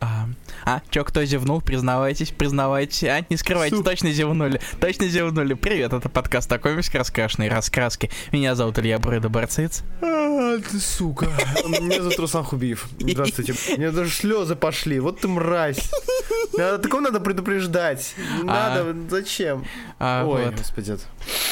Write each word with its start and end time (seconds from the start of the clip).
А, 0.00 0.28
а, 0.64 0.80
чё, 0.90 1.04
кто 1.04 1.24
зевнул? 1.24 1.60
Признавайтесь, 1.60 2.30
признавайтесь. 2.30 3.04
А, 3.04 3.24
не 3.28 3.36
скрывайте, 3.36 3.76
Суп. 3.76 3.84
точно 3.84 4.12
зевнули. 4.12 4.60
Точно 4.80 5.06
зевнули. 5.08 5.54
Привет, 5.54 5.92
это 5.92 6.08
подкаст 6.08 6.48
«Такой 6.48 6.76
раскрашенные 6.76 7.50
раскраски». 7.50 8.10
Меня 8.30 8.54
зовут 8.54 8.78
Илья 8.78 8.98
Брыда 8.98 9.28
Барциц. 9.28 9.82
А, 10.00 10.58
ты 10.58 10.78
сука. 10.80 11.26
Меня 11.66 12.02
зовут 12.02 12.18
Руслан 12.18 12.44
Хубиев. 12.44 12.88
Здравствуйте. 12.98 13.54
Мне 13.76 13.90
даже 13.90 14.10
слезы 14.10 14.54
пошли. 14.56 15.00
Вот 15.00 15.20
ты 15.20 15.28
мразь. 15.28 15.90
Надо, 16.56 16.78
такого 16.78 17.00
надо 17.00 17.20
предупреждать. 17.20 18.14
А. 18.42 18.44
Надо. 18.44 18.96
Зачем? 19.10 19.64
А, 19.98 20.24
Ой, 20.24 20.44
вот. 20.46 20.54
господи. 20.56 20.98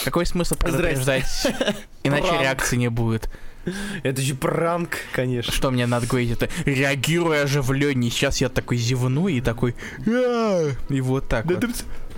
Какой 0.05 0.27
смысл 0.27 0.55
предупреждать? 0.57 1.25
Иначе 2.05 2.27
Пранк. 2.29 2.43
реакции 2.43 2.77
не 2.77 2.89
будет. 2.89 3.31
Это 4.03 4.21
же 4.23 4.35
пранк, 4.35 4.97
конечно. 5.13 5.53
Что 5.53 5.71
мне 5.71 5.87
надо 5.87 6.07
говорить? 6.07 6.33
Это 6.33 6.49
реагируй 6.65 7.43
оживленнее. 7.43 8.11
Сейчас 8.11 8.41
я 8.41 8.49
такой 8.49 8.77
зевну 8.77 9.29
и 9.29 9.41
такой... 9.41 9.75
И 10.07 11.01
вот 11.01 11.29
так 11.29 11.47
вот. 11.47 11.61
ты, 11.61 11.69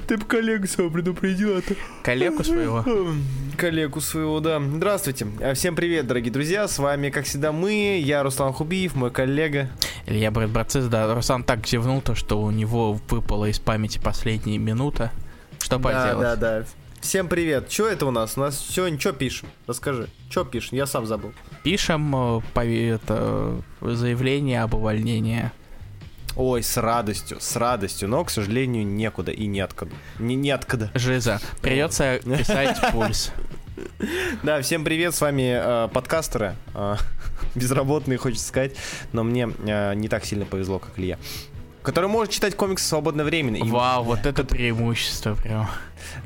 ты 0.06 0.16
бы 0.16 0.24
коллегу 0.24 0.66
своего 0.66 0.90
предупредил, 0.92 1.56
а 1.56 1.62
то... 1.62 1.74
Коллегу 2.02 2.44
своего. 2.44 2.84
Коллегу 3.56 4.00
своего, 4.00 4.40
да. 4.40 4.60
Здравствуйте. 4.60 5.26
А, 5.40 5.54
Всем 5.54 5.74
привет, 5.76 6.06
дорогие 6.06 6.32
друзья. 6.32 6.66
С 6.68 6.78
вами, 6.78 7.10
как 7.10 7.24
всегда, 7.24 7.52
мы. 7.52 8.00
Я 8.02 8.22
Руслан 8.22 8.52
Хубиев, 8.52 8.94
мой 8.94 9.10
коллега. 9.10 9.70
Илья 10.06 10.30
Брат 10.30 10.50
Барциц, 10.50 10.84
да. 10.86 11.12
Руслан 11.14 11.44
так 11.44 11.66
зевнул, 11.66 12.00
то, 12.00 12.14
что 12.14 12.40
у 12.40 12.50
него 12.50 12.98
выпала 13.08 13.46
из 13.46 13.58
памяти 13.58 14.00
последняя 14.02 14.58
минута. 14.58 15.12
Что 15.58 15.78
Да, 15.78 15.82
поделать? 15.82 16.20
да, 16.20 16.36
да. 16.36 16.64
Всем 17.02 17.26
привет. 17.26 17.70
Что 17.70 17.88
это 17.88 18.06
у 18.06 18.12
нас? 18.12 18.38
У 18.38 18.40
нас 18.40 18.56
сегодня 18.56 18.98
что 18.98 19.12
пишем? 19.12 19.48
Расскажи. 19.66 20.08
Что 20.30 20.44
пишем? 20.44 20.78
Я 20.78 20.86
сам 20.86 21.04
забыл. 21.04 21.32
Пишем 21.64 22.14
э, 22.14 22.40
пови- 22.54 22.94
это, 22.94 23.60
заявление 23.80 24.62
об 24.62 24.74
увольнении. 24.74 25.50
Ой, 26.36 26.62
с 26.62 26.76
радостью, 26.76 27.38
с 27.40 27.56
радостью, 27.56 28.08
но, 28.08 28.24
к 28.24 28.30
сожалению, 28.30 28.86
некуда 28.86 29.32
и 29.32 29.46
неоткуда. 29.46 29.90
Не, 30.20 30.36
неоткуда. 30.36 30.92
Жиза. 30.94 31.40
Придется 31.60 32.20
писать 32.24 32.78
пульс. 32.92 33.32
Да, 34.42 34.60
всем 34.60 34.84
привет, 34.84 35.14
с 35.14 35.20
вами 35.20 35.54
э, 35.56 35.88
подкастеры, 35.88 36.56
э, 36.74 36.96
безработные, 37.54 38.18
хочется 38.18 38.46
сказать, 38.46 38.72
но 39.12 39.24
мне 39.24 39.48
э, 39.64 39.94
не 39.94 40.08
так 40.08 40.24
сильно 40.24 40.44
повезло, 40.44 40.78
как 40.78 40.98
Илья, 40.98 41.18
который 41.82 42.08
может 42.08 42.32
читать 42.32 42.54
комиксы 42.56 42.84
в 42.84 42.88
свободное 42.88 43.24
время. 43.24 43.58
И- 43.58 43.68
Вау, 43.70 44.04
вот 44.04 44.26
это 44.26 44.44
преимущество 44.44 45.34
прям. 45.34 45.68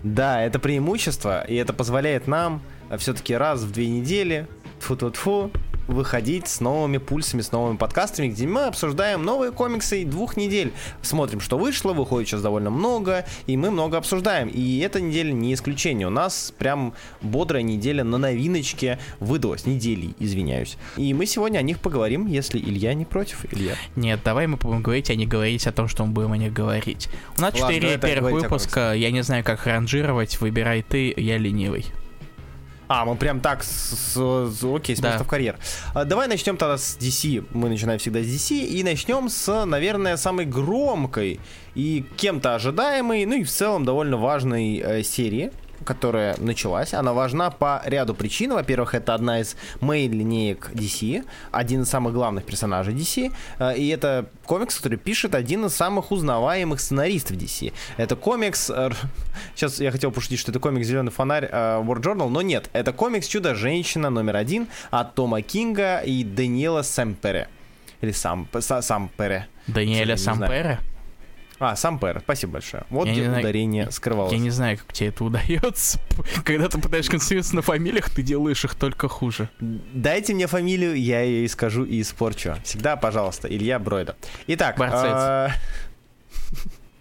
Да, 0.03 0.43
это 0.43 0.59
преимущество, 0.59 1.43
и 1.45 1.55
это 1.55 1.73
позволяет 1.73 2.27
нам 2.27 2.61
все-таки 2.99 3.35
раз 3.35 3.63
в 3.63 3.73
две 3.73 3.89
недели, 3.89 4.47
тфу-тфу-тфу, 4.81 5.51
выходить 5.87 6.49
с 6.49 6.61
новыми 6.61 6.99
пульсами, 6.99 7.43
с 7.43 7.53
новыми 7.53 7.77
подкастами, 7.77 8.29
где 8.29 8.47
мы 8.47 8.65
обсуждаем 8.65 9.25
новые 9.25 9.53
комиксы 9.53 10.05
двух 10.05 10.37
недель. 10.37 10.73
Смотрим, 11.03 11.41
что 11.41 11.59
вышло, 11.59 11.93
выходит 11.93 12.29
сейчас 12.29 12.43
довольно 12.43 12.71
много, 12.71 13.27
и 13.47 13.57
мы 13.57 13.71
много 13.71 13.99
обсуждаем. 13.99 14.49
И 14.49 14.79
эта 14.79 15.01
неделя 15.01 15.33
не 15.33 15.55
исключение. 15.55 16.07
У 16.07 16.11
нас 16.11 16.53
прям 16.59 16.95
бодрая 17.23 17.63
неделя 17.63 18.05
на 18.05 18.19
новиночке 18.19 18.99
выдалась. 19.21 19.67
Недели, 19.67 20.15
извиняюсь. 20.19 20.77
И 20.97 21.13
мы 21.15 21.27
сегодня 21.27 21.59
о 21.59 21.63
них 21.63 21.81
поговорим, 21.81 22.27
если 22.27 22.59
Илья 22.59 22.95
не 22.95 23.05
против. 23.05 23.45
Илья. 23.53 23.75
Нет, 23.95 24.21
давай 24.25 24.47
мы 24.47 24.57
будем 24.57 24.83
говорить, 24.83 25.11
а 25.11 25.15
не 25.15 25.27
говорить 25.27 25.67
о 25.67 25.73
том, 25.73 25.89
что 25.89 26.05
мы 26.05 26.13
будем 26.13 26.33
о 26.33 26.37
них 26.37 26.53
говорить. 26.53 27.09
У 27.39 27.41
нас 27.41 27.55
Ладно, 27.55 27.75
четыре 27.75 27.99
первых 27.99 28.33
выпуска, 28.33 28.93
я 28.93 29.11
не 29.11 29.23
знаю, 29.23 29.45
как 29.45 29.67
ранжировать, 29.67 30.41
выбирай 30.41 30.83
ты, 30.83 31.13
я 31.17 31.39
ленивый. 31.39 31.87
А, 32.89 33.05
мы 33.05 33.17
прям 33.17 33.41
так, 33.41 33.65
с, 33.65 33.69
с- 33.69 34.51
с- 34.61 34.65
окей, 34.65 34.95
с 34.97 35.01
Да. 35.01 35.09
места 35.11 35.25
в 35.25 35.29
карьер. 35.29 35.57
А, 35.95 36.05
давай 36.05 36.29
начнем 36.29 36.57
тогда 36.57 36.79
с 36.79 36.97
DC. 36.99 37.45
Мы 37.53 37.69
начинаем 37.69 37.99
всегда 37.99 38.21
с 38.23 38.27
DC. 38.27 38.57
И 38.65 38.83
начнем 38.85 39.29
с, 39.29 39.65
наверное, 39.65 40.17
самой 40.17 40.47
громкой 40.47 41.41
и 41.75 42.05
кем-то 42.17 42.55
ожидаемой, 42.55 43.25
ну 43.27 43.35
и 43.37 43.43
в 43.45 43.51
целом 43.51 43.85
довольно 43.85 44.17
важной 44.17 44.79
э, 44.79 45.03
серии 45.03 45.51
которая 45.87 46.37
началась, 46.39 46.93
она 46.93 47.13
важна 47.15 47.51
по 47.51 47.81
ряду 47.87 48.15
причин. 48.15 48.53
Во-первых, 48.53 48.95
это 48.95 49.15
одна 49.15 49.41
из 49.41 49.57
мейн-линеек 49.81 50.73
DC, 50.75 51.25
один 51.53 51.83
из 51.83 51.89
самых 51.89 52.13
главных 52.13 52.45
персонажей 52.45 52.93
DC, 52.95 53.33
э, 53.59 53.77
и 53.79 53.89
это 53.89 54.27
комикс, 54.45 54.77
который 54.77 54.99
пишет 54.99 55.35
один 55.35 55.65
из 55.67 55.75
самых 55.75 56.11
узнаваемых 56.13 56.81
сценаристов 56.81 57.37
DC. 57.37 57.73
Это 57.97 58.17
комикс... 58.17 58.69
э, 58.71 58.91
Сейчас 59.55 59.81
я 59.81 59.91
хотел 59.91 60.11
пошутить, 60.13 60.39
что 60.41 60.51
это 60.51 60.61
комикс 60.61 60.87
«Зеленый 60.87 61.11
фонарь» 61.13 61.49
э, 61.51 61.83
War 61.83 62.01
Journal, 62.03 62.29
но 62.29 62.43
нет. 62.43 62.69
Это 62.73 62.93
комикс 62.93 63.27
«Чудо-женщина» 63.29 64.11
номер 64.11 64.37
один 64.37 64.67
от 64.91 65.15
Тома 65.15 65.41
Кинга 65.43 65.99
и 66.01 66.25
Даниэла 66.25 66.83
Сампере. 66.83 67.49
Или 68.03 68.13
сам, 68.13 68.47
Са- 68.53 68.83
Сампере. 68.83 69.47
Даниэля. 69.67 70.17
Сампера? 70.17 70.79
А, 71.59 71.75
Сампере, 71.75 72.21
спасибо 72.21 72.55
большое. 72.55 72.85
Вот 72.91 73.07
Я 73.07 73.13
где 73.13 73.25
знаю, 73.25 73.41
ударение 73.41 73.91
скрывалось. 73.91 74.33
Я 74.33 74.39
не 74.39 74.51
знаю, 74.51 74.79
как 74.79 74.93
тебе 74.93 75.09
это 75.09 75.25
удается. 75.25 75.99
Когда 76.45 76.69
ты 76.69 76.79
пытаешься 76.79 77.11
концентрироваться 77.11 77.57
на 77.57 77.63
фамилиях, 77.63 78.11
ты 78.11 78.23
делаешь 78.23 78.65
их 78.65 78.75
только 78.75 79.09
хуже. 79.09 79.49
Дайте 79.61 80.35
мне 80.35 80.47
фамилию, 80.47 81.01
я 81.01 81.23
ее 81.23 81.45
и 81.45 81.49
скажу 81.49 81.85
и 81.85 82.01
испорчу. 82.03 82.57
Всегда, 82.65 82.97
пожалуйста, 82.97 83.49
Илья 83.49 83.79
Бройда. 83.79 84.17
Итак, 84.47 84.77
а, 84.79 85.51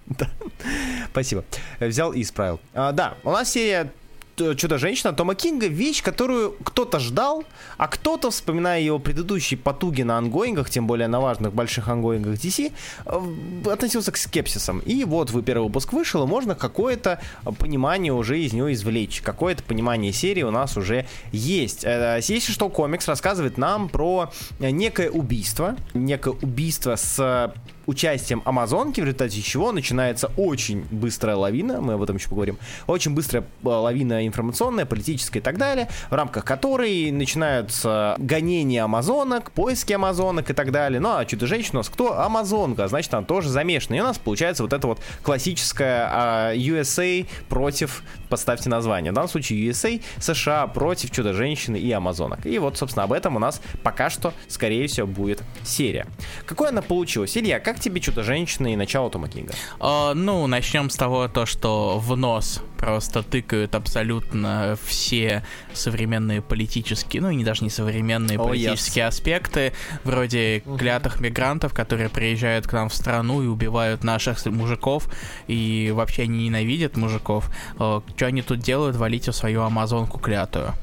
спасибо. 1.11 1.43
Взял 1.79 2.13
и 2.13 2.21
исправил. 2.21 2.59
А, 2.73 2.91
Да, 2.91 3.15
у 3.23 3.31
нас 3.31 3.51
серия 3.51 3.91
т- 4.35 4.55
Чудо-женщина 4.55 5.13
Тома 5.13 5.35
Кинга 5.35 5.67
вещь, 5.67 6.03
которую 6.03 6.51
кто-то 6.63 6.99
ждал, 6.99 7.43
а 7.77 7.87
кто-то, 7.87 8.29
вспоминая 8.31 8.81
его 8.81 8.99
предыдущие 8.99 9.57
потуги 9.57 10.01
на 10.03 10.17
ангоингах, 10.17 10.69
тем 10.69 10.87
более 10.87 11.07
на 11.07 11.19
важных 11.19 11.53
больших 11.53 11.87
ангоингах 11.87 12.35
DC, 12.35 12.71
э, 13.05 13.69
относился 13.71 14.11
к 14.11 14.17
скепсисам. 14.17 14.79
И 14.79 15.03
вот 15.05 15.31
вы 15.31 15.41
первый 15.41 15.65
выпуск 15.67 15.93
вышел, 15.93 16.23
и 16.23 16.27
можно 16.27 16.55
какое-то 16.55 17.19
понимание 17.59 18.13
уже 18.13 18.39
из 18.39 18.53
него 18.53 18.71
извлечь. 18.73 19.21
Какое-то 19.21 19.63
понимание 19.63 20.11
серии 20.13 20.43
у 20.43 20.51
нас 20.51 20.77
уже 20.77 21.05
есть. 21.31 21.83
Э, 21.85 22.19
Если 22.21 22.51
что, 22.51 22.69
комикс 22.69 23.07
рассказывает 23.07 23.57
нам 23.57 23.89
про 23.89 24.31
э, 24.59 24.69
некое 24.71 25.09
убийство, 25.09 25.75
некое 25.93 26.33
убийство 26.41 26.95
с 26.95 27.53
участием 27.85 28.41
Амазонки, 28.45 29.01
в 29.01 29.03
результате 29.03 29.41
чего 29.41 29.71
начинается 29.71 30.31
очень 30.37 30.85
быстрая 30.91 31.35
лавина, 31.35 31.81
мы 31.81 31.93
об 31.93 32.01
этом 32.01 32.17
еще 32.17 32.29
поговорим, 32.29 32.57
очень 32.87 33.13
быстрая 33.13 33.43
э, 33.43 33.67
лавина 33.67 34.25
информационная, 34.25 34.85
политическая 34.85 35.39
и 35.39 35.41
так 35.41 35.57
далее, 35.57 35.89
в 36.09 36.13
рамках 36.13 36.45
которой 36.45 37.11
начинаются 37.11 38.15
гонения 38.17 38.83
амазонок, 38.83 39.51
поиски 39.51 39.93
амазонок 39.93 40.49
и 40.49 40.53
так 40.53 40.71
далее. 40.71 40.99
Ну 40.99 41.15
а 41.15 41.25
Чудо-женщина 41.25 41.79
у 41.79 41.81
нас 41.81 41.89
кто? 41.89 42.19
Амазонка, 42.19 42.87
значит 42.87 43.13
она 43.13 43.25
тоже 43.25 43.49
замешана. 43.49 43.95
И 43.95 43.99
у 43.99 44.03
нас 44.03 44.17
получается 44.17 44.63
вот 44.63 44.73
это 44.73 44.87
вот 44.87 44.99
классическая 45.23 46.09
а, 46.11 46.53
USA 46.55 47.25
против, 47.49 48.03
поставьте 48.29 48.69
название, 48.69 49.11
в 49.11 49.15
данном 49.15 49.29
случае 49.29 49.69
USA, 49.69 50.01
США 50.19 50.67
против 50.67 51.11
Чудо-женщины 51.11 51.77
и 51.77 51.91
Амазонок. 51.91 52.45
И 52.45 52.57
вот, 52.59 52.77
собственно, 52.77 53.03
об 53.03 53.13
этом 53.13 53.35
у 53.35 53.39
нас 53.39 53.61
пока 53.83 54.09
что, 54.09 54.33
скорее 54.47 54.87
всего, 54.87 55.07
будет 55.07 55.43
серия. 55.63 56.07
Какой 56.45 56.69
она 56.69 56.81
получилась? 56.81 57.37
Илья, 57.37 57.59
как 57.59 57.74
тебе 57.79 58.01
Чудо-женщина 58.01 58.73
и 58.73 58.75
начало 58.75 59.09
Тома 59.09 59.27
Кинга? 59.27 59.53
А, 59.79 60.13
ну, 60.13 60.45
начнем 60.47 60.89
с 60.89 60.95
того, 60.95 61.27
то, 61.27 61.45
что 61.45 61.99
в 61.99 62.15
нос 62.15 62.61
просто 62.77 63.23
тыкают 63.23 63.75
абсолютно 63.75 64.77
все 64.85 65.43
современные 65.73 66.41
политические, 66.41 67.21
ну 67.21 67.29
и 67.29 67.35
не 67.35 67.43
даже 67.43 67.63
не 67.63 67.69
современные 67.69 68.37
Oh, 68.37 68.47
политические 68.47 69.07
аспекты, 69.07 69.73
вроде 70.03 70.59
клятых 70.59 71.19
мигрантов, 71.19 71.73
которые 71.73 72.09
приезжают 72.09 72.67
к 72.67 72.73
нам 72.73 72.89
в 72.89 72.93
страну 72.93 73.41
и 73.41 73.47
убивают 73.47 74.03
наших 74.03 74.45
мужиков, 74.45 75.07
и 75.47 75.91
вообще 75.93 76.23
они 76.23 76.45
ненавидят 76.45 76.97
мужиков. 76.97 77.49
что 77.77 78.03
они 78.19 78.41
тут 78.41 78.59
делают? 78.59 78.95
Валите 78.95 79.31
свою 79.31 79.61
амазонку 79.61 80.19
клятую. 80.19 80.73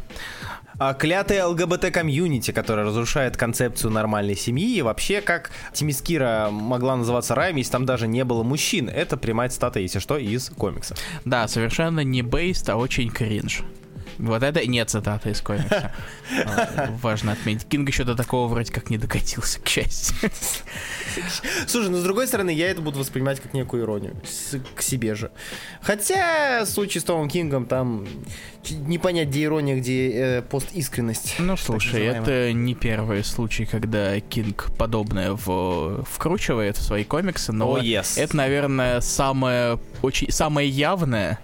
А, 0.84 0.94
Клятая 0.94 1.46
ЛГБТ-комьюнити, 1.46 2.50
которая 2.50 2.84
разрушает 2.84 3.36
концепцию 3.36 3.92
нормальной 3.92 4.34
семьи, 4.34 4.78
и 4.78 4.82
вообще, 4.82 5.20
как 5.20 5.52
Темискира 5.72 6.48
могла 6.50 6.96
называться 6.96 7.36
раем, 7.36 7.54
если 7.54 7.70
там 7.70 7.86
даже 7.86 8.08
не 8.08 8.24
было 8.24 8.42
мужчин. 8.42 8.88
Это 8.88 9.16
прямая 9.16 9.48
цитата, 9.48 9.78
если 9.78 10.00
что, 10.00 10.18
из 10.18 10.50
комикса. 10.50 10.96
Да, 11.24 11.46
совершенно 11.46 12.00
не 12.00 12.22
based, 12.22 12.68
а 12.68 12.74
очень 12.74 13.10
кринж. 13.10 13.62
Вот 14.18 14.42
это 14.42 14.66
не 14.66 14.84
цитата 14.84 15.30
из 15.30 15.40
комикса. 15.40 15.92
Важно 17.02 17.32
отметить. 17.32 17.66
Кинг 17.68 17.88
еще 17.88 18.04
до 18.04 18.14
такого 18.14 18.48
вроде 18.48 18.72
как 18.72 18.90
не 18.90 18.98
докатился, 18.98 19.60
к 19.60 19.68
счастью. 19.68 20.30
Слушай, 21.66 21.90
ну 21.90 21.98
с 21.98 22.02
другой 22.02 22.26
стороны, 22.26 22.50
я 22.50 22.70
это 22.70 22.80
буду 22.80 22.98
воспринимать 22.98 23.40
как 23.40 23.54
некую 23.54 23.84
иронию 23.84 24.16
с- 24.24 24.58
к 24.74 24.82
себе 24.82 25.14
же. 25.14 25.30
Хотя 25.80 26.64
в 26.64 26.68
случае 26.68 27.00
с 27.00 27.04
Томом 27.04 27.28
Кингом 27.28 27.66
там 27.66 28.06
не 28.70 28.98
понять, 28.98 29.28
где 29.28 29.44
ирония, 29.44 29.76
где 29.76 30.10
э, 30.10 30.42
постискренность. 30.42 31.36
Ну, 31.38 31.56
слушай, 31.56 32.04
это 32.04 32.52
не 32.52 32.74
первый 32.74 33.24
случай, 33.24 33.66
когда 33.66 34.18
Кинг 34.20 34.70
подобное 34.78 35.32
в... 35.32 36.04
вкручивает 36.04 36.76
в 36.76 36.82
свои 36.82 37.04
комиксы, 37.04 37.52
но 37.52 37.74
О, 37.74 37.78
yes. 37.78 38.20
это, 38.20 38.36
наверное, 38.36 39.00
самое, 39.00 39.78
очень, 40.02 40.30
самое 40.30 40.68
явное 40.68 41.40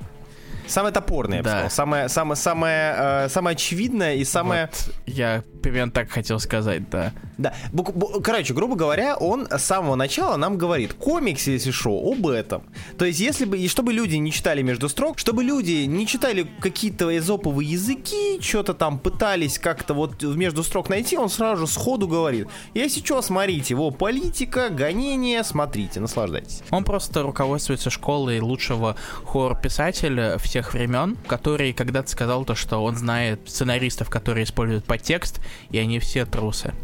Самое 0.69 0.93
топорное, 0.95 1.39
я 1.39 1.43
бы 1.43 1.49
Да. 1.49 1.51
сказал. 1.53 1.71
Самое, 1.71 2.09
самое, 2.09 2.37
самое, 2.37 2.95
э, 2.97 3.29
самое 3.29 3.55
очевидное 3.55 4.15
и 4.17 4.25
самое... 4.25 4.67
Вот, 4.73 4.95
я 5.07 5.43
примерно 5.63 5.91
так 5.93 6.11
хотел 6.11 6.39
сказать, 6.39 6.89
да. 6.91 7.13
Да, 7.37 7.55
бук- 7.73 7.93
бу- 7.95 8.23
короче, 8.23 8.55
грубо 8.55 8.75
говоря, 8.77 9.17
он 9.17 9.47
с 9.51 9.63
самого 9.65 9.95
начала 9.97 10.37
нам 10.37 10.57
говорит, 10.59 10.95
комикс, 10.95 11.47
если 11.47 11.71
шо, 11.71 11.91
об 12.13 12.27
этом. 12.27 12.63
То 12.99 13.05
есть, 13.05 13.21
если 13.21 13.45
бы, 13.45 13.59
и 13.59 13.69
чтобы 13.69 13.93
люди 13.93 14.17
не 14.17 14.31
читали 14.33 14.63
между 14.63 14.89
строк, 14.89 15.19
чтобы 15.19 15.43
люди 15.45 15.85
не 15.85 16.07
читали 16.07 16.47
какие-то 16.61 17.17
эзоповые 17.17 17.69
языки, 17.71 18.41
что-то 18.41 18.75
там 18.75 18.99
пытались 18.99 19.59
как-то 19.59 19.95
вот 19.95 20.23
в 20.23 20.37
между 20.37 20.63
строк 20.63 20.89
найти, 20.89 21.17
он 21.17 21.29
сразу 21.29 21.67
же 21.67 21.73
сходу 21.73 22.07
говорит, 22.09 22.49
если 22.75 23.01
что, 23.01 23.21
смотрите, 23.23 23.75
его 23.75 23.91
политика, 23.91 24.69
гонение, 24.69 25.43
смотрите, 25.45 26.01
наслаждайтесь. 26.01 26.63
Он 26.71 26.85
просто 26.85 27.23
руководствуется 27.23 27.91
школой 27.91 28.41
лучшего 28.41 28.97
хоррор-писателя 29.25 30.39
всех 30.59 30.75
времен, 30.75 31.17
который 31.29 31.73
когда-то 31.73 32.11
сказал 32.11 32.45
то, 32.45 32.57
что 32.57 32.83
он 32.83 32.97
знает 32.97 33.41
сценаристов, 33.47 34.11
которые 34.11 34.43
используют 34.43 34.85
подтекст, 34.85 35.41
и 35.71 35.79
они 35.79 36.01
все 36.01 36.27
трусы. 36.27 36.75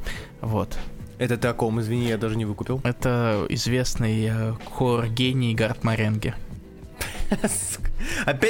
Вот. 0.41 0.79
Это 1.19 1.37
ты 1.37 1.49
о 1.49 1.55
ком, 1.55 1.81
извини, 1.81 2.07
я 2.07 2.17
даже 2.17 2.37
не 2.37 2.45
выкупил. 2.45 2.81
Это 2.85 3.47
известный 3.49 4.27
э, 4.27 4.53
хоррор-гений 4.73 5.55
Гарт 5.55 5.83
Маренге. 5.83 6.37
Опять 7.31 7.79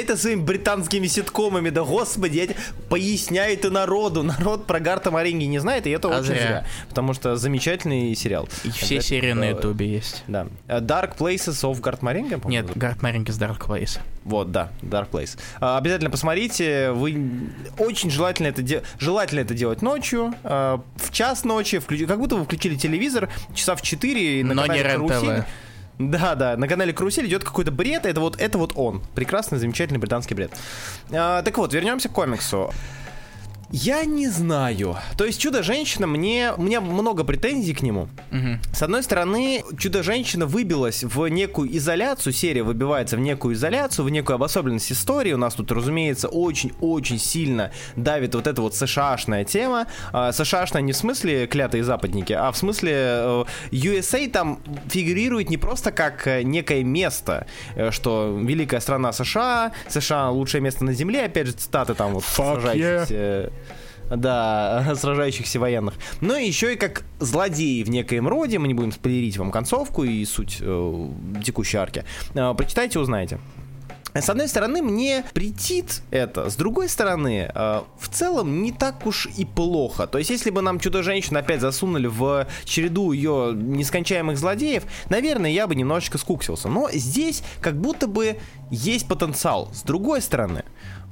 ты 0.05 0.17
своими 0.17 0.41
британскими 0.41 1.07
ситкомами, 1.07 1.69
да 1.69 1.83
господи, 1.83 2.37
я 2.37 2.47
тебе 2.47 2.57
поясняю 2.89 3.53
это 3.53 3.69
народу. 3.69 4.23
Народ 4.23 4.65
про 4.67 4.79
Гарта 4.79 5.11
Маринги 5.11 5.45
не 5.45 5.59
знает, 5.59 5.87
и 5.87 5.89
это 5.89 6.07
А 6.07 6.19
очень 6.19 6.25
зря. 6.27 6.37
зря. 6.37 6.65
Потому 6.89 7.13
что 7.13 7.35
замечательный 7.35 8.15
сериал. 8.15 8.47
И 8.63 8.69
все 8.71 8.95
Это, 8.97 9.05
серии 9.05 9.33
на 9.33 9.45
э, 9.45 9.49
ютубе 9.51 9.87
есть. 9.87 10.23
Да. 10.27 10.47
Э, 10.67 10.79
Dark 10.79 11.17
Places 11.17 11.61
of 11.63 11.79
Гарт 11.81 12.01
Маринга, 12.01 12.39
Нет, 12.45 12.75
Гарт 12.77 13.01
Маренге 13.01 13.31
с 13.33 13.39
Dark 13.39 13.59
Place. 13.65 13.99
Вот, 14.23 14.51
да, 14.51 14.69
Dark 14.81 15.09
Place. 15.11 15.37
А, 15.59 15.77
Обязательно 15.77 16.09
посмотрите. 16.09 16.91
Вы 16.91 17.21
очень 17.77 18.09
желательно 18.09 18.47
это, 18.47 18.61
де- 18.63 18.81
желательно 18.97 19.39
это 19.41 19.53
делать 19.53 19.81
ночью, 19.83 20.33
а, 20.43 20.81
в 20.95 21.11
час 21.11 21.43
ночи, 21.43 21.75
включи- 21.77 22.07
как 22.07 22.17
будто 22.17 22.35
вы 22.35 22.45
включили 22.45 22.75
телевизор 22.75 23.29
часа 23.53 23.75
в 23.75 23.81
4 23.83 24.43
на 24.43 24.55
Но 24.55 24.61
канале 24.63 24.81
не. 24.83 24.89
«Карусель». 24.89 25.43
Да, 25.97 26.35
да, 26.35 26.57
на 26.57 26.67
канале 26.67 26.91
Карусель 26.91 27.27
идет 27.27 27.43
какой-то 27.43 27.71
бред, 27.71 28.05
это 28.05 28.19
вот, 28.19 28.39
это 28.39 28.57
вот 28.57 28.73
он. 28.75 29.01
Прекрасный, 29.15 29.57
замечательный 29.57 29.97
британский 29.97 30.35
бред. 30.35 30.51
А, 31.11 31.41
так 31.41 31.57
вот, 31.57 31.73
вернемся 31.73 32.09
к 32.09 32.11
комиксу. 32.11 32.71
Я 33.71 34.05
не 34.05 34.27
знаю. 34.27 34.97
То 35.17 35.25
есть 35.25 35.39
Чудо-женщина, 35.41 36.07
мне, 36.07 36.53
у 36.55 36.61
меня 36.61 36.81
много 36.81 37.23
претензий 37.23 37.73
к 37.73 37.81
нему. 37.81 38.07
Мгм. 38.31 38.59
С 38.73 38.81
одной 38.83 39.03
стороны, 39.03 39.63
Чудо-женщина 39.77 40.45
выбилась 40.45 41.03
в 41.03 41.27
некую 41.27 41.75
изоляцию, 41.75 42.33
серия 42.33 42.63
выбивается 42.63 43.17
в 43.17 43.19
некую 43.19 43.55
изоляцию, 43.55 44.05
в 44.05 44.09
некую 44.09 44.35
обособленность 44.35 44.91
истории. 44.91 45.33
У 45.33 45.37
нас 45.37 45.55
тут, 45.55 45.71
разумеется, 45.71 46.27
очень-очень 46.27 47.17
сильно 47.17 47.71
давит 47.95 48.35
вот 48.35 48.47
эта 48.47 48.61
вот 48.61 48.75
США-шная 48.75 49.45
тема. 49.45 49.87
А, 50.11 50.31
США-шная 50.31 50.81
не 50.81 50.93
в 50.93 50.97
смысле 50.97 51.47
клятые 51.47 51.83
западники, 51.83 52.33
а 52.33 52.51
в 52.51 52.57
смысле 52.57 52.91
э, 52.93 53.45
USA 53.71 54.29
там 54.29 54.59
фигурирует 54.89 55.49
не 55.49 55.57
просто 55.57 55.91
как 55.91 56.27
э, 56.27 56.43
некое 56.43 56.83
место, 56.83 57.47
э, 57.75 57.91
что 57.91 58.37
великая 58.39 58.79
страна 58.79 59.11
США, 59.11 59.71
США 59.89 60.29
лучшее 60.29 60.61
место 60.61 60.85
на 60.85 60.93
земле, 60.93 61.25
опять 61.25 61.47
же, 61.47 61.53
цитаты 61.53 61.95
там 61.95 62.13
вот 62.13 62.23
сражающихся 62.23 63.51
да, 64.09 64.93
сражающихся 64.95 65.59
военных. 65.59 65.95
Но 66.21 66.35
еще 66.35 66.73
и 66.73 66.75
как 66.75 67.03
злодеи 67.19 67.83
в 67.83 67.89
некоем 67.89 68.27
роде, 68.27 68.59
мы 68.59 68.67
не 68.67 68.73
будем 68.73 68.91
спойлерить 68.91 69.37
вам 69.37 69.51
концовку 69.51 70.03
и 70.03 70.23
суть 70.25 70.57
э, 70.61 71.09
текущей 71.43 71.77
арки. 71.77 72.03
Э, 72.33 72.53
прочитайте, 72.55 72.99
узнаете. 72.99 73.39
С 74.21 74.29
одной 74.29 74.47
стороны, 74.47 74.81
мне 74.81 75.25
претит 75.33 76.01
это, 76.09 76.49
с 76.49 76.55
другой 76.55 76.87
стороны, 76.87 77.51
э, 77.53 77.81
в 77.99 78.07
целом 78.07 78.61
не 78.61 78.71
так 78.71 79.05
уж 79.05 79.27
и 79.35 79.43
плохо. 79.43 80.07
То 80.07 80.17
есть, 80.19 80.29
если 80.29 80.51
бы 80.51 80.61
нам 80.61 80.79
Чудо-женщину 80.79 81.37
опять 81.37 81.59
засунули 81.59 82.07
в 82.07 82.47
череду 82.63 83.11
ее 83.11 83.51
нескончаемых 83.53 84.37
злодеев, 84.37 84.83
наверное, 85.09 85.51
я 85.51 85.67
бы 85.67 85.75
немножечко 85.75 86.17
скуксился. 86.17 86.69
Но 86.69 86.89
здесь 86.93 87.43
как 87.59 87.75
будто 87.75 88.07
бы 88.07 88.37
есть 88.71 89.05
потенциал. 89.05 89.69
С 89.73 89.81
другой 89.81 90.21
стороны, 90.21 90.63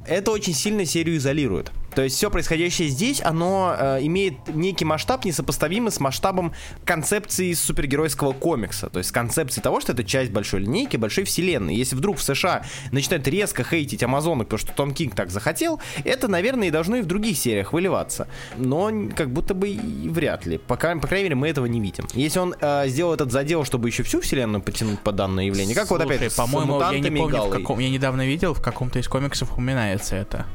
это 0.07 0.31
очень 0.31 0.53
сильно 0.53 0.85
серию 0.85 1.17
изолирует. 1.17 1.71
То 1.95 2.01
есть 2.01 2.17
все 2.17 2.29
происходящее 2.29 2.89
здесь, 2.89 3.21
оно 3.21 3.75
э, 3.77 3.99
имеет 4.01 4.33
некий 4.47 4.85
масштаб, 4.85 5.25
несопоставимый 5.25 5.91
с 5.91 5.99
масштабом 5.99 6.53
концепции 6.85 7.53
супергеройского 7.53 8.33
комикса. 8.33 8.89
То 8.89 8.99
есть 8.99 9.11
концепции 9.11 9.61
того, 9.61 9.79
что 9.79 9.91
это 9.91 10.03
часть 10.03 10.31
большой 10.31 10.61
линейки, 10.61 10.97
большой 10.97 11.23
вселенной. 11.23 11.75
Если 11.75 11.95
вдруг 11.95 12.17
в 12.17 12.23
США 12.23 12.63
начинают 12.91 13.27
резко 13.27 13.63
хейтить 13.63 14.03
Амазонок, 14.03 14.47
потому 14.47 14.59
что 14.59 14.73
Том 14.73 14.93
Кинг 14.93 15.15
так 15.15 15.29
захотел, 15.29 15.79
это, 16.03 16.27
наверное, 16.27 16.69
и 16.69 16.71
должно 16.71 16.97
и 16.97 17.01
в 17.01 17.05
других 17.05 17.37
сериях 17.37 17.73
выливаться. 17.73 18.27
Но 18.57 18.91
как 19.15 19.31
будто 19.31 19.53
бы 19.53 19.69
и 19.69 20.09
вряд 20.09 20.45
ли. 20.45 20.57
Пока, 20.57 20.95
по 20.95 21.07
крайней 21.07 21.25
мере, 21.25 21.35
мы 21.35 21.47
этого 21.49 21.65
не 21.65 21.79
видим. 21.79 22.07
Если 22.13 22.39
он 22.39 22.55
э, 22.59 22.87
сделал 22.87 23.13
этот 23.13 23.31
задел, 23.31 23.65
чтобы 23.65 23.89
еще 23.89 24.03
всю 24.03 24.21
вселенную 24.21 24.61
потянуть 24.61 24.99
под 24.99 25.15
данное 25.15 25.45
явление, 25.45 25.75
как 25.75 25.89
вот 25.91 26.01
Слушай, 26.01 26.17
опять 26.17 26.31
с 26.31 26.35
по-моему, 26.35 26.79
я 26.79 26.99
не 26.99 27.11
помню, 27.11 27.43
в 27.43 27.49
каком... 27.49 27.79
Я 27.79 27.89
недавно 27.89 28.25
видел, 28.25 28.53
в 28.53 28.61
каком-то 28.61 28.99
из 28.99 29.07
комиксов 29.07 29.57
упоминается 29.95 30.15
это. 30.15 30.45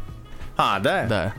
А, 0.57 0.79
да? 0.81 1.07
Да. 1.07 1.35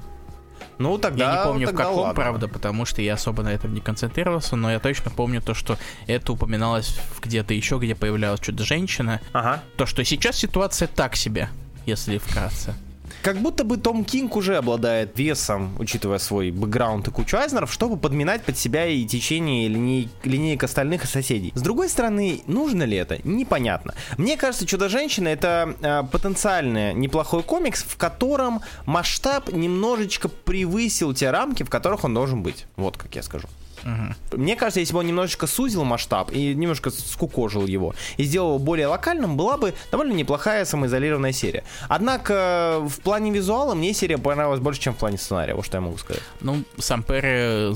Ну, 0.78 0.98
тогда 0.98 1.34
я 1.34 1.38
не 1.40 1.44
помню, 1.46 1.68
в 1.68 1.70
тогда 1.72 1.84
каком, 1.84 2.00
ладно. 2.00 2.14
правда, 2.16 2.48
потому 2.48 2.86
что 2.86 3.02
я 3.02 3.16
особо 3.16 3.44
на 3.44 3.50
этом 3.50 3.74
не 3.74 3.82
концентрировался, 3.82 4.56
но 4.56 4.72
я 4.72 4.80
точно 4.80 5.12
помню 5.12 5.42
то, 5.42 5.54
что 5.54 5.78
это 6.08 6.32
упоминалось 6.32 6.88
в- 6.88 7.20
где-то 7.22 7.54
еще, 7.54 7.78
где 7.80 7.96
появлялась 7.96 8.40
Чудо-женщина. 8.40 9.20
Ага. 9.34 9.62
То, 9.76 9.86
что 9.86 10.04
сейчас 10.06 10.38
ситуация 10.38 10.88
так 10.88 11.18
себе, 11.18 11.50
если 11.86 12.18
вкратце. 12.18 12.74
Как 13.22 13.38
будто 13.38 13.64
бы 13.64 13.78
Том 13.78 14.04
Кинг 14.04 14.36
уже 14.36 14.58
обладает 14.58 15.18
весом, 15.18 15.76
учитывая 15.80 16.20
свой 16.20 16.52
бэкграунд 16.52 17.08
и 17.08 17.12
кучу 17.12 17.38
Айзнеров, 17.38 17.72
чтобы 17.72 17.98
подминать 17.98 18.44
под 18.44 18.58
себя 18.58 18.86
и 18.86 19.06
течение 19.06 19.68
линей, 19.68 20.10
линеек 20.24 20.64
остальных 20.64 21.04
и 21.04 21.08
соседей. 21.08 21.52
С 21.56 21.62
другой 21.62 21.90
стороны, 21.90 22.42
нужно 22.48 22.84
ли 22.84 22.98
это? 22.98 23.20
Непонятно. 23.24 23.94
Мне 24.18 24.38
кажется, 24.38 24.66
Чудо-женщина 24.66 25.28
это 25.28 25.76
э, 25.82 26.04
потенциально 26.12 26.94
неплохой 26.94 27.44
комикс, 27.44 27.84
в 27.84 27.98
котором 27.98 28.62
масштаб 28.86 29.52
немножечко 29.52 30.30
превысил 30.30 31.14
те 31.14 31.32
рамки, 31.32 31.64
в 31.64 31.70
которых 31.70 32.04
он 32.04 32.14
должен 32.14 32.44
быть. 32.44 32.66
Вот 32.76 32.98
как 32.98 33.16
я 33.16 33.24
скажу. 33.24 33.48
Мгм. 33.84 34.16
Мне 34.34 34.56
кажется, 34.56 34.80
если 34.80 34.94
бы 34.94 35.00
он 35.00 35.08
немножечко 35.08 35.48
сузил 35.48 35.84
масштаб 35.84 36.32
и 36.32 36.54
немножко 36.54 36.90
скукожил 36.90 37.66
его 37.66 37.96
и 38.18 38.24
сделал 38.24 38.50
его 38.50 38.60
более 38.60 38.88
локальным, 38.88 39.38
была 39.38 39.58
бы 39.58 39.74
довольно 39.92 40.14
неплохая 40.14 40.66
самоизолированная 40.66 41.32
серия. 41.32 41.64
Однако 41.88 42.80
в 42.88 43.00
плане 43.02 43.32
визуала 43.32 43.76
мне 43.76 43.94
серия 43.94 44.18
понравилась 44.18 44.60
больше, 44.60 44.82
чем 44.82 44.94
в 44.94 44.98
плане 44.98 45.18
сценария, 45.18 45.56
вот 45.56 45.66
что 45.66 45.78
я 45.78 45.82
могу 45.82 45.98
сказать. 45.98 46.24
Ну, 46.42 46.64
Сампере... 46.78 47.74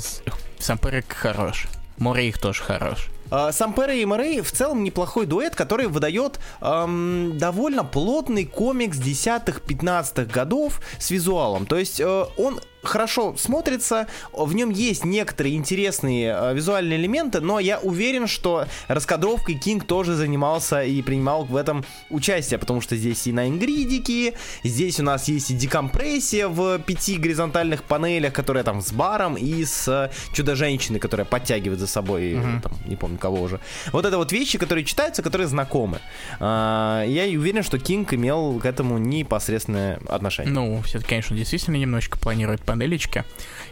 Сампере 0.60 1.04
хорош. 1.08 1.68
Море 1.98 2.30
их 2.30 2.38
тоже 2.38 2.64
хорош. 2.64 3.10
А, 3.36 3.52
Сампера 3.52 3.96
и 3.96 4.06
Морей 4.06 4.42
в 4.42 4.52
целом 4.52 4.84
неплохой 4.84 5.26
дуэт, 5.26 5.56
который 5.56 5.88
выдает 5.88 6.40
эм, 6.62 7.38
довольно 7.40 7.84
плотный 7.84 8.46
комикс 8.46 8.98
10-15 9.00 10.32
годов 10.32 10.82
с 11.00 11.10
визуалом. 11.10 11.66
То 11.66 11.78
есть 11.78 12.00
э, 12.00 12.26
он 12.38 12.60
хорошо 12.84 13.36
смотрится, 13.38 14.08
в 14.32 14.54
нем 14.54 14.70
есть 14.70 15.06
некоторые 15.06 15.56
интересные 15.56 16.36
э, 16.38 16.54
визуальные 16.54 17.00
элементы, 17.00 17.40
но 17.42 17.60
я 17.60 17.80
уверен, 17.80 18.28
что 18.28 18.66
раскадровкой 18.88 19.56
Кинг 19.56 19.86
тоже 19.86 20.16
занимался 20.16 20.84
и 20.84 21.02
принимал 21.02 21.46
в 21.46 21.56
этом 21.56 21.84
участие, 22.10 22.60
потому 22.60 22.82
что 22.82 22.96
здесь 22.96 23.26
и 23.28 23.32
nine 23.32 23.66
grid 23.66 24.00
ики, 24.00 24.34
здесь 24.64 25.00
у 25.00 25.04
нас 25.04 25.28
есть 25.28 25.52
и 25.52 25.54
декомпрессия 25.54 26.48
в 26.48 26.80
пяти 26.80 27.18
горизонтальных 27.18 27.84
панелях, 27.84 28.34
которая 28.34 28.64
там 28.64 28.82
с 28.82 28.92
баром 28.92 29.36
и 29.36 29.64
с 29.64 29.88
э, 29.88 30.12
чудо-женщиной, 30.34 31.00
которая 31.00 31.26
подтягивает 31.26 31.80
за 31.80 31.88
собой, 31.88 32.34
э, 32.34 32.60
там, 32.62 32.74
не 32.86 32.96
помню 32.96 33.18
кого 33.18 33.42
уже. 33.42 33.60
Вот 33.92 34.06
это 34.06 34.18
вот 34.18 34.32
вещи, 34.32 34.58
которые 34.58 34.86
читаются, 34.86 35.22
которые 35.22 35.48
знакомы. 35.48 36.00
А, 36.40 37.04
я 37.06 37.26
и 37.26 37.38
уверен, 37.38 37.64
что 37.64 37.80
Кинг 37.80 38.14
имел 38.14 38.60
к 38.60 38.66
этому 38.66 38.98
непосредственное 38.98 40.00
отношение. 40.08 40.54
Ну, 40.54 40.82
все-таки, 40.84 41.10
конечно, 41.10 41.36
действительно 41.36 41.76
немножечко 41.76 42.18
планирует 42.18 42.62
панелечки. 42.74 43.24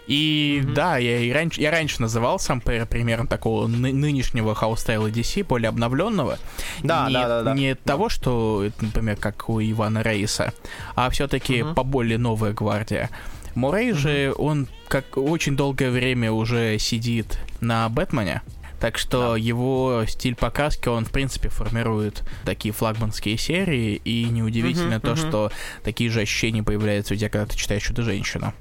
И 0.08 0.62
да, 0.76 0.98
я 0.98 1.20
и 1.20 1.32
раньше, 1.32 1.62
я 1.62 1.72
раньше 1.72 2.02
называл 2.02 2.40
Сампера 2.40 2.86
примером 2.86 3.28
такого 3.28 3.68
ны- 3.68 3.94
нынешнего 3.94 4.54
house 4.56 4.80
style 4.80 5.03
а 5.03 5.08
DC, 5.08 5.44
более 5.44 5.70
обновленного. 5.70 6.38
Да, 6.84 7.08
не, 7.08 7.14
да, 7.14 7.28
да, 7.28 7.44
да. 7.44 7.54
Не 7.54 7.76
того, 7.76 8.10
что, 8.10 8.70
например, 8.82 9.16
как 9.18 9.50
у 9.50 9.62
Ивана 9.62 10.02
Рейса, 10.04 10.54
а 10.96 11.10
все-таки 11.10 11.64
поболее 11.76 12.18
новая 12.18 12.54
гвардия. 12.54 13.10
Мурей 13.56 13.92
же, 13.94 14.34
он 14.38 14.68
как 14.88 15.18
очень 15.18 15.56
долгое 15.56 15.90
время 15.92 16.32
уже 16.32 16.78
сидит 16.80 17.40
на 17.60 17.90
Бэтмене. 17.90 18.42
Так 18.80 18.98
что 18.98 19.36
его 19.36 20.06
стиль 20.08 20.36
покраски, 20.36 20.90
он, 20.90 21.06
в 21.06 21.12
принципе, 21.12 21.50
формирует 21.50 22.24
такие 22.46 22.74
флагманские 22.74 23.38
серии, 23.38 24.02
и 24.04 24.24
неудивительно 24.26 24.98
Мгм, 24.98 25.02
то, 25.02 25.12
мгм. 25.12 25.18
что 25.18 25.52
такие 25.84 26.10
же 26.10 26.22
ощущения 26.22 26.64
появляются 26.64 27.14
у 27.14 27.18
тебя, 27.18 27.30
когда 27.30 27.46
ты 27.46 27.56
читаешь 27.58 27.84
«Чудо-женщину». 27.84 28.54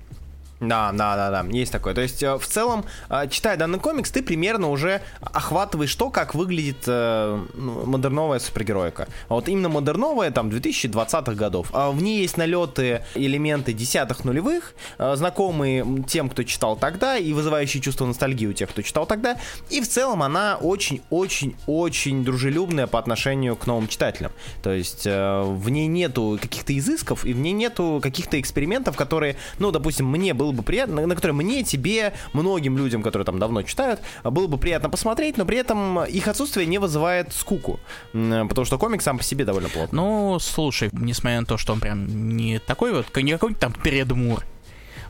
Да, 0.60 0.92
да, 0.92 1.16
да, 1.16 1.42
да, 1.42 1.48
есть 1.50 1.72
такое. 1.72 1.94
То 1.94 2.02
есть, 2.02 2.22
э, 2.22 2.36
в 2.36 2.46
целом, 2.46 2.84
э, 3.08 3.28
читая 3.30 3.56
данный 3.56 3.78
комикс, 3.78 4.10
ты 4.10 4.22
примерно 4.22 4.68
уже 4.68 5.00
охватываешь 5.20 5.94
то, 5.94 6.10
как 6.10 6.34
выглядит 6.34 6.84
э, 6.86 7.40
ну, 7.54 7.86
модерновая 7.86 8.40
супергероика. 8.40 9.08
А 9.28 9.34
вот 9.34 9.48
именно 9.48 9.70
модерновая, 9.70 10.30
там, 10.30 10.50
2020-х 10.50 11.32
годов. 11.32 11.68
А 11.72 11.90
в 11.90 12.02
ней 12.02 12.20
есть 12.20 12.36
налеты, 12.36 13.02
элементы 13.14 13.72
десятых 13.72 14.24
нулевых, 14.24 14.74
знакомые 14.98 16.04
тем, 16.06 16.28
кто 16.28 16.42
читал 16.42 16.76
тогда, 16.76 17.16
и 17.16 17.32
вызывающие 17.32 17.82
чувство 17.82 18.04
ностальгии 18.04 18.46
у 18.46 18.52
тех, 18.52 18.68
кто 18.68 18.82
читал 18.82 19.06
тогда. 19.06 19.36
И 19.70 19.80
в 19.80 19.88
целом 19.88 20.22
она 20.22 20.58
очень-очень-очень 20.60 22.22
дружелюбная 22.22 22.86
по 22.86 22.98
отношению 22.98 23.56
к 23.56 23.66
новым 23.66 23.88
читателям. 23.88 24.32
То 24.62 24.72
есть, 24.72 25.06
в 25.06 25.68
ней 25.70 25.86
нету 25.86 26.38
каких-то 26.40 26.76
изысков, 26.76 27.24
и 27.24 27.32
в 27.32 27.38
ней 27.38 27.52
нету 27.52 28.00
каких-то 28.02 28.38
экспериментов, 28.38 28.96
которые, 28.96 29.36
ну, 29.58 29.70
допустим, 29.70 30.06
мне 30.06 30.34
было 30.34 30.49
было 30.50 30.56
бы 30.56 30.62
приятно, 30.62 31.06
на 31.06 31.14
которые 31.14 31.34
мне, 31.34 31.62
тебе, 31.62 32.12
многим 32.32 32.76
людям, 32.76 33.02
которые 33.02 33.24
там 33.24 33.38
давно 33.38 33.62
читают, 33.62 34.00
было 34.24 34.46
бы 34.46 34.58
приятно 34.58 34.90
посмотреть, 34.90 35.36
но 35.36 35.44
при 35.44 35.58
этом 35.58 36.04
их 36.04 36.28
отсутствие 36.28 36.66
не 36.66 36.78
вызывает 36.78 37.32
скуку, 37.32 37.78
потому 38.12 38.64
что 38.64 38.78
комик 38.78 39.02
сам 39.02 39.18
по 39.18 39.24
себе 39.24 39.44
довольно 39.44 39.68
плотный. 39.68 39.96
Ну, 39.96 40.38
слушай, 40.40 40.90
несмотря 40.92 41.40
на 41.40 41.46
то, 41.46 41.56
что 41.56 41.72
он 41.72 41.80
прям 41.80 42.36
не 42.36 42.58
такой 42.58 42.92
вот, 42.92 43.06
не 43.16 43.32
какой-нибудь 43.32 43.60
там 43.60 43.72
передмур, 43.72 44.44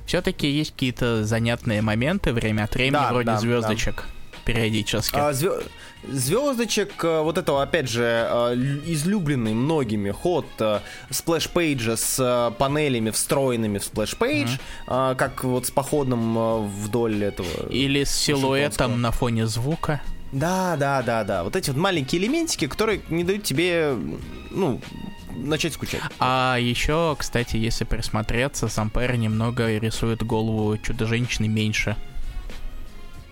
все-таки 0.07 0.49
есть 0.49 0.73
какие-то 0.73 1.25
занятные 1.25 1.83
моменты 1.83 2.33
время 2.33 2.65
от 2.65 2.75
времени, 2.75 2.93
да, 2.93 3.13
вроде 3.13 3.27
да, 3.27 3.39
звездочек. 3.39 3.97
Да 3.97 4.03
периодически. 4.45 5.17
А, 5.17 5.33
звё... 5.33 5.61
Звездочек, 6.09 7.05
э, 7.05 7.21
вот 7.21 7.37
этого, 7.37 7.63
опять 7.63 7.89
же, 7.89 8.03
э, 8.03 8.55
излюбленный 8.87 9.53
многими 9.53 10.11
ход 10.11 10.47
splash 11.11 11.58
page 11.58 11.89
а 11.89 11.97
с 11.97 12.19
э, 12.19 12.53
панелями 12.59 13.11
встроенными 13.11 13.79
в 13.79 13.85
splash 13.85 14.24
page, 14.24 14.57
угу. 14.87 15.15
как 15.17 15.45
вот 15.45 15.67
с 15.67 15.71
походом 15.71 16.67
вдоль 16.69 17.23
этого. 17.23 17.69
Или 17.69 18.05
с 18.05 18.11
силуэтом 18.11 19.01
на 19.01 19.11
фоне 19.11 19.47
звука. 19.47 20.01
Да, 20.33 20.77
да, 20.77 21.03
да, 21.03 21.25
да. 21.25 21.45
Вот 21.45 21.57
эти 21.57 21.71
вот 21.71 21.77
маленькие 21.77 22.23
элементики, 22.23 22.67
которые 22.67 23.03
не 23.11 23.25
дают 23.25 23.43
тебе, 23.43 23.95
ну, 24.51 24.81
начать 25.37 25.75
скучать. 25.75 26.01
А 26.19 26.57
еще, 26.61 27.17
кстати, 27.19 27.57
если 27.57 27.85
присмотреться, 27.85 28.69
Сампер 28.69 29.17
немного 29.17 29.77
рисует 29.79 30.23
голову 30.23 30.77
чудо-женщины 30.79 31.49
меньше. 31.49 31.97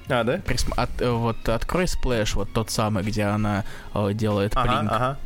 А, 0.09 0.25
да? 0.25 0.38
Присм... 0.38 0.73
От, 0.77 1.00
э, 1.00 1.11
вот 1.11 1.49
открой 1.49 1.87
splash, 1.87 2.35
вот 2.35 2.53
тот 2.53 2.71
самый, 2.71 3.03
где 3.03 3.25
она 3.25 3.65
о, 3.93 4.11
делает 4.11 4.53
ага, 4.55 4.69
плинк. 4.69 4.93
Ага. 4.93 5.19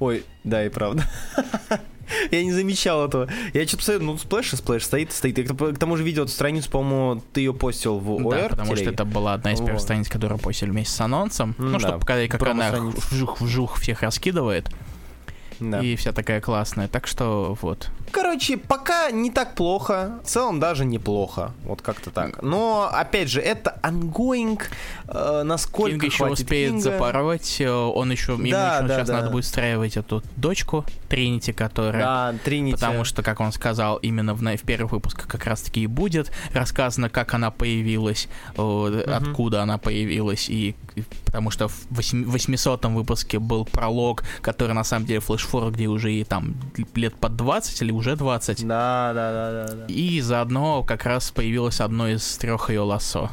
Ой, 0.00 0.24
да, 0.44 0.64
и 0.64 0.68
правда. 0.68 1.04
Я 2.30 2.42
не 2.42 2.52
замечал 2.52 3.06
этого. 3.06 3.28
Я 3.52 3.66
что-то 3.66 3.78
посмотрел, 3.78 4.12
ну, 4.12 4.18
splash 4.18 4.52
и 4.52 4.56
splash 4.56 4.84
стоит, 4.84 5.12
стоит. 5.12 5.38
Я 5.38 5.44
к 5.44 5.78
тому 5.78 5.96
же 5.96 6.04
видел 6.04 6.24
эту 6.24 6.32
страницу, 6.32 6.70
по-моему, 6.70 7.22
ты 7.32 7.40
ее 7.40 7.52
постил 7.52 7.98
в 7.98 8.10
ОР. 8.10 8.34
Да, 8.34 8.48
потому 8.48 8.76
что 8.76 8.90
это 8.90 9.04
была 9.04 9.34
одна 9.34 9.52
из 9.52 9.60
первых 9.60 9.80
страниц, 9.80 10.08
которую 10.08 10.38
постили 10.38 10.70
вместе 10.70 10.94
с 10.94 11.00
анонсом. 11.00 11.54
Ну, 11.58 11.70
ну 11.70 11.78
чтобы 11.78 11.98
показать, 11.98 12.30
как 12.30 12.42
она 12.46 12.72
вжух-вжух 13.10 13.78
всех 13.78 14.02
раскидывает. 14.02 14.70
Да. 15.60 15.80
И 15.80 15.96
вся 15.96 16.12
такая 16.12 16.40
классная. 16.40 16.88
Так 16.88 17.06
что 17.06 17.56
вот. 17.60 17.90
Короче, 18.10 18.56
пока 18.56 19.10
не 19.10 19.30
так 19.30 19.54
плохо. 19.54 20.18
В 20.24 20.26
целом 20.26 20.60
даже 20.60 20.84
неплохо. 20.84 21.52
Вот 21.64 21.82
как-то 21.82 22.10
так. 22.10 22.42
Но, 22.42 22.88
опять 22.92 23.28
же, 23.28 23.40
это 23.40 23.78
ongoing. 23.82 24.60
Э, 25.08 25.42
насколько 25.44 25.98
Кинг 25.98 26.04
еще 26.04 26.26
успеет 26.26 26.70
Кинга. 26.70 26.82
запороть. 26.82 27.60
Э, 27.60 27.70
он 27.70 28.10
еще, 28.10 28.32
ему 28.32 28.50
да, 28.50 28.76
еще 28.76 28.88
да, 28.88 28.96
сейчас 28.96 29.08
да. 29.08 29.14
надо 29.14 29.30
будет 29.30 29.44
устраивать 29.44 29.96
эту 29.96 30.22
дочку 30.36 30.84
Тринити, 31.08 31.52
которая... 31.52 32.02
Да, 32.02 32.34
Тринити. 32.44 32.74
Потому 32.74 33.04
что, 33.04 33.22
как 33.22 33.40
он 33.40 33.52
сказал, 33.52 33.96
именно 33.96 34.34
в, 34.34 34.40
в 34.40 34.62
первых 34.62 34.92
выпусках 34.92 35.26
как 35.26 35.44
раз-таки 35.44 35.82
и 35.82 35.86
будет 35.86 36.32
рассказано, 36.52 37.10
как 37.10 37.34
она 37.34 37.50
появилась, 37.50 38.28
угу. 38.56 38.92
откуда 39.06 39.62
она 39.62 39.78
появилась. 39.78 40.48
И 40.48 40.74
потому 41.24 41.50
что 41.50 41.68
в 41.68 41.86
800 41.90 42.84
выпуске 42.86 43.38
был 43.38 43.64
пролог, 43.64 44.24
который 44.40 44.72
на 44.72 44.84
самом 44.84 45.06
деле 45.06 45.20
флешфор, 45.48 45.72
где 45.72 45.86
уже 45.86 46.12
и 46.12 46.24
там 46.24 46.54
лет 46.94 47.14
под 47.14 47.36
20 47.36 47.82
или 47.82 47.92
уже 47.92 48.16
20. 48.16 48.66
Да, 48.66 49.12
да, 49.14 49.32
да, 49.32 49.66
да. 49.66 49.74
да. 49.74 49.86
И 49.86 50.20
заодно 50.20 50.82
как 50.82 51.04
раз 51.04 51.30
появилось 51.30 51.80
одно 51.80 52.08
из 52.08 52.36
трех 52.36 52.70
ее 52.70 52.80
лассо. 52.80 53.30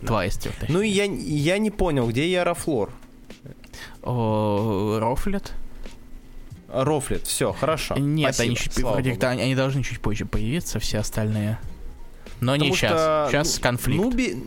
Да. 0.00 0.08
Два 0.08 0.26
из 0.26 0.36
трех. 0.36 0.54
Ну 0.68 0.80
и 0.80 0.88
я, 0.88 1.04
я 1.04 1.58
не 1.58 1.70
понял, 1.70 2.08
где 2.08 2.30
Ярофлор? 2.30 2.90
О, 4.02 4.98
Рофлет? 5.00 5.52
Рофлет, 6.68 7.26
все, 7.26 7.52
хорошо. 7.52 7.96
Нет, 7.96 8.34
Спасибо, 8.34 8.48
они, 8.48 8.56
чуть, 8.56 8.78
вроде, 8.78 9.12
они, 9.12 9.42
они 9.42 9.54
должны 9.54 9.82
чуть 9.82 10.00
позже 10.00 10.24
появиться, 10.24 10.78
все 10.78 10.98
остальные. 10.98 11.58
Но 12.40 12.52
Потому 12.52 12.70
не 12.70 12.76
сейчас. 12.76 13.30
Сейчас 13.30 13.56
ну, 13.56 13.62
конфликт. 13.62 14.02
Нуби, 14.02 14.46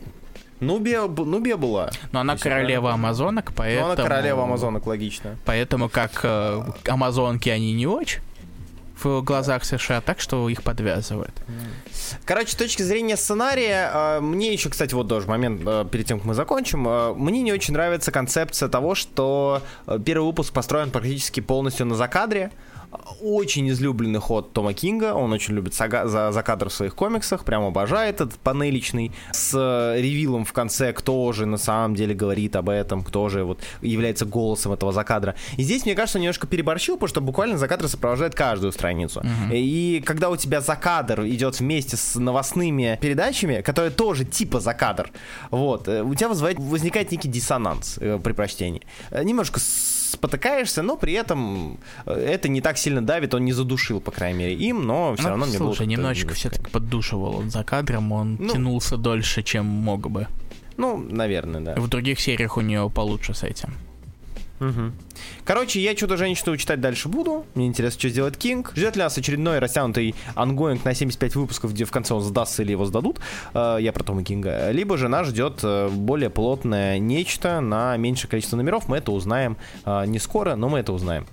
Нубия, 0.60 1.06
Нубия 1.08 1.58
была. 1.58 1.92
Но 2.12 2.22
она 2.22 2.38
королева 2.38 2.90
она... 2.90 2.96
амазонок, 2.96 3.54
поэтому... 3.56 3.88
Но 3.88 3.94
она 3.94 4.04
королева 4.04 4.44
амазонок, 4.44 4.86
логично. 4.88 5.38
Поэтому 5.46 5.90
как 5.90 6.22
э, 6.24 6.64
амазонки 6.88 7.50
они 7.50 7.74
не 7.74 7.88
очень 7.88 8.22
в 9.04 9.22
глазах 9.22 9.66
США, 9.66 10.02
так 10.02 10.20
что 10.20 10.48
их 10.50 10.64
подвязывают. 10.64 11.34
Короче, 12.24 12.52
с 12.52 12.56
точки 12.56 12.82
зрения 12.82 13.18
сценария, 13.18 13.92
э, 13.94 14.20
мне 14.22 14.54
еще, 14.54 14.70
кстати, 14.70 14.94
вот 14.94 15.10
тоже 15.10 15.28
момент 15.28 15.62
э, 15.66 15.86
перед 15.92 16.06
тем, 16.06 16.20
как 16.20 16.28
мы 16.28 16.34
закончим, 16.34 16.88
э, 16.88 17.14
мне 17.14 17.42
не 17.42 17.52
очень 17.52 17.74
нравится 17.74 18.12
концепция 18.12 18.70
того, 18.70 18.96
что 18.96 19.62
первый 20.06 20.26
выпуск 20.26 20.54
построен 20.54 20.92
практически 20.92 21.40
полностью 21.40 21.86
на 21.86 21.96
закадре 21.96 22.52
очень 23.22 23.70
излюбленный 23.70 24.20
ход 24.20 24.54
Тома 24.54 24.74
Кинга. 24.74 25.14
Он 25.14 25.32
очень 25.34 25.54
любит 25.56 25.74
сага, 25.74 26.08
за, 26.08 26.32
за 26.32 26.44
кадр 26.44 26.70
в 26.70 26.74
своих 26.74 26.96
комиксах. 26.96 27.46
Прям 27.46 27.64
обожает 27.64 28.16
этот 28.16 28.36
панеличный. 28.36 29.12
С 29.32 29.54
э, 29.54 30.02
ревилом 30.02 30.46
в 30.46 30.54
конце, 30.54 30.94
кто 30.94 31.32
же 31.32 31.46
на 31.46 31.58
самом 31.58 31.96
деле 31.96 32.14
говорит 32.14 32.56
об 32.56 32.70
этом, 32.70 33.04
кто 33.04 33.30
же 33.30 33.44
вот 33.44 33.60
является 33.82 34.26
голосом 34.26 34.74
этого 34.74 34.92
закадра. 34.92 35.36
И 35.58 35.64
здесь, 35.64 35.86
мне 35.86 35.96
кажется, 35.96 36.18
он 36.18 36.24
немножко 36.24 36.48
переборщил, 36.48 36.96
потому 36.96 37.10
что 37.10 37.22
буквально 37.22 37.58
закадр 37.58 37.88
сопровождает 37.88 38.36
каждую 38.36 38.72
страницу. 38.72 39.22
Uh-huh. 39.22 39.56
И 39.56 40.02
когда 40.06 40.30
у 40.30 40.36
тебя 40.36 40.62
закадр 40.62 41.26
идет 41.26 41.60
вместе 41.60 41.98
с 41.98 42.16
новостными 42.16 42.98
передачами, 43.02 43.62
которые 43.62 43.92
тоже 43.92 44.26
типа 44.26 44.60
закадр, 44.60 45.12
вот, 45.52 45.88
э, 45.88 46.02
у 46.02 46.14
тебя 46.16 46.30
вызывает, 46.30 46.60
возникает 46.60 47.12
некий 47.12 47.28
диссонанс 47.28 47.98
э, 48.00 48.20
при 48.24 48.34
прочтении. 48.34 48.82
Э, 49.12 49.24
немножко 49.24 49.60
спотыкаешься, 50.12 50.82
но 50.82 50.98
при 50.98 51.14
этом 51.14 51.80
э, 52.06 52.14
это 52.14 52.48
не 52.48 52.62
так 52.62 52.78
сильно 52.78 53.06
давит, 53.06 53.34
он 53.34 53.46
не 53.46 53.54
задушил, 53.54 54.02
по 54.02 54.12
крайней 54.12 54.40
мере, 54.40 54.56
им, 54.56 54.86
но 54.86 55.14
все 55.16 55.24
ну, 55.24 55.30
равно 55.30 55.46
мне 55.46 55.58
было... 55.58 55.68
Слушай, 55.68 55.88
немножечко 55.88 56.34
все-таки 56.34 56.70
поддушивал 56.70 57.38
он 57.38 57.50
за 57.50 57.64
кадром, 57.64 58.12
он 58.12 58.38
ну, 58.40 58.54
тянулся 58.54 58.98
дольше, 58.98 59.44
чем 59.44 59.66
мог 59.66 60.10
бы. 60.10 60.28
Ну, 60.78 60.98
наверное, 60.98 61.62
да. 61.62 61.76
В 61.76 61.88
других 61.88 62.20
сериях 62.20 62.58
у 62.58 62.62
нее 62.62 62.90
получше 62.94 63.34
с 63.34 63.44
этим. 63.44 63.74
Угу. 64.60 64.92
Короче, 65.44 65.82
я 65.82 65.96
чудо-женщину 65.96 66.56
читать 66.58 66.80
дальше 66.80 67.10
буду. 67.10 67.46
Мне 67.56 67.68
интересно, 67.68 68.00
что 68.00 68.10
сделает 68.10 68.38
Кинг. 68.38 68.72
Ждет 68.76 68.96
ли 68.96 69.02
нас 69.02 69.18
очередной 69.18 69.60
растянутый 69.60 70.16
ongoing 70.36 70.86
на 70.86 70.94
75 70.94 71.36
выпусков, 71.36 71.74
где 71.74 71.86
в 71.86 71.92
конце 71.92 72.14
он 72.14 72.22
сдастся 72.22 72.64
или 72.64 72.72
его 72.72 72.86
сдадут. 72.86 73.20
Э, 73.54 73.78
я 73.80 73.92
про 73.92 74.04
Тома 74.04 74.24
Кинга. 74.24 74.72
Либо 74.72 74.98
же 74.98 75.10
нас 75.10 75.28
ждет 75.28 75.60
э, 75.64 75.90
более 75.90 76.30
плотное 76.30 77.00
нечто 77.00 77.60
на 77.60 77.98
меньшее 77.98 78.30
количество 78.30 78.58
номеров. 78.58 78.88
Мы 78.88 78.98
это 78.98 79.12
узнаем 79.12 79.58
э, 79.86 80.06
не 80.06 80.20
скоро, 80.20 80.56
но 80.56 80.70
мы 80.70 80.80
это 80.80 80.94
узнаем. 80.94 81.28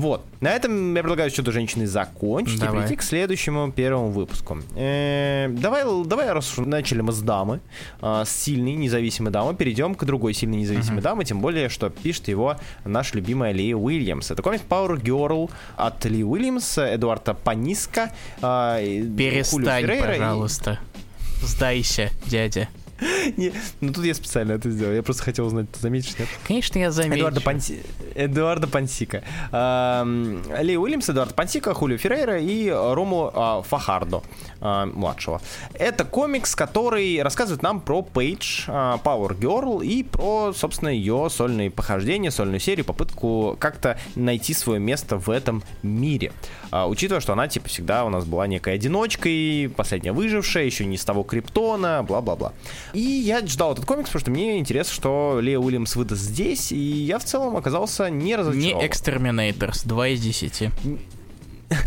Вот. 0.00 0.24
На 0.40 0.50
этом 0.50 0.94
я 0.94 1.02
предлагаю 1.02 1.30
что-то 1.30 1.52
женщины 1.52 1.86
закончить 1.86 2.58
давай. 2.58 2.74
и 2.74 2.78
перейти 2.78 2.96
к 2.96 3.02
следующему 3.02 3.70
первому 3.70 4.10
выпуску. 4.10 4.58
Э, 4.74 5.48
давай, 5.50 5.84
давай, 6.06 6.32
раз 6.32 6.54
начали 6.56 7.02
мы 7.02 7.12
с 7.12 7.20
дамы, 7.20 7.60
э, 8.00 8.22
с 8.24 8.30
сильной 8.30 8.74
независимой 8.74 9.30
дамы, 9.30 9.54
перейдем 9.54 9.94
к 9.94 10.04
другой 10.04 10.32
сильной 10.32 10.58
независимой 10.58 11.00
uh-huh. 11.00 11.02
дамы, 11.02 11.24
тем 11.24 11.40
более, 11.40 11.68
что 11.68 11.90
пишет 11.90 12.28
его 12.28 12.56
наш 12.84 13.12
любимая 13.12 13.52
Ли 13.52 13.74
Уильямс. 13.74 14.30
Это 14.30 14.42
комикс 14.42 14.62
Power 14.68 14.98
Girl 14.98 15.50
от 15.76 16.04
Ли 16.06 16.24
Уильямс, 16.24 16.78
Эдуарда 16.78 17.34
Паниска. 17.34 18.10
Э, 18.40 18.78
Перестань, 19.16 19.86
пожалуйста. 20.00 20.80
И... 21.42 21.46
Сдайся, 21.46 22.10
дядя. 22.26 22.68
Не, 23.36 23.52
ну 23.80 23.92
тут 23.92 24.04
я 24.04 24.14
специально 24.14 24.52
это 24.52 24.70
сделал. 24.70 24.94
Я 24.94 25.02
просто 25.02 25.22
хотел 25.22 25.46
узнать, 25.46 25.70
ты 25.70 25.80
заметишь, 25.80 26.18
нет? 26.18 26.28
Конечно, 26.46 26.78
я 26.78 26.90
замечу. 26.90 27.20
Эдуарда, 27.20 27.40
Панси... 27.40 27.82
Эдуарда 28.14 28.66
Пансика. 28.66 29.22
Эм, 29.52 30.42
Ли 30.60 30.76
Уильямс, 30.76 31.08
Эдуард 31.08 31.34
Пансика, 31.34 31.74
Хулио 31.74 31.96
Феррейра 31.96 32.40
и 32.40 32.68
Рому 32.70 33.30
э, 33.34 33.62
Фахардо 33.68 34.22
э, 34.60 34.84
младшего. 34.86 35.40
Это 35.74 36.04
комикс, 36.04 36.54
который 36.54 37.22
рассказывает 37.22 37.62
нам 37.62 37.80
про 37.80 38.02
Пейдж, 38.02 38.64
э, 38.66 38.70
Power 38.70 39.38
Girl 39.38 39.84
и 39.84 40.02
про, 40.02 40.52
собственно, 40.52 40.90
ее 40.90 41.28
сольные 41.30 41.70
похождения, 41.70 42.30
сольную 42.30 42.60
серию, 42.60 42.84
попытку 42.84 43.56
как-то 43.58 43.98
найти 44.14 44.54
свое 44.54 44.80
место 44.80 45.16
в 45.16 45.30
этом 45.30 45.62
мире. 45.82 46.32
Э, 46.72 46.84
учитывая, 46.84 47.20
что 47.20 47.32
она, 47.32 47.48
типа, 47.48 47.68
всегда 47.68 48.04
у 48.04 48.10
нас 48.10 48.24
была 48.24 48.46
некой 48.46 48.74
одиночкой, 48.74 49.72
последняя 49.76 50.12
выжившая, 50.12 50.64
еще 50.64 50.84
не 50.84 50.96
с 50.96 51.04
того 51.04 51.22
криптона, 51.22 52.02
бла-бла-бла. 52.02 52.52
И 52.92 53.00
я 53.00 53.46
ждал 53.46 53.72
этот 53.72 53.84
комикс, 53.84 54.08
потому 54.08 54.20
что 54.20 54.30
мне 54.30 54.58
интересно, 54.58 54.94
что 54.94 55.38
Лео 55.40 55.60
Уильямс 55.60 55.96
выдаст 55.96 56.22
здесь, 56.22 56.72
и 56.72 56.78
я 56.78 57.18
в 57.18 57.24
целом 57.24 57.56
оказался 57.56 58.10
не 58.10 58.36
разочарован. 58.36 58.82
Не 58.82 58.88
Exterminators, 58.88 59.86
2 59.86 60.08
из 60.08 60.20
10. 60.20 60.70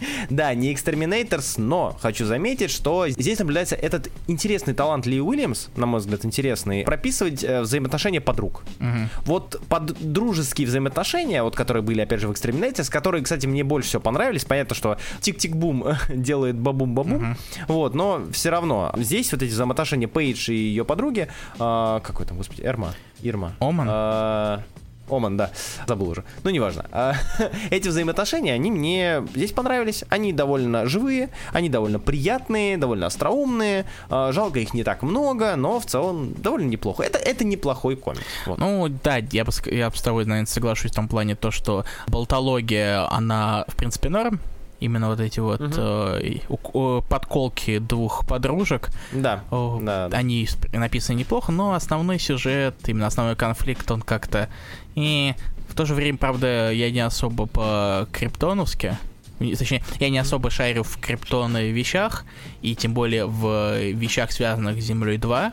Да, 0.30 0.54
не 0.54 0.72
Exterminators, 0.74 1.60
но 1.60 1.96
хочу 2.00 2.24
заметить, 2.24 2.70
что 2.70 3.08
здесь 3.08 3.38
наблюдается 3.38 3.74
этот 3.76 4.10
интересный 4.26 4.74
талант 4.74 5.06
Ли 5.06 5.20
Уильямс, 5.20 5.68
на 5.76 5.86
мой 5.86 6.00
взгляд, 6.00 6.24
интересный, 6.24 6.84
прописывать 6.84 7.42
э, 7.44 7.62
взаимоотношения 7.62 8.20
подруг. 8.20 8.62
Мгм. 8.78 9.08
Вот 9.24 9.60
под 9.68 9.96
дружеские 10.12 10.66
взаимоотношения, 10.66 11.42
вот 11.42 11.56
которые 11.56 11.82
были, 11.82 12.00
опять 12.00 12.20
же, 12.20 12.28
в 12.28 12.32
Exterminators, 12.32 12.90
которые, 12.90 13.22
кстати, 13.24 13.46
мне 13.46 13.64
больше 13.64 13.88
всего 13.88 14.02
понравились. 14.02 14.44
Понятно, 14.44 14.74
что 14.74 14.98
тик-тик-бум 15.20 15.84
делает 16.08 16.56
бабум-бабум, 16.56 17.14
Мгм. 17.18 17.36
вот, 17.68 17.94
но 17.94 18.22
все 18.32 18.50
равно 18.50 18.92
здесь 18.96 19.32
вот 19.32 19.42
эти 19.42 19.50
взаимоотношения 19.50 20.08
Пейдж 20.08 20.50
и 20.50 20.54
ее 20.54 20.84
подруги, 20.84 21.28
а, 21.58 22.00
какой 22.00 22.26
там, 22.26 22.36
господи, 22.36 22.62
Эрма, 22.62 22.94
Ирма. 23.22 23.54
Оман? 23.60 23.86
А, 23.90 24.62
Оман, 25.10 25.36
да, 25.36 25.50
забыл 25.86 26.10
уже. 26.10 26.24
Ну, 26.44 26.50
неважно. 26.50 26.86
А, 26.92 27.14
Эти 27.70 27.88
взаимоотношения, 27.88 28.52
они 28.54 28.70
мне 28.70 29.22
здесь 29.34 29.52
понравились. 29.52 30.04
Они 30.08 30.32
довольно 30.32 30.86
живые, 30.86 31.30
они 31.52 31.68
довольно 31.68 31.98
приятные, 31.98 32.76
довольно 32.76 33.06
остроумные. 33.06 33.86
А, 34.10 34.32
Жалко 34.32 34.58
их 34.58 34.74
не 34.74 34.84
так 34.84 35.02
много, 35.02 35.56
но 35.56 35.80
в 35.80 35.86
целом 35.86 36.34
довольно 36.34 36.68
неплохо. 36.68 37.02
Это, 37.02 37.18
это 37.18 37.44
неплохой 37.44 37.96
комикс. 37.96 38.22
Вот. 38.46 38.58
Ну, 38.58 38.88
да, 39.02 39.16
я 39.16 39.44
бы, 39.44 39.52
я 39.66 39.90
бы 39.90 39.96
с 39.96 40.02
тобой, 40.02 40.24
наверное, 40.24 40.46
соглашусь 40.46 40.92
в 40.92 40.94
том 40.94 41.08
плане, 41.08 41.34
то, 41.34 41.50
что 41.50 41.84
болтология, 42.06 43.10
она, 43.12 43.64
в 43.68 43.76
принципе, 43.76 44.08
норм. 44.08 44.40
Именно 44.80 45.08
вот 45.08 45.18
эти 45.20 45.40
вот 45.40 45.60
Мгм. 45.60 45.72
э, 45.76 47.00
подколки 47.08 47.78
двух 47.78 48.24
подружек, 48.26 48.90
Да, 49.12 49.42
о, 49.50 49.80
да, 49.82 50.06
они 50.12 50.48
написаны 50.72 51.16
неплохо, 51.18 51.50
но 51.50 51.74
основной 51.74 52.18
сюжет, 52.20 52.76
именно 52.86 53.06
основной 53.08 53.34
конфликт, 53.36 53.90
он 53.90 54.02
как-то... 54.02 54.48
И 54.94 55.34
в 55.68 55.74
то 55.74 55.84
же 55.84 55.94
время, 55.94 56.16
правда, 56.18 56.70
я 56.72 56.90
не 56.92 57.00
особо 57.00 57.46
по-криптоновски, 57.46 58.96
точнее, 59.40 59.82
я 60.00 60.10
не 60.10 60.18
особо 60.18 60.50
шарю 60.50 60.82
в 60.84 60.98
криптонных 61.00 61.72
вещах, 61.72 62.24
и 62.62 62.74
тем 62.76 62.94
более 62.94 63.26
в 63.26 63.80
вещах, 63.92 64.30
связанных 64.32 64.80
с 64.80 64.84
Землей 64.84 65.18
2, 65.18 65.52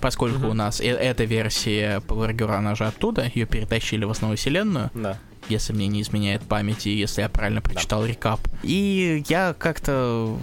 поскольку 0.00 0.38
Мгм. 0.40 0.50
у 0.50 0.54
нас 0.54 0.80
э- 0.80 0.86
эта 0.88 1.24
версия 1.24 2.00
Power 2.00 2.32
Girl, 2.36 2.56
она 2.56 2.74
же 2.74 2.86
оттуда, 2.86 3.30
ее 3.34 3.46
перетащили 3.46 4.04
в 4.04 4.10
основную 4.10 4.36
вселенную, 4.36 4.90
Да. 4.94 5.16
Если 5.48 5.72
мне 5.72 5.86
не 5.86 6.02
изменяет 6.02 6.42
память, 6.42 6.86
и 6.86 6.90
если 6.90 7.22
я 7.22 7.28
правильно 7.28 7.60
прочитал 7.60 8.04
рекап. 8.04 8.40
И 8.62 9.24
я 9.28 9.54
как-то... 9.58 10.36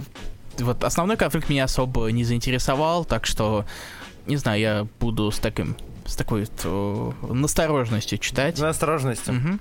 Вот 0.58 0.84
основной 0.84 1.16
конфликт 1.16 1.48
меня 1.48 1.64
особо 1.64 2.08
не 2.08 2.24
заинтересовал, 2.24 3.04
так 3.04 3.24
что, 3.24 3.64
не 4.26 4.36
знаю, 4.36 4.60
я 4.60 4.86
буду 4.98 5.30
с 5.30 5.38
таким 5.38 5.76
с 6.10 6.16
такой 6.16 6.40
вот, 6.40 6.60
э, 6.64 7.32
настороженностью 7.32 8.18
читать. 8.18 8.56
За 8.56 8.70
осторожностью. 8.70 9.34
Мгм. 9.34 9.60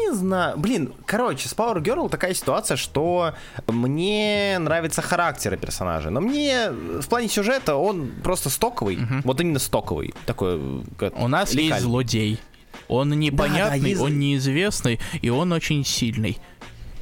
Не 0.00 0.14
знаю. 0.14 0.58
Блин, 0.58 0.92
короче, 1.06 1.48
с 1.48 1.54
Power 1.54 1.82
Girl 1.82 2.08
такая 2.08 2.34
ситуация, 2.34 2.76
что 2.76 3.34
мне 3.66 4.58
нравятся 4.58 5.02
характеры 5.02 5.56
персонажей, 5.56 6.10
но 6.10 6.20
мне 6.20 6.70
в 6.70 7.06
плане 7.08 7.28
сюжета 7.28 7.76
он 7.76 8.12
просто 8.22 8.50
стоковый. 8.50 8.96
Мгм. 8.96 9.22
Вот 9.24 9.40
именно 9.40 9.58
стоковый. 9.58 10.14
Такой, 10.26 10.82
как 10.98 11.18
У 11.18 11.28
нас 11.28 11.52
есть 11.52 11.64
лекаль. 11.64 11.80
злодей. 11.80 12.40
Он 12.88 13.10
непонятный, 13.18 13.90
есть- 13.90 14.00
он 14.00 14.18
неизвестный, 14.18 14.98
и 15.20 15.28
он 15.30 15.52
очень 15.52 15.84
сильный. 15.84 16.38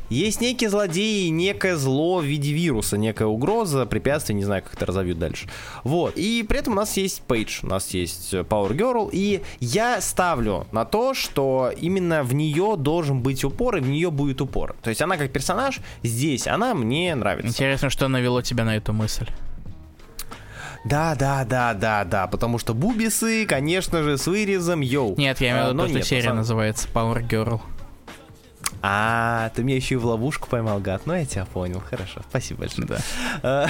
Есть 0.09 0.41
некий 0.41 0.69
злодей, 0.69 1.29
некое 1.31 1.77
зло 1.77 2.19
в 2.21 2.25
виде 2.25 2.53
вируса, 2.53 2.97
некая 2.97 3.27
угроза, 3.27 3.87
препятствие, 3.87 4.37
не 4.37 4.45
знаю, 4.45 4.63
как 4.63 4.75
это 4.75 4.87
разовьют 4.87 5.19
дальше. 5.19 5.49
Вот. 5.83 6.17
И 6.17 6.45
при 6.49 6.61
этом 6.61 6.75
у 6.75 6.77
нас 6.77 6.97
есть 6.97 7.23
Пейдж, 7.23 7.59
у 7.65 7.67
нас 7.67 7.91
есть 7.93 8.33
э, 8.33 8.43
Power 8.43 8.71
Girl, 8.71 9.11
и 9.13 9.43
я 9.59 10.01
ставлю 10.01 10.69
на 10.71 10.85
то, 10.85 11.13
что 11.13 11.73
именно 11.77 12.23
в 12.23 12.35
нее 12.35 12.77
должен 12.79 13.21
быть 13.21 13.43
упор, 13.43 13.79
и 13.79 13.81
в 13.81 13.89
нее 13.89 14.13
будет 14.13 14.41
упор. 14.41 14.77
То 14.81 14.91
есть 14.91 15.03
она 15.03 15.17
как 15.17 15.33
персонаж 15.33 15.81
здесь, 16.05 16.47
она 16.47 16.75
мне 16.75 17.13
нравится. 17.17 17.49
Интересно, 17.49 17.91
что 17.91 18.07
навело 18.07 18.43
тебя 18.43 18.65
на 18.65 18.77
эту 18.77 18.93
мысль. 18.93 19.27
Да, 20.89 21.15
да, 21.15 21.45
да, 21.45 21.75
да, 21.75 22.05
да, 22.05 22.27
потому 22.27 22.59
что 22.59 22.75
бубисы, 22.75 23.45
конечно 23.47 24.03
же, 24.03 24.19
с 24.19 24.27
вырезом, 24.27 24.81
йоу. 24.81 25.15
Нет, 25.17 25.41
я 25.41 25.51
имею 25.51 25.65
в 25.65 25.67
А, 25.67 25.71
виду, 25.71 25.79
то, 25.81 25.85
что 25.87 25.95
нет, 25.95 26.03
на 26.03 26.09
серия 26.09 26.23
самом- 26.23 26.37
называется 26.39 26.89
Power 26.93 27.27
Girl. 27.29 27.61
А, 28.83 29.51
ты 29.55 29.65
меня 29.65 29.77
еще 29.77 29.95
и 29.95 29.99
в 29.99 30.07
ловушку 30.07 30.49
поймал, 30.49 30.79
гад. 30.79 31.03
Ну, 31.07 31.15
я 31.15 31.25
тебя 31.25 31.45
понял. 31.47 31.81
Хорошо, 31.81 32.21
спасибо 32.29 32.61
большое. 32.61 32.87
Да. 32.87 32.99
Э, 33.43 33.67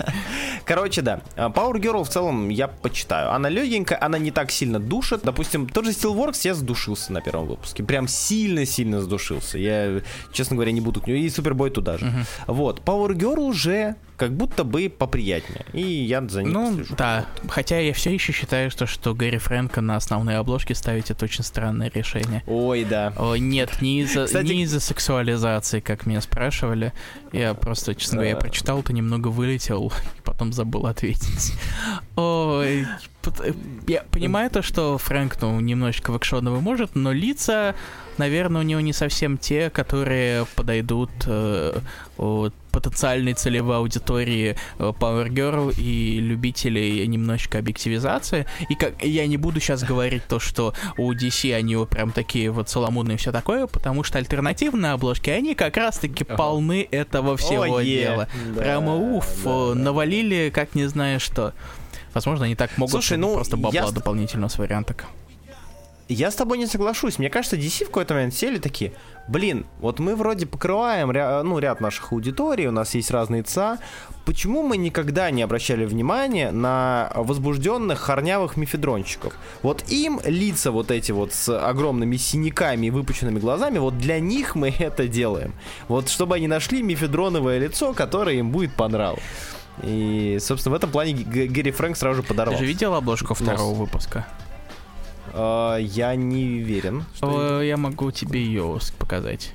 Короче, 0.64 1.02
да. 1.02 1.20
А, 1.36 1.48
Power 1.50 1.74
Girl 1.74 2.04
в 2.04 2.08
целом 2.08 2.48
я 2.48 2.68
почитаю. 2.68 3.32
Она 3.32 3.48
легенькая, 3.50 3.98
она 4.00 4.18
не 4.18 4.30
так 4.30 4.50
сильно 4.50 4.78
душит. 4.78 5.22
Допустим, 5.24 5.68
тот 5.68 5.84
же 5.84 5.90
Steelworks 5.90 6.40
я 6.44 6.54
сдушился 6.54 7.12
на 7.12 7.20
первом 7.20 7.46
выпуске. 7.48 7.82
Прям 7.82 8.08
сильно-сильно 8.08 9.00
сдушился. 9.02 9.58
Я, 9.58 10.00
честно 10.32 10.56
говоря, 10.56 10.72
не 10.72 10.80
буду 10.80 11.00
к 11.02 11.06
нему. 11.06 11.18
И 11.18 11.28
Супербой 11.28 11.70
туда 11.70 11.98
же. 11.98 12.10
Вот. 12.46 12.80
Power 12.80 13.10
Girl 13.12 13.40
уже 13.40 13.96
как 14.16 14.32
будто 14.32 14.64
бы 14.64 14.88
поприятнее. 14.88 15.64
И 15.72 15.80
я 15.82 16.26
за 16.28 16.42
ним 16.42 16.52
Ну, 16.52 16.70
послежу. 16.70 16.94
да. 16.96 17.26
Хотя 17.48 17.78
я 17.78 17.92
все 17.92 18.12
еще 18.14 18.32
считаю, 18.32 18.70
что, 18.70 18.86
что 18.86 19.14
Гэри 19.14 19.38
Фрэнка 19.38 19.80
на 19.80 19.96
основные 19.96 20.38
обложки 20.38 20.72
ставить 20.72 21.10
это 21.10 21.24
очень 21.26 21.44
странное 21.44 21.90
решение. 21.94 22.42
Ой, 22.46 22.84
да. 22.84 23.12
О, 23.18 23.36
нет, 23.36 23.82
не 23.82 24.00
из-за 24.02 24.24
Кстати- 24.26 24.46
не 24.46 24.62
из-за 24.62 24.80
сексуализации, 24.80 25.80
как 25.80 26.06
меня 26.06 26.20
спрашивали. 26.20 26.92
Я 27.32 27.54
просто, 27.54 27.94
честно 27.94 28.16
говоря, 28.16 28.30
я 28.30 28.36
прочитал, 28.36 28.82
ты 28.82 28.92
немного 28.92 29.28
вылетел, 29.28 29.92
и 30.18 30.20
потом 30.22 30.52
забыл 30.52 30.86
ответить. 30.86 31.52
Ой, 32.16 32.86
я 33.86 34.04
понимаю 34.10 34.50
то, 34.50 34.62
что 34.62 34.98
Фрэнк, 34.98 35.36
ну, 35.40 35.60
немножечко 35.60 36.12
в 36.12 36.18
экшоновый 36.18 36.60
может, 36.60 36.94
но 36.94 37.12
лица, 37.12 37.74
наверное, 38.18 38.60
у 38.60 38.64
него 38.64 38.80
не 38.80 38.92
совсем 38.92 39.38
те, 39.38 39.70
которые 39.70 40.46
подойдут 40.56 41.10
э, 41.26 41.78
от 42.16 42.54
потенциальной 42.76 43.32
целевой 43.32 43.76
аудитории 43.78 44.54
э, 44.78 44.92
Power 45.00 45.28
Girl 45.28 45.74
и 45.78 46.20
любителей 46.20 47.06
немножечко 47.06 47.58
объективизации. 47.58 48.44
И 48.68 48.74
как 48.74 49.02
я 49.02 49.26
не 49.26 49.38
буду 49.38 49.60
сейчас 49.60 49.82
говорить 49.82 50.24
то, 50.28 50.38
что 50.38 50.74
у 50.98 51.10
DC 51.12 51.54
они 51.54 51.76
вот 51.76 51.88
прям 51.88 52.10
такие 52.12 52.50
вот 52.50 52.68
соломунные 52.68 53.14
и 53.14 53.18
все 53.18 53.32
такое, 53.32 53.66
потому 53.66 54.02
что 54.02 54.18
альтернативные 54.18 54.92
обложки, 54.92 55.30
они 55.30 55.54
как 55.54 55.76
раз-таки 55.78 56.24
Ага. 56.24 56.36
полны 56.36 56.86
этого 56.90 57.38
всего 57.38 57.62
О, 57.62 57.80
е. 57.80 58.00
дела. 58.00 58.28
Да, 58.54 58.60
Прямо 58.60 58.94
уф, 58.94 59.26
э, 59.46 59.72
да. 59.74 59.74
навалили 59.74 60.50
как 60.54 60.74
не 60.74 60.86
знаю 60.86 61.18
что. 61.18 61.54
Возможно, 62.16 62.46
они 62.46 62.54
так 62.54 62.78
могут 62.78 62.92
Слушай, 62.92 63.18
ну, 63.18 63.34
просто 63.34 63.58
бабла 63.58 63.78
я 63.78 63.90
дополнительного 63.90 64.48
с 64.48 64.56
варианток. 64.56 65.04
Я 66.08 66.30
с 66.30 66.34
тобой 66.34 66.56
не 66.56 66.66
соглашусь. 66.66 67.18
Мне 67.18 67.28
кажется, 67.28 67.56
DC 67.56 67.84
в 67.84 67.88
какой-то 67.88 68.14
момент 68.14 68.32
сели 68.32 68.58
такие, 68.58 68.92
блин, 69.28 69.66
вот 69.80 69.98
мы 69.98 70.16
вроде 70.16 70.46
покрываем 70.46 71.10
ря- 71.10 71.42
ну, 71.42 71.58
ряд 71.58 71.82
наших 71.82 72.12
аудиторий, 72.12 72.68
у 72.68 72.70
нас 72.70 72.94
есть 72.94 73.10
разные 73.10 73.42
ЦА. 73.42 73.80
Почему 74.24 74.62
мы 74.62 74.78
никогда 74.78 75.30
не 75.30 75.42
обращали 75.42 75.84
внимания 75.84 76.52
на 76.52 77.12
возбужденных 77.16 77.98
хорнявых 77.98 78.56
мифедрончиков? 78.56 79.34
Вот 79.62 79.84
им 79.88 80.18
лица 80.24 80.70
вот 80.70 80.90
эти 80.90 81.12
вот 81.12 81.34
с 81.34 81.58
огромными 81.58 82.16
синяками 82.16 82.86
и 82.86 82.90
выпученными 82.90 83.38
глазами, 83.40 83.76
вот 83.78 83.98
для 83.98 84.20
них 84.20 84.54
мы 84.54 84.70
это 84.78 85.06
делаем. 85.06 85.52
Вот 85.88 86.08
чтобы 86.08 86.36
они 86.36 86.48
нашли 86.48 86.82
мифедроновое 86.82 87.58
лицо, 87.58 87.92
которое 87.92 88.36
им 88.36 88.52
будет 88.52 88.72
по 88.72 88.88
нраву. 88.88 89.18
И, 89.82 90.38
собственно, 90.40 90.72
в 90.74 90.76
этом 90.76 90.90
плане 90.90 91.12
Г- 91.12 91.46
Гэри 91.46 91.70
Фрэнк 91.70 91.96
сразу 91.96 92.16
же 92.16 92.22
Ты 92.22 92.28
подорвал. 92.28 92.58
же 92.58 92.64
видел 92.64 92.94
обложку 92.94 93.28
Нос. 93.30 93.38
второго 93.38 93.74
выпуска? 93.74 94.26
А, 95.34 95.76
я 95.76 96.14
не 96.14 96.62
уверен. 96.62 97.04
что 97.14 97.60
Э, 97.60 97.66
Я 97.66 97.76
могу 97.76 98.10
тебе 98.10 98.42
ее 98.42 98.78
показать. 98.98 99.52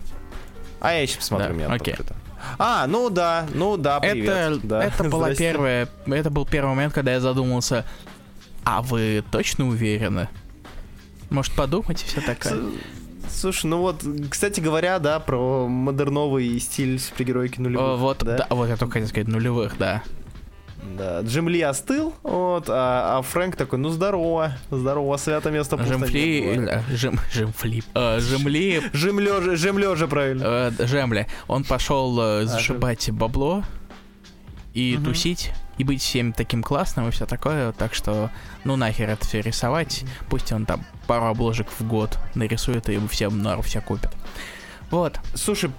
А 0.79 0.93
я 0.93 1.01
еще 1.01 1.17
посмотрю, 1.17 1.47
Да, 1.49 1.53
у 1.53 1.57
меня 1.57 1.67
окей. 1.67 1.93
открыто. 1.93 2.15
А, 2.57 2.87
ну 2.87 3.09
да, 3.09 3.47
ну 3.53 3.77
да, 3.77 3.99
привет. 3.99 4.29
Это, 4.29 4.59
да. 4.63 4.83
это 4.83 5.03
была 5.05 5.33
первая, 5.35 5.87
это 6.07 6.29
был 6.31 6.45
первый 6.45 6.69
момент, 6.75 6.93
когда 6.93 7.11
я 7.13 7.19
задумался, 7.19 7.85
а 8.63 8.81
вы 8.81 9.23
точно 9.31 9.67
уверены? 9.67 10.27
Может, 11.29 11.53
подумать 11.53 12.01
и 12.03 12.05
все 12.07 12.19
такое? 12.21 12.59
Слушай, 13.33 13.67
ну 13.67 13.79
вот, 13.79 14.03
кстати 14.29 14.59
говоря, 14.59 14.99
да, 14.99 15.19
про 15.19 15.67
модерновый 15.67 16.59
стиль 16.59 16.99
супергеройки 16.99 17.59
нулевых. 17.59 17.85
О, 17.85 17.95
Вот, 17.97 18.19
да? 18.23 18.37
да, 18.37 18.47
вот 18.49 18.67
я 18.67 18.77
только 18.77 18.93
хотел 18.93 19.07
сказать, 19.07 19.27
нулевых, 19.27 19.77
да. 19.77 20.03
Да, 20.97 21.21
Джим 21.21 21.47
Ли 21.47 21.61
остыл, 21.61 22.13
вот, 22.23 22.65
а, 22.67 23.19
а 23.19 23.21
Фрэнк 23.21 23.55
такой, 23.55 23.77
ну 23.79 23.89
здорово, 23.89 24.53
здорово, 24.71 25.15
свято 25.17 25.51
место 25.51 25.77
пусто 25.77 25.93
Жемфли, 25.93 26.41
бывает». 26.55 26.83
э, 26.89 26.95
жем, 26.95 27.19
жемфлип, 27.31 27.85
э, 27.93 28.19
жемли, 28.19 28.81
Жим 28.91 29.19
лежа, 29.19 29.55
жим 29.55 29.77
лежа, 29.77 30.07
правильно. 30.07 30.71
э. 30.77 31.25
Он 31.47 31.63
пошел 31.63 32.19
э, 32.19 32.45
зашибать 32.45 33.11
бабло 33.11 33.63
и 34.73 34.97
тусить, 35.03 35.51
и 35.81 35.83
быть 35.83 36.01
всем 36.01 36.31
таким 36.31 36.61
классным 36.61 37.07
и 37.07 37.11
все 37.11 37.25
такое, 37.25 37.71
так 37.71 37.95
что, 37.95 38.29
ну 38.63 38.75
нахер 38.75 39.09
это 39.09 39.25
все 39.25 39.41
рисовать, 39.41 40.03
пусть 40.29 40.51
он 40.51 40.67
там 40.67 40.85
пару 41.07 41.25
обложек 41.25 41.67
в 41.79 41.87
год 41.87 42.19
нарисует 42.35 42.87
и 42.89 42.99
всем 43.07 43.41
нару 43.41 43.63
все 43.63 43.81
купят. 43.81 44.13
Вот. 44.91 45.19
Слушай, 45.33 45.71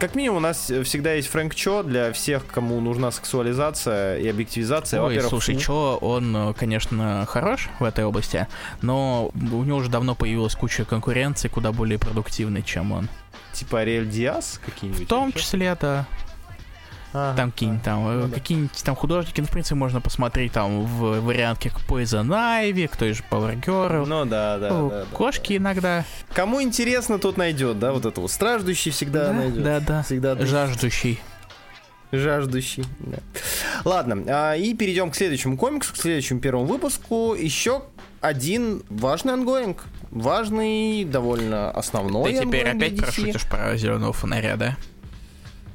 как 0.00 0.14
минимум 0.14 0.38
у 0.38 0.40
нас 0.40 0.70
всегда 0.84 1.12
есть 1.14 1.28
Фрэнк 1.28 1.54
Чо 1.54 1.82
для 1.82 2.12
всех, 2.12 2.46
кому 2.46 2.80
нужна 2.80 3.10
сексуализация 3.10 4.18
и 4.18 4.28
объективизация. 4.28 5.02
Ой, 5.02 5.20
слушай. 5.20 5.56
Чо, 5.56 5.98
он, 6.00 6.34
э, 6.34 6.54
конечно, 6.54 7.26
хорош 7.28 7.68
в 7.80 7.84
этой 7.84 8.04
области, 8.04 8.46
но 8.82 9.32
у 9.34 9.64
него 9.64 9.78
уже 9.78 9.90
давно 9.90 10.14
появилась 10.14 10.54
куча 10.54 10.84
конкуренции, 10.84 11.48
куда 11.48 11.72
более 11.72 11.98
продуктивной, 11.98 12.62
чем 12.62 12.92
он. 12.92 13.08
Типа 13.52 13.80
Ариэль 13.80 14.08
Диас 14.08 14.60
какие-нибудь? 14.64 15.06
В 15.06 15.08
том 15.08 15.28
еще? 15.30 15.40
числе, 15.40 15.76
да. 15.80 16.06
Ага, 17.12 17.36
Там 17.36 17.50
какие-нибудь 17.52 17.82
там, 17.84 18.06
э, 18.08 18.12
ну 18.22 18.28
да. 18.28 18.34
какие-нибудь 18.34 18.82
там 18.84 18.94
художники, 18.96 19.40
ну, 19.40 19.46
в 19.46 19.50
принципе, 19.50 19.74
можно 19.74 20.00
посмотреть 20.00 20.52
там 20.52 20.82
в 20.84 21.20
вариантке 21.20 21.70
как 21.70 21.80
Poison 21.82 22.26
Ivy, 22.28 22.88
кто 22.88 23.06
же 23.12 23.22
Power 23.30 23.58
Girl. 23.62 24.04
Ну 24.06 24.24
да, 24.24 24.58
да, 24.58 24.68
Ну, 24.70 24.90
да, 24.90 25.00
да, 25.00 25.06
Кошки 25.16 25.56
иногда. 25.56 26.04
да. 26.28 26.34
Кому 26.34 26.60
интересно, 26.60 27.18
тот 27.18 27.36
найдет, 27.36 27.78
да, 27.78 27.92
вот 27.92 28.04
этого 28.06 28.26
страждущий 28.26 28.90
всегда 28.90 29.28
да, 29.28 29.32
найдет. 29.32 29.62
да, 29.62 29.80
да. 29.80 30.02
Всегда 30.02 30.32
отыщет. 30.32 30.50
Жаждущий. 30.50 31.20
Жаждущий. 32.12 32.84
да. 33.00 33.18
Ладно, 33.84 34.22
а, 34.28 34.54
и 34.54 34.74
перейдем 34.74 35.10
к 35.10 35.16
следующему 35.16 35.56
комиксу, 35.56 35.92
к 35.92 35.96
следующему 35.96 36.40
первому 36.40 36.66
выпуску. 36.66 37.34
Еще 37.34 37.82
один 38.20 38.82
важный 38.88 39.34
ongoing. 39.34 39.84
Важный, 40.10 41.04
довольно 41.04 41.70
основной 41.70 42.32
Ты 42.32 42.42
теперь 42.44 42.68
опять 42.68 42.96
прошутишь 42.96 43.44
про 43.46 43.76
зеленого 43.76 44.12
фонаря, 44.12 44.56
да? 44.56 44.76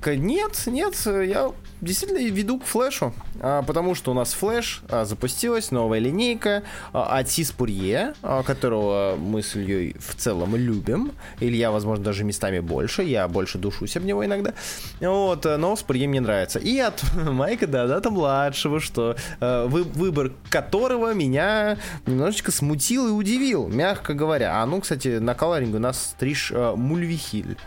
Нет, 0.06 0.64
нет, 0.66 0.96
я 1.06 1.52
действительно 1.82 2.20
веду 2.20 2.60
к 2.60 2.66
флешу, 2.66 3.14
а, 3.40 3.62
потому 3.64 3.96
что 3.96 4.12
у 4.12 4.14
нас 4.14 4.34
флеш 4.34 4.82
а, 4.90 5.06
запустилась, 5.06 5.72
новая 5.72 6.00
линейка 6.00 6.64
а, 6.94 7.20
от 7.20 7.30
Си 7.30 7.52
Спурье, 7.52 8.14
которого 8.46 9.16
мы 9.20 9.42
с 9.42 9.56
Ильей 9.56 9.96
в 10.00 10.16
целом 10.16 10.56
любим. 10.56 11.12
Илья, 11.40 11.72
возможно, 11.72 12.04
даже 12.04 12.24
местами 12.24 12.60
больше, 12.60 13.04
я 13.04 13.28
больше 13.28 13.58
душусь 13.58 13.98
об 13.98 14.06
него 14.06 14.26
иногда. 14.26 14.54
Вот, 15.00 15.46
а, 15.46 15.58
но 15.58 15.76
с 15.76 15.86
мне 15.88 16.22
нравится. 16.22 16.60
И 16.60 16.78
от 16.80 17.04
Майка 17.14 17.68
Дадата 17.68 18.10
младшего, 18.10 18.80
что 18.80 19.16
вы- 19.40 19.84
выбор 19.84 20.32
которого 20.50 21.14
меня 21.14 21.78
немножечко 22.06 22.52
смутил 22.52 23.08
и 23.08 23.12
удивил, 23.12 23.68
мягко 23.68 24.14
говоря. 24.14 24.62
А 24.62 24.66
ну, 24.66 24.82
кстати, 24.82 25.20
на 25.20 25.36
колоринге 25.36 25.78
у 25.78 25.80
нас 25.80 26.12
стриж 26.12 26.52
а, 26.54 26.76
Мульвихиль. 26.76 27.58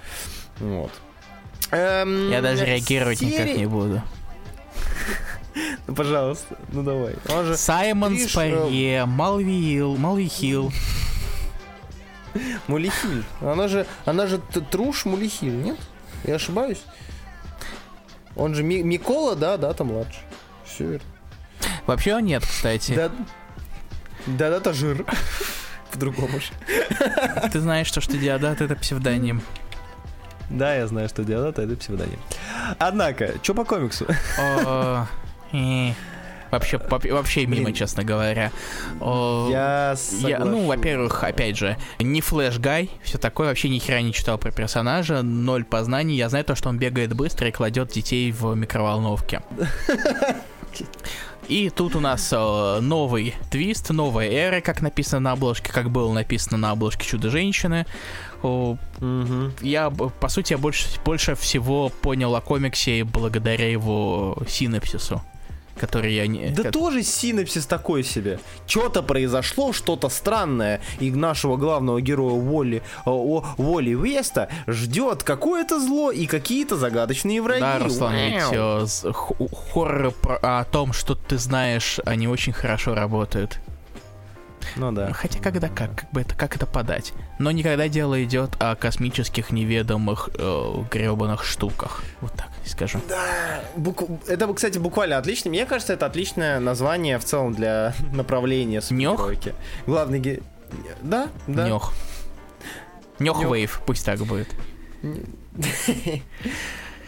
Вот. 0.60 0.90
Эм, 1.74 2.30
Я 2.30 2.40
даже 2.42 2.64
реагировать 2.64 3.20
никак 3.20 3.46
серии- 3.46 3.58
не 3.58 3.66
буду. 3.66 4.02
Ну, 5.86 5.94
пожалуйста, 5.94 6.56
ну 6.72 6.82
давай. 6.82 7.14
Же 7.44 7.56
Саймон 7.56 8.16
Триш, 8.16 8.32
Спарье, 8.32 9.04
Малвил, 9.04 9.96
Малвихил. 9.96 10.72
Мулихиль. 12.66 13.22
Она 13.40 13.68
же, 13.68 13.86
она 14.04 14.26
же 14.26 14.38
Труш 14.70 15.04
Мулихиль, 15.04 15.54
нет? 15.54 15.78
Я 16.24 16.34
ошибаюсь? 16.36 16.82
Он 18.34 18.54
же 18.54 18.64
Ми- 18.64 18.82
Микола, 18.82 19.36
да, 19.36 19.56
да, 19.56 19.72
там 19.74 19.88
младший. 19.88 20.22
Все 20.64 20.84
верно. 20.84 21.06
Вообще 21.86 22.18
нет, 22.20 22.42
кстати. 22.44 22.92
Да, 22.92 23.10
да, 24.26 24.50
да, 24.50 24.56
это 24.56 24.72
жир. 24.72 25.04
По-другому 25.92 26.40
же. 26.40 26.46
Ты 27.52 27.60
знаешь, 27.60 27.86
что, 27.86 28.00
что 28.00 28.16
Диадат 28.16 28.60
это 28.60 28.74
псевдоним. 28.74 29.42
Да, 30.50 30.74
я 30.74 30.86
знаю, 30.86 31.08
что 31.08 31.24
Диадата 31.24 31.62
это 31.62 31.76
псевдоним. 31.76 32.18
Однако, 32.78 33.34
что 33.42 33.54
по 33.54 33.64
комиксу? 33.64 34.06
Э, 34.38 35.04
Вообще, 36.54 36.78
вообще 36.88 37.46
мимо, 37.46 37.72
честно 37.72 38.04
говоря. 38.04 38.52
Я 39.00 39.96
Я, 40.20 40.38
ну, 40.38 40.66
во-первых, 40.66 41.24
опять 41.24 41.56
же, 41.56 41.76
не 41.98 42.20
Flash 42.20 42.58
guy, 42.58 42.90
все 43.02 43.18
такое, 43.18 43.48
вообще 43.48 43.68
ни 43.68 43.80
хера 43.80 44.00
не 44.02 44.12
читал 44.12 44.38
про 44.38 44.52
персонажа, 44.52 45.22
ноль 45.22 45.64
познаний. 45.64 46.14
Я 46.14 46.28
знаю 46.28 46.44
то, 46.44 46.54
что 46.54 46.68
он 46.68 46.78
бегает 46.78 47.12
быстро 47.14 47.48
и 47.48 47.50
кладет 47.50 47.88
детей 47.88 48.30
в 48.30 48.54
микроволновке. 48.54 49.42
И 51.48 51.70
тут 51.70 51.94
у 51.94 52.00
нас 52.00 52.32
э, 52.32 52.78
новый 52.80 53.34
твист, 53.50 53.90
новая 53.90 54.30
эра, 54.30 54.60
как 54.60 54.80
написано 54.80 55.20
на 55.20 55.32
обложке, 55.32 55.70
как 55.72 55.90
было 55.90 56.10
написано 56.12 56.56
на 56.56 56.70
обложке 56.70 57.06
Чудо-женщины. 57.06 57.84
О. 58.44 58.76
Я, 59.62 59.90
по 59.90 60.28
сути, 60.28 60.52
я 60.52 60.58
больше, 60.58 60.86
больше 61.04 61.34
всего 61.34 61.88
понял 61.88 62.34
о 62.36 62.40
комиксе 62.40 63.02
благодаря 63.04 63.70
его 63.70 64.36
синапсису, 64.46 65.22
который 65.80 66.14
я 66.14 66.26
не... 66.26 66.50
Да 66.50 66.64
ко- 66.64 66.70
тоже 66.70 67.02
синапсис 67.02 67.64
такой 67.66 68.04
себе. 68.04 68.38
Что-то 68.66 69.02
произошло, 69.02 69.72
что-то 69.72 70.08
странное, 70.10 70.80
и 71.00 71.10
нашего 71.10 71.56
главного 71.56 72.00
героя 72.02 72.34
Уолли, 72.34 72.82
о, 73.06 73.10
о, 73.12 73.44
Уолли 73.56 73.94
Веста 73.94 74.48
ждет 74.66 75.22
какое-то 75.22 75.80
зло 75.80 76.10
и 76.12 76.26
какие-то 76.26 76.76
загадочные 76.76 77.40
враги. 77.42 77.60
Да, 77.60 77.78
Руслан, 77.78 78.14
ведь 78.14 78.42
Вау. 78.52 78.84
э, 78.84 79.12
х- 79.12 79.34
хорроры 79.72 80.10
про- 80.10 80.36
о 80.60 80.64
том, 80.64 80.92
что 80.92 81.14
ты 81.14 81.38
знаешь, 81.38 81.98
они 82.04 82.28
очень 82.28 82.52
хорошо 82.52 82.94
работают. 82.94 83.58
Ну 84.76 84.92
да. 84.92 85.12
Хотя 85.12 85.38
когда 85.40 85.68
как, 85.68 85.94
как 85.94 86.10
бы 86.12 86.20
это 86.20 86.34
как 86.34 86.56
это 86.56 86.66
подать? 86.66 87.12
Но 87.38 87.50
никогда 87.50 87.88
дело 87.88 88.22
идет 88.24 88.56
о 88.60 88.74
космических 88.76 89.50
неведомых 89.50 90.30
э, 90.34 90.74
гребаных 90.90 91.44
штуках. 91.44 92.02
Вот 92.20 92.32
так 92.32 92.48
скажу. 92.64 93.00
Да, 93.08 93.60
бук- 93.76 94.08
это, 94.28 94.52
кстати, 94.52 94.78
буквально 94.78 95.18
отлично. 95.18 95.50
Мне 95.50 95.66
кажется, 95.66 95.92
это 95.92 96.06
отличное 96.06 96.60
название 96.60 97.18
в 97.18 97.24
целом 97.24 97.54
для 97.54 97.94
направления 98.12 98.80
супергеройки. 98.80 99.54
Главный 99.86 100.20
ге... 100.20 100.40
Да, 101.02 101.28
да. 101.46 101.68
Нёх. 101.68 101.92
Нёх 103.18 103.40
Нёх. 103.40 103.52
Вейв, 103.52 103.80
пусть 103.86 104.04
так 104.04 104.18
будет. 104.20 104.48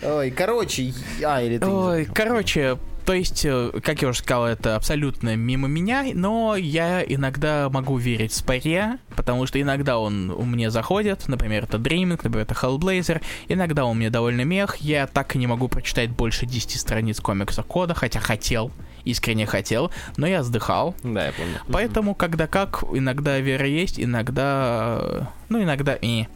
Ой, 0.02 0.30
короче, 0.30 0.92
а, 1.24 1.42
или 1.42 1.58
ты... 1.58 1.66
Ой, 1.66 2.04
короче, 2.04 2.78
то 3.06 3.12
есть, 3.12 3.44
э, 3.44 3.70
как 3.82 4.02
я 4.02 4.08
уже 4.08 4.18
сказал, 4.18 4.46
это 4.46 4.74
абсолютно 4.76 5.36
мимо 5.36 5.68
меня, 5.68 6.04
но 6.12 6.56
я 6.56 7.02
иногда 7.02 7.68
могу 7.70 7.96
верить 7.96 8.32
в 8.32 8.34
Спаре, 8.34 8.98
потому 9.14 9.46
что 9.46 9.60
иногда 9.60 9.98
он 9.98 10.30
у 10.30 10.44
меня 10.44 10.70
заходит, 10.70 11.28
например, 11.28 11.64
это 11.64 11.78
Dreaming, 11.78 12.20
например, 12.22 12.40
это 12.40 12.54
Hellblazer, 12.54 13.22
иногда 13.48 13.84
он 13.84 13.98
мне 13.98 14.10
довольно 14.10 14.42
мех, 14.42 14.76
я 14.78 15.06
так 15.06 15.36
и 15.36 15.38
не 15.38 15.46
могу 15.46 15.68
прочитать 15.68 16.10
больше 16.10 16.46
10 16.46 16.80
страниц 16.80 17.20
комикса 17.20 17.62
кода, 17.62 17.94
хотя 17.94 18.18
хотел, 18.18 18.72
искренне 19.04 19.46
хотел, 19.46 19.92
но 20.16 20.26
я 20.26 20.42
сдыхал, 20.42 20.94
Да, 21.04 21.26
я 21.26 21.32
помню. 21.32 21.60
Поэтому, 21.72 22.14
когда 22.16 22.48
как, 22.48 22.82
иногда 22.92 23.38
вера 23.38 23.66
есть, 23.66 24.00
иногда... 24.00 24.98
э, 25.00 25.22
Ну, 25.48 25.62
иногда 25.62 25.94
и. 25.94 26.26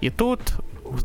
И 0.00 0.10
тут... 0.10 0.40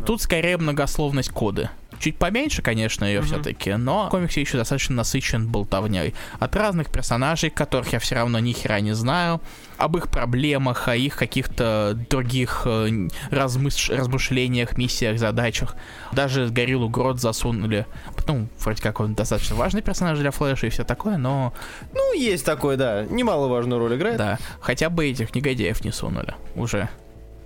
Тут 0.05 0.21
скорее 0.21 0.57
многословность 0.57 1.29
коды. 1.29 1.69
Чуть 2.03 2.17
поменьше, 2.17 2.61
конечно, 2.61 3.05
ее 3.05 3.19
Мгм. 3.21 3.27
все-таки, 3.27 3.73
но 3.75 4.09
комикс 4.09 4.35
еще 4.35 4.57
достаточно 4.57 4.93
насыщен 4.97 5.47
болтовней. 5.47 6.13
От 6.37 6.53
разных 6.57 6.91
персонажей, 6.91 7.49
которых 7.49 7.93
я 7.93 7.99
все 7.99 8.15
равно 8.15 8.39
ни 8.39 8.51
хера 8.51 8.81
не 8.81 8.91
знаю, 8.91 9.39
об 9.77 9.95
их 9.95 10.09
проблемах, 10.09 10.89
о 10.89 10.97
их 10.97 11.15
каких-то 11.15 11.97
других 12.09 12.63
э, 12.65 12.89
размыш- 13.31 13.95
размышлениях, 13.95 14.77
миссиях, 14.77 15.17
задачах. 15.17 15.77
Даже 16.11 16.49
Гориллу 16.49 16.89
Грот 16.89 17.21
засунули. 17.21 17.85
Ну, 18.27 18.49
вроде 18.59 18.81
как 18.83 18.99
он 18.99 19.13
достаточно 19.15 19.55
важный 19.55 19.81
персонаж 19.81 20.19
для 20.19 20.31
Флэша 20.31 20.67
и 20.67 20.71
все 20.71 20.83
такое, 20.83 21.15
но 21.15 21.53
Ну, 21.93 22.13
есть 22.13 22.45
такой, 22.45 22.75
да. 22.75 23.05
Немаловажную 23.05 23.79
роль 23.79 23.95
играет. 23.95 24.17
да, 24.17 24.39
хотя 24.59 24.89
бы 24.89 25.07
этих 25.09 25.33
негодяев 25.35 25.85
не 25.85 25.93
сунули 25.93 26.33
уже. 26.55 26.89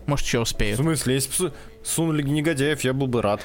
Может, 0.08 0.26
еще 0.26 0.40
В 0.40 0.42
успеют. 0.44 0.80
смысле, 0.80 1.14
если 1.14 1.30
бы 1.30 1.36
су- 1.36 1.54
сунули 1.84 2.24
негодяев, 2.24 2.82
я 2.82 2.94
был 2.94 3.06
бы 3.06 3.22
рад. 3.22 3.42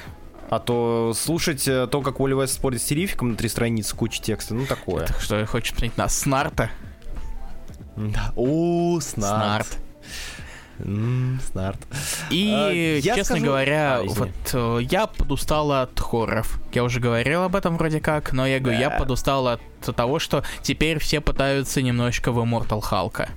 А 0.55 0.59
то 0.59 1.13
слушать 1.15 1.67
э, 1.67 1.87
то, 1.87 2.01
как 2.01 2.19
Уолли 2.19 2.39
Вест 2.39 2.53
спорит 2.53 2.79
с 2.81 2.85
Терификом 2.85 3.31
на 3.31 3.35
три 3.35 3.49
страницы, 3.49 3.95
куча 3.95 4.21
текста, 4.21 4.53
ну 4.53 4.65
такое. 4.67 5.07
Так 5.07 5.19
что, 5.19 5.43
хочешь 5.47 5.71
посмотреть 5.71 5.97
на 5.97 6.07
Снарта? 6.09 6.69
Да. 7.95 8.31
О, 8.35 8.99
снарт. 9.01 9.67
Снарт. 9.67 9.77
Снарт. 11.51 11.79
И, 12.29 12.51
А, 12.53 12.69
я 12.71 13.01
честно 13.15 13.23
скажу- 13.37 13.45
говоря, 13.45 13.97
А, 13.99 14.05
извини. 14.05 14.31
вот 14.53 14.53
э, 14.53 14.83
я 14.91 15.07
подустал 15.07 15.71
от 15.71 15.99
хорроров. 15.99 16.59
Я 16.73 16.83
уже 16.83 16.99
говорил 16.99 17.43
об 17.43 17.55
этом 17.55 17.77
вроде 17.77 17.99
как, 17.99 18.31
но 18.33 18.45
я 18.45 18.59
говорю, 18.59 18.79
я 18.79 18.89
Да. 18.89 18.97
подустал 18.97 19.47
от 19.47 19.61
того, 19.95 20.19
что 20.19 20.43
теперь 20.61 20.99
все 20.99 21.19
пытаются 21.21 21.81
немножечко 21.81 22.31
в 22.31 22.37
Immortal 22.39 22.81
Халка. 22.81 23.29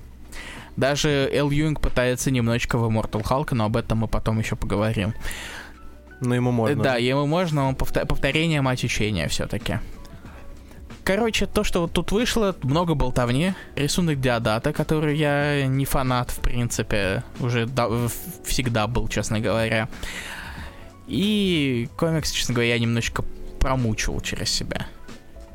Даже 0.75 1.27
Эл 1.33 1.49
Юинг 1.49 1.81
пытается 1.81 2.29
немножечко 2.29 2.77
в 2.77 2.87
Immortal 2.87 3.23
Халка, 3.23 3.55
но 3.55 3.65
об 3.65 3.77
этом 3.77 3.99
мы 3.99 4.07
потом 4.07 4.37
еще 4.39 4.55
поговорим. 4.55 5.13
Ну, 6.21 6.33
ему 6.33 6.51
можно. 6.51 6.83
Да, 6.83 6.95
ему 6.97 7.25
можно, 7.27 7.67
он 7.67 7.75
повто- 7.75 8.05
повторение 8.05 8.61
мать 8.61 8.83
учения 8.83 9.27
все-таки. 9.27 9.79
Короче, 11.03 11.45
то, 11.45 11.63
что 11.63 11.81
вот 11.81 11.93
тут 11.93 12.11
вышло, 12.11 12.53
много 12.63 12.93
болтовни. 12.93 13.53
Рисунок 13.75 14.19
Диадата, 14.19 14.73
который 14.73 15.15
я 15.17 15.65
не 15.65 15.85
фанат, 15.85 16.31
в 16.31 16.39
принципе, 16.39 17.23
уже 17.39 17.65
в- 17.65 18.09
всегда 18.45 18.87
был, 18.87 19.07
честно 19.07 19.39
говоря. 19.39 19.87
И 21.07 21.87
комикс, 21.97 22.31
честно 22.31 22.53
говоря, 22.55 22.73
я 22.73 22.79
немножечко 22.79 23.23
промучивал 23.59 24.19
через 24.21 24.49
себя. 24.49 24.87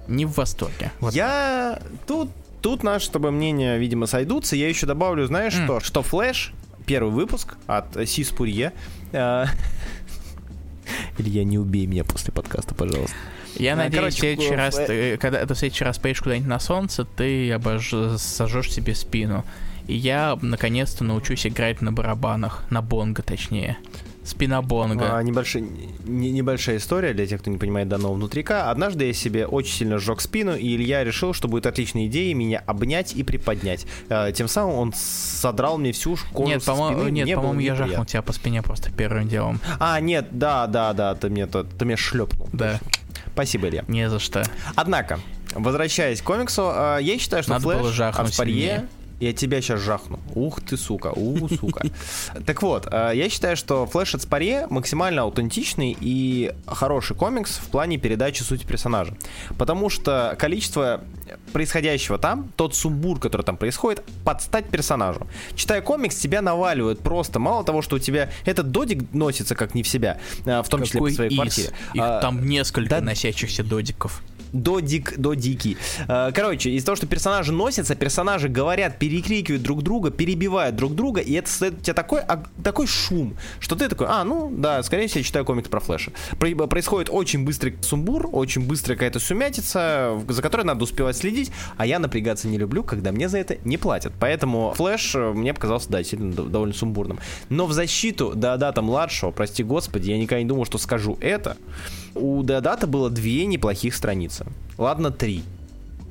Не 0.08 0.24
в 0.24 0.32
восторге. 0.36 0.90
Вот. 1.00 1.12
Я 1.14 1.80
тут, 2.06 2.30
тут 2.62 2.82
наши 2.82 3.06
с 3.06 3.08
тобой 3.10 3.30
мнения, 3.30 3.76
видимо, 3.78 4.06
сойдутся. 4.06 4.56
Я 4.56 4.68
еще 4.68 4.86
добавлю, 4.86 5.26
знаешь 5.26 5.54
М. 5.54 5.64
что? 5.64 5.80
Что 5.80 6.02
Флэш, 6.02 6.52
первый 6.86 7.12
выпуск 7.12 7.56
от 7.66 7.94
э, 7.96 8.06
Сис 8.06 8.30
Пурье. 8.30 8.72
э, 9.12 9.44
Илья, 11.18 11.44
не 11.44 11.58
убей 11.58 11.86
меня 11.86 12.04
после 12.04 12.32
подкаста, 12.32 12.74
пожалуйста. 12.74 13.14
Я 13.56 13.74
А, 13.74 13.76
надеюсь, 13.76 13.96
короче, 14.00 14.16
в 14.16 14.18
следующий 14.20 14.54
раз, 14.54 14.74
ты, 14.76 15.16
когда 15.18 15.44
ты 15.44 15.54
в 15.54 15.58
следующий 15.58 15.84
раз 15.84 15.98
поедешь 15.98 16.20
куда-нибудь 16.22 16.48
на 16.48 16.58
солнце, 16.58 17.04
ты 17.04 17.50
обож- 17.50 18.16
сожжешь 18.18 18.72
себе 18.72 18.94
спину. 18.94 19.44
И 19.88 19.94
я 19.94 20.38
наконец-то 20.40 21.04
научусь 21.04 21.46
играть 21.46 21.82
на 21.82 21.92
барабанах, 21.92 22.64
на 22.70 22.80
бонго 22.82 23.22
точнее. 23.22 23.76
Спинобонга. 24.24 25.16
А, 25.16 25.22
небольшой, 25.22 25.62
не, 26.04 26.30
небольшая 26.30 26.76
история 26.76 27.12
для 27.12 27.26
тех, 27.26 27.40
кто 27.40 27.50
не 27.50 27.58
понимает 27.58 27.88
данного 27.88 28.14
внутрика. 28.14 28.70
Однажды 28.70 29.06
я 29.06 29.12
себе 29.12 29.46
очень 29.46 29.72
сильно 29.72 29.98
сжег 29.98 30.20
спину, 30.20 30.54
и 30.54 30.76
Илья 30.76 31.02
решил, 31.02 31.32
что 31.32 31.48
будет 31.48 31.66
отличной 31.66 32.06
идеей 32.06 32.32
меня 32.34 32.62
обнять 32.66 33.14
и 33.14 33.22
приподнять. 33.24 33.86
А, 34.08 34.30
тем 34.30 34.46
самым 34.48 34.76
он 34.76 34.92
содрал 34.94 35.78
мне 35.78 35.92
всю 35.92 36.16
кожу 36.32 36.48
Нет, 36.50 36.62
со 36.62 36.74
спины. 36.74 37.10
нет, 37.10 37.24
Мне 37.24 37.36
по-моему, 37.36 37.60
я 37.60 37.74
жахнул 37.74 38.04
тебя 38.04 38.22
по 38.22 38.32
спине 38.32 38.62
просто 38.62 38.90
первым 38.92 39.28
делом. 39.28 39.60
А, 39.80 39.98
нет, 40.00 40.28
да, 40.30 40.66
да, 40.66 40.92
да, 40.92 41.14
ты 41.14 41.28
мне, 41.28 41.46
ты, 41.46 41.64
ты 41.64 41.84
меня 41.84 41.96
шлепнул. 41.96 42.48
Да, 42.52 42.78
Спасибо, 43.32 43.68
Илья. 43.68 43.84
не 43.88 44.08
за 44.08 44.18
что. 44.18 44.44
Однако, 44.76 45.18
возвращаясь 45.54 46.20
к 46.20 46.24
комиксу, 46.24 46.70
э, 46.74 46.98
я 47.00 47.18
считаю, 47.18 47.42
что 47.42 47.52
Надо 47.52 47.62
Флэш 47.64 47.92
жахнуть 47.94 48.28
от 48.28 48.34
Спарье... 48.34 48.54
сильнее. 48.54 48.88
Я 49.22 49.32
тебя 49.32 49.60
сейчас 49.60 49.80
жахну. 49.80 50.18
Ух 50.34 50.60
ты, 50.62 50.76
сука. 50.76 51.12
У, 51.14 51.48
сука. 51.48 51.86
Так 52.44 52.60
вот, 52.62 52.88
э, 52.90 53.12
я 53.14 53.28
считаю, 53.28 53.56
что 53.56 53.86
Флэш 53.86 54.16
от 54.16 54.22
Спарье 54.22 54.66
максимально 54.68 55.22
аутентичный 55.22 55.96
и 56.00 56.52
хороший 56.66 57.14
комикс 57.14 57.58
в 57.58 57.68
плане 57.68 57.98
передачи 57.98 58.42
сути 58.42 58.66
персонажа. 58.66 59.16
Потому 59.56 59.90
что 59.90 60.34
количество 60.40 61.02
происходящего 61.52 62.18
там, 62.18 62.50
тот 62.56 62.74
сумбур, 62.74 63.20
который 63.20 63.42
там 63.42 63.56
происходит, 63.56 64.02
под 64.24 64.42
стать 64.42 64.68
персонажу. 64.68 65.28
Читая 65.54 65.82
комикс, 65.82 66.16
тебя 66.16 66.42
наваливают 66.42 66.98
просто. 66.98 67.38
Мало 67.38 67.62
того, 67.62 67.80
что 67.80 67.96
у 67.96 67.98
тебя 68.00 68.28
этот 68.44 68.72
додик 68.72 69.12
носится 69.12 69.54
как 69.54 69.76
не 69.76 69.84
в 69.84 69.88
себя, 69.88 70.18
э, 70.44 70.62
в 70.62 70.68
том 70.68 70.82
числе 70.82 71.00
по 71.00 71.10
своей 71.10 71.30
из? 71.30 71.36
квартире. 71.36 71.68
Их 71.94 72.02
А, 72.02 72.20
там 72.20 72.44
несколько 72.44 72.90
да- 72.90 73.00
носящихся 73.00 73.62
додиков. 73.62 74.20
Додик, 74.52 75.18
додики. 75.18 75.76
Э, 76.08 76.30
Короче, 76.34 76.70
из-за 76.70 76.86
того, 76.86 76.96
что 76.96 77.06
персонажи 77.06 77.52
носятся, 77.52 77.94
персонажи 77.94 78.48
говорят, 78.48 78.98
перекрикивают 78.98 79.62
друг 79.62 79.82
друга, 79.82 80.10
перебивают 80.10 80.76
друг 80.76 80.94
друга, 80.94 81.20
и 81.20 81.32
это 81.32 81.48
создает 81.48 81.74
у 81.78 81.82
тебя 81.82 81.94
такой, 81.94 82.20
аг- 82.20 82.48
такой 82.62 82.86
шум, 82.86 83.34
что 83.60 83.76
ты 83.76 83.88
такой, 83.88 84.06
а, 84.10 84.24
ну, 84.24 84.52
да, 84.54 84.82
скорее 84.82 85.06
всего, 85.08 85.18
я 85.20 85.24
читаю 85.24 85.44
комикс 85.44 85.68
про 85.68 85.80
Флэша. 85.80 86.12
Про- 86.38 86.66
Происходит 86.66 87.08
очень 87.10 87.44
быстрый 87.44 87.76
сумбур, 87.80 88.28
очень 88.32 88.66
быстрая 88.66 88.96
какая-то 88.96 89.20
сумятица, 89.20 90.20
за 90.28 90.42
которой 90.42 90.64
надо 90.64 90.84
успевать 90.84 91.16
следить, 91.16 91.50
а 91.76 91.86
я 91.86 91.98
напрягаться 91.98 92.46
не 92.48 92.58
люблю, 92.58 92.82
когда 92.84 93.10
мне 93.12 93.28
за 93.28 93.38
это 93.38 93.56
не 93.64 93.78
платят. 93.78 94.12
Поэтому 94.20 94.72
Флэш 94.76 95.14
э, 95.14 95.32
мне 95.32 95.54
показался, 95.54 95.88
да, 95.90 96.00
д- 96.02 96.42
довольно 96.42 96.74
сумбурным. 96.74 97.18
Но 97.48 97.66
в 97.66 97.72
защиту 97.72 98.32
Деодата 98.34 98.82
младшего, 98.82 99.30
прости 99.30 99.62
господи, 99.64 100.10
я 100.10 100.18
никогда 100.18 100.42
не 100.42 100.48
думал, 100.48 100.64
что 100.66 100.78
скажу 100.78 101.16
это, 101.20 101.56
у 102.14 102.42
Деодата 102.42 102.86
было 102.86 103.08
две 103.10 103.46
неплохих 103.46 103.94
страницы. 103.94 104.41
Ладно, 104.78 105.10
три 105.10 105.42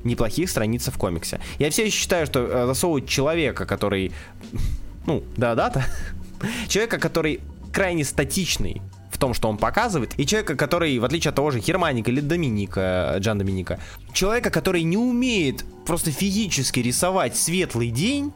неплохих 0.04 0.50
страницы 0.50 0.90
в 0.90 0.98
комиксе. 0.98 1.40
Я 1.58 1.70
все 1.70 1.86
еще 1.86 1.96
считаю, 1.96 2.26
что 2.26 2.40
э, 2.40 2.66
засовывать 2.66 3.08
человека, 3.08 3.66
который, 3.66 4.12
ну, 5.06 5.22
Деодата, 5.36 5.84
человека, 6.68 6.98
который 6.98 7.40
крайне 7.72 8.04
статичный 8.04 8.82
в 9.10 9.18
том, 9.18 9.34
что 9.34 9.48
он 9.48 9.56
показывает, 9.56 10.18
и 10.18 10.26
человека, 10.26 10.56
который, 10.56 10.98
в 10.98 11.04
отличие 11.04 11.30
от 11.30 11.36
того 11.36 11.50
же 11.50 11.60
Херманика 11.60 12.10
или 12.10 12.20
Доминика, 12.20 13.14
Джан 13.18 13.38
Доминика, 13.38 13.78
человека, 14.12 14.50
который 14.50 14.82
не 14.82 14.96
умеет 14.96 15.64
просто 15.86 16.10
физически 16.10 16.80
рисовать 16.80 17.36
светлый 17.36 17.90
день, 17.90 18.32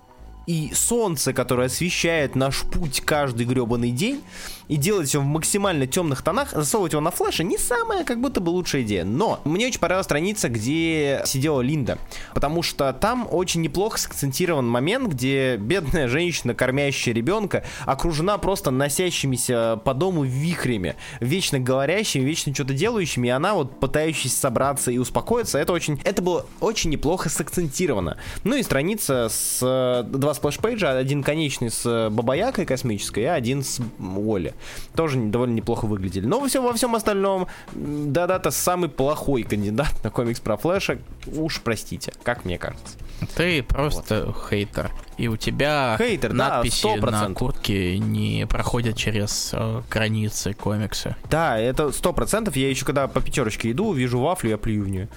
и 0.47 0.71
солнце, 0.75 1.33
которое 1.33 1.67
освещает 1.67 2.37
наш 2.37 2.63
путь 2.63 3.01
каждый 3.05 3.47
гребаный 3.47 3.91
день, 3.91 4.23
и 4.69 4.77
делать 4.77 5.13
его 5.13 5.23
в 5.23 5.27
максимально 5.27 5.87
темных 5.87 6.23
тонах, 6.23 6.53
засовывать 6.53 6.93
его 6.93 7.01
на 7.01 7.11
флеше 7.11 7.45
не 7.45 7.59
самая 7.59 8.05
как 8.05 8.21
будто 8.21 8.41
бы 8.41 8.51
лучшая 8.51 8.83
идея. 8.83 9.05
Но 9.05 9.41
мне 9.45 9.67
очень 9.67 9.81
понравилась 9.81 10.07
страница, 10.07 10.49
где 10.49 11.23
сидела 11.25 11.61
Линда, 11.61 11.99
потому 12.35 12.63
что 12.63 12.93
там 12.93 13.29
очень 13.31 13.63
неплохо 13.63 13.99
сакцентирован 13.99 14.67
момент, 14.67 15.13
где 15.13 15.57
бедная 15.57 16.09
женщина, 16.09 16.55
кормящая 16.55 17.15
ребенка, 17.15 17.65
окружена 17.85 18.39
просто 18.39 18.71
носящимися 18.71 19.81
по 19.85 19.95
дому 19.95 20.25
вихрями, 20.25 20.97
вечно 21.21 21.59
говорящими, 21.59 22.25
вечно 22.25 22.55
что-то 22.55 22.75
делающими, 22.75 23.29
и 23.29 23.31
она 23.31 23.55
вот 23.55 23.79
пытающаяся 23.79 24.37
собраться 24.37 24.91
и 24.91 24.99
успокоиться, 24.99 25.59
это 25.59 25.73
очень, 25.73 26.01
это 26.05 26.23
было 26.23 26.47
очень 26.61 26.91
неплохо 26.91 27.29
сакцентировано. 27.29 28.19
Ну 28.45 28.57
и 28.57 28.63
страница 28.63 29.29
с 29.31 29.61
э, 29.63 30.03
два 30.05 30.33
splash 30.35 30.66
page 30.66 30.86
а, 30.86 30.97
один 30.97 31.23
конечный 31.23 31.71
с 31.71 31.85
э, 31.85 32.11
бабайкой 32.11 32.67
космической, 32.67 33.25
и 33.25 33.27
один 33.27 33.63
с 33.63 33.81
Уолли. 33.99 34.55
Тоже 34.95 35.19
довольно 35.19 35.55
неплохо 35.55 35.87
выглядели. 35.87 36.27
Но 36.27 36.41
во 36.41 36.49
всем, 36.49 36.65
во 36.65 36.73
всем 36.73 36.95
остальном, 36.95 37.47
м, 37.75 38.13
Деодато 38.13 38.51
самый 38.51 38.89
плохой 38.89 39.43
кандидат 39.43 39.93
на 40.05 40.11
комикс 40.11 40.41
про 40.41 40.57
Флэша, 40.57 40.99
уж 41.27 41.61
простите, 41.63 42.13
как 42.23 42.45
мне 42.45 42.59
кажется. 42.59 42.97
Ты 43.35 43.63
просто 43.63 44.35
хейтер. 44.51 44.91
И 45.17 45.29
у 45.29 45.37
тебя 45.39 45.97
Хейтер, 45.99 46.31
да, 46.35 46.49
надписи 46.57 46.87
на 46.87 47.25
100%. 47.29 47.35
куртке 47.35 47.99
не 47.99 48.47
проходят 48.47 48.97
через 48.97 49.51
э, 49.55 49.83
границы 49.91 50.53
комикса. 50.53 51.17
Да, 51.31 51.59
это 51.59 51.93
сто 51.93 52.13
процентов. 52.13 52.57
Я 52.57 52.69
еще 52.69 52.85
когда 52.85 53.09
по 53.09 53.23
пятерочке 53.23 53.71
иду, 53.71 53.93
вижу 53.95 54.21
вафлю, 54.21 54.51
я 54.51 54.59
плюю 54.59 54.85
в 54.85 54.89
нее. 54.89 55.09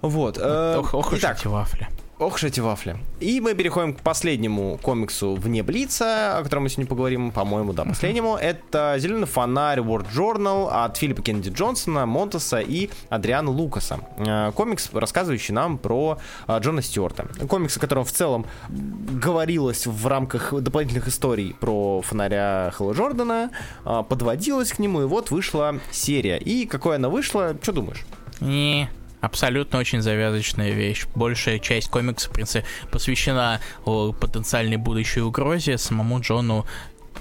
Вот. 0.00 0.38
э, 0.40 0.76
Ох, 0.78 0.94
ох 0.94 1.12
уж 1.12 1.22
эти 1.22 1.46
вафли. 1.46 1.86
Ох 2.22 2.34
уж 2.34 2.44
эти 2.44 2.60
вафли. 2.60 2.96
И 3.20 3.40
мы 3.40 3.54
переходим 3.54 3.94
к 3.94 4.00
последнему 4.00 4.78
комиксу 4.82 5.34
вне 5.34 5.62
Блица, 5.62 6.38
о 6.38 6.42
котором 6.42 6.64
мы 6.64 6.68
сегодня 6.68 6.88
поговорим, 6.88 7.30
по-моему, 7.30 7.72
да, 7.72 7.84
последнему. 7.84 8.36
Это 8.36 8.96
«Зеленый 8.98 9.26
фонарь» 9.26 9.80
World 9.80 10.06
Journal 10.14 10.68
от 10.70 10.96
Филиппа 10.96 11.22
Кеннеди 11.22 11.50
Джонсона, 11.50 12.06
Монтеса 12.06 12.60
и 12.60 12.90
Адриана 13.08 13.50
Лукаса. 13.50 14.00
Э, 14.18 14.52
Комикс, 14.52 14.90
рассказывающий 14.92 15.54
нам 15.54 15.78
про 15.78 16.18
э, 16.46 16.58
Джона 16.58 16.82
Стюарта. 16.82 17.26
Комикс, 17.48 17.76
о 17.76 17.80
котором 17.80 18.04
в 18.04 18.12
целом 18.12 18.46
говорилось 18.68 19.86
в 19.86 20.06
рамках 20.06 20.54
дополнительных 20.62 21.08
историй 21.08 21.54
про 21.58 22.02
фонаря 22.02 22.72
Хэлла 22.74 22.92
Джордана, 22.92 23.50
э, 23.84 24.02
подводилось 24.08 24.72
к 24.72 24.78
нему, 24.78 25.02
и 25.02 25.06
вот 25.06 25.30
вышла 25.30 25.80
серия. 25.90 26.38
И 26.38 26.66
какой 26.66 26.96
она 26.96 27.08
вышла, 27.08 27.56
что 27.60 27.72
думаешь? 27.72 28.04
Не, 28.40 28.88
абсолютно 29.22 29.78
очень 29.78 30.02
завязочная 30.02 30.72
вещь. 30.72 31.06
Большая 31.14 31.58
часть 31.58 31.88
комикса, 31.88 32.28
в 32.28 32.32
принципе, 32.32 32.66
посвящена 32.90 33.60
потенциальной 33.84 34.76
будущей 34.76 35.20
угрозе 35.20 35.78
самому 35.78 36.20
Джону 36.20 36.66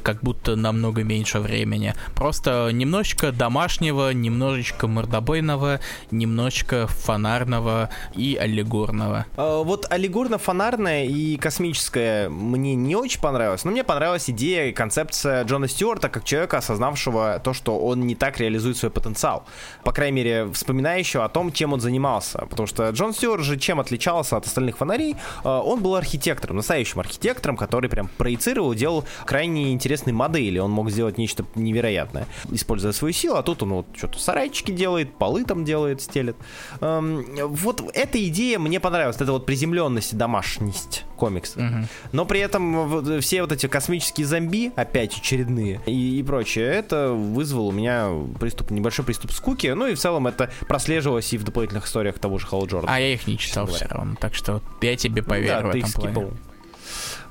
как 0.01 0.21
будто 0.21 0.55
намного 0.55 1.03
меньше 1.03 1.39
времени. 1.39 1.93
Просто 2.15 2.69
немножечко 2.71 3.31
домашнего, 3.31 4.11
немножечко 4.13 4.87
мордобойного, 4.87 5.79
немножечко 6.11 6.87
фонарного 6.87 7.89
и 8.15 8.35
аллегорного. 8.39 9.25
Э, 9.37 9.61
Вот 9.63 9.87
аллегорно-фонарная 9.91 11.05
и 11.05 11.37
космическая 11.37 12.29
мне 12.29 12.75
не 12.75 12.95
очень 12.95 13.21
понравилась, 13.21 13.63
но 13.63 13.71
мне 13.71 13.83
понравилась 13.83 14.29
идея 14.29 14.65
и 14.67 14.71
концепция 14.73 15.43
Джона 15.43 15.67
Стюарта 15.67 16.09
как 16.09 16.23
человека, 16.23 16.57
осознавшего 16.57 17.39
то, 17.43 17.53
что 17.53 17.77
он 17.79 18.01
не 18.07 18.15
так 18.15 18.39
реализует 18.39 18.77
свой 18.77 18.91
потенциал. 18.91 19.43
По 19.83 19.91
крайней 19.91 20.15
мере, 20.15 20.51
вспоминающего 20.51 21.25
о 21.25 21.29
том, 21.29 21.51
чем 21.51 21.73
он 21.73 21.79
занимался. 21.79 22.39
Потому 22.49 22.67
что 22.67 22.89
Джон 22.89 23.13
Стюарт 23.13 23.43
же 23.43 23.57
чем 23.57 23.79
отличался 23.79 24.37
от 24.37 24.45
остальных 24.45 24.77
фонарей? 24.77 25.15
Э, 25.43 25.49
Он 25.49 25.81
был 25.81 25.95
архитектором, 25.95 26.57
настоящим 26.57 26.99
архитектором, 26.99 27.57
который 27.57 27.89
прям 27.89 28.09
проецировал, 28.17 28.73
делал 28.73 29.05
крайне 29.25 29.71
интересные 29.71 29.90
модели. 30.13 30.59
Он 30.59 30.71
мог 30.71 30.89
сделать 30.89 31.17
нечто 31.17 31.45
невероятное, 31.55 32.27
используя 32.51 32.91
свою 32.91 33.13
силу, 33.13 33.35
а 33.35 33.43
тут 33.43 33.63
он 33.63 33.73
вот 33.73 33.85
что-то 33.95 34.19
сарайчики 34.19 34.71
делает, 34.71 35.13
полы 35.17 35.43
там 35.45 35.65
делает, 35.65 36.01
стелет. 36.01 36.35
Эм, 36.81 37.25
Вот 37.49 37.81
эта 37.93 38.23
идея 38.27 38.59
мне 38.59 38.79
понравилась, 38.79 39.15
это 39.17 39.31
вот 39.31 39.45
приземленность 39.45 40.13
и 40.13 40.15
домашность 40.15 41.03
комикса. 41.17 41.87
Но 42.11 42.25
при 42.25 42.39
этом 42.39 42.87
вот 42.87 43.23
все 43.23 43.41
вот 43.41 43.51
эти 43.51 43.67
космические 43.67 44.25
зомби, 44.25 44.71
опять 44.75 45.17
очередные, 45.17 45.81
и, 45.85 46.19
и 46.19 46.23
прочее, 46.23 46.65
это 46.67 47.11
вызвало 47.11 47.65
у 47.67 47.71
меня 47.71 48.09
приступ, 48.39 48.71
небольшой 48.71 49.05
приступ 49.05 49.31
скуки. 49.31 49.67
Ну 49.67 49.87
и 49.87 49.95
в 49.95 49.99
целом 49.99 50.27
это 50.27 50.51
прослеживалось 50.67 51.31
и 51.33 51.37
в 51.37 51.43
дополнительных 51.43 51.85
историях 51.85 52.17
того 52.19 52.37
же 52.39 52.47
Холла 52.47 52.65
Джордана. 52.65 52.95
А 52.95 52.99
я 52.99 53.13
их 53.13 53.27
не 53.27 53.37
читал 53.37 53.67
все 53.67 53.85
равно, 53.85 54.15
так 54.19 54.33
что 54.35 54.61
я 54.81 54.95
тебе 54.95 55.21
поверю 55.23 55.55
Ну 55.55 55.61
да, 55.61 55.67
в 55.67 55.75
этом 55.75 55.91
плане. 55.91 56.13
скипал. 56.13 56.31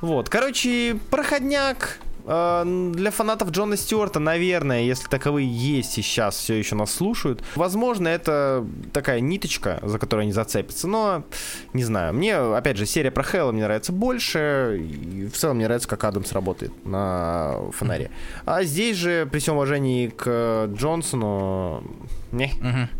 Вот, 0.01 0.29
короче, 0.29 0.97
проходняк. 1.11 1.99
Э, 2.31 2.93
Для 2.95 3.11
фанатов 3.11 3.51
Джона 3.51 3.77
Стюарта, 3.77 4.21
наверное, 4.21 4.83
если 4.83 5.09
таковые 5.09 5.49
есть 5.49 5.99
и 5.99 6.03
сейчас 6.03 6.37
все 6.37 6.55
еще 6.55 6.77
нас 6.77 6.93
слушают, 6.93 7.43
возможно, 7.57 8.07
это 8.07 8.65
такая 8.93 9.21
ниточка, 9.21 9.81
за 9.83 9.99
которую 9.99 10.23
они 10.23 10.33
зацепятся, 10.33 10.87
но 10.87 11.25
не 11.73 11.83
знаю. 11.83 12.15
Мне, 12.15 12.37
опять 12.37 12.77
же, 12.77 12.87
серия 12.87 13.11
про 13.11 13.25
Хэлла 13.25 13.51
мне 13.51 13.65
нравится 13.65 13.93
больше, 13.93 14.81
и 14.81 15.27
в 15.27 15.37
целом 15.37 15.57
мне 15.57 15.67
нравится, 15.67 15.89
как 15.89 16.05
Адамс 16.05 16.31
работает 16.33 16.73
на 16.87 17.57
фонаре. 17.73 18.11
А 18.47 18.63
здесь 18.63 18.97
же, 18.97 19.27
при 19.27 19.41
всем 19.41 19.57
уважении 19.57 20.07
к 20.09 20.71
Джонсону, 20.73 21.83
не, 22.31 22.53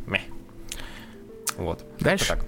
мeh. 0.07 0.23
Вот. 1.57 1.85
Дальше? 2.01 2.27
Так. 2.27 2.45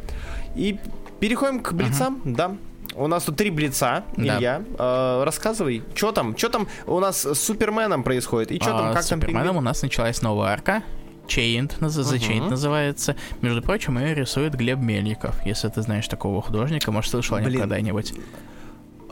И 0.56 0.78
переходим 1.20 1.60
к 1.60 1.72
блицам, 1.74 2.20
да. 2.24 2.56
У 2.94 3.06
нас 3.06 3.24
тут 3.24 3.36
три 3.36 3.50
блица, 3.50 4.04
Да. 4.16 4.36
Илья. 4.38 4.62
Э, 4.78 5.22
рассказывай, 5.24 5.82
что 5.94 6.12
там, 6.12 6.36
что 6.36 6.48
там 6.50 6.68
у 6.86 7.00
нас 7.00 7.24
с 7.24 7.34
Суперменом 7.34 8.02
происходит, 8.02 8.52
и 8.52 8.56
что 8.56 8.70
там, 8.70 8.90
А, 8.90 8.92
как 8.92 9.02
с 9.02 9.06
там 9.08 9.20
Суперменом 9.20 9.46
пингвин- 9.48 9.58
у 9.58 9.60
нас 9.62 9.82
началась 9.82 10.20
новая 10.22 10.48
арка. 10.50 10.82
Chained, 11.26 11.78
наз- 11.78 11.96
Chained 12.18 12.50
называется. 12.50 13.16
Между 13.40 13.62
прочим, 13.62 13.98
ее 13.98 14.14
рисует 14.14 14.54
Глеб 14.54 14.78
Мельников. 14.80 15.34
Если 15.46 15.68
ты 15.68 15.80
знаешь 15.80 16.06
такого 16.08 16.42
художника, 16.42 16.90
может, 16.92 17.10
слышал 17.10 17.36
о 17.36 17.40
нем 17.40 17.52
когда-нибудь. 17.60 18.12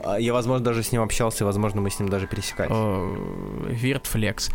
А, 0.05 0.17
Я, 0.19 0.33
возможно, 0.33 0.65
даже 0.65 0.83
с 0.83 0.93
ним 0.93 1.03
общался, 1.03 1.45
и, 1.45 1.47
возможно, 1.47 1.81
мы 1.81 1.91
с 1.91 1.99
ним 2.01 2.09
даже 2.09 2.27
пересекались. 2.27 2.73
Виртфлекс. 3.69 4.51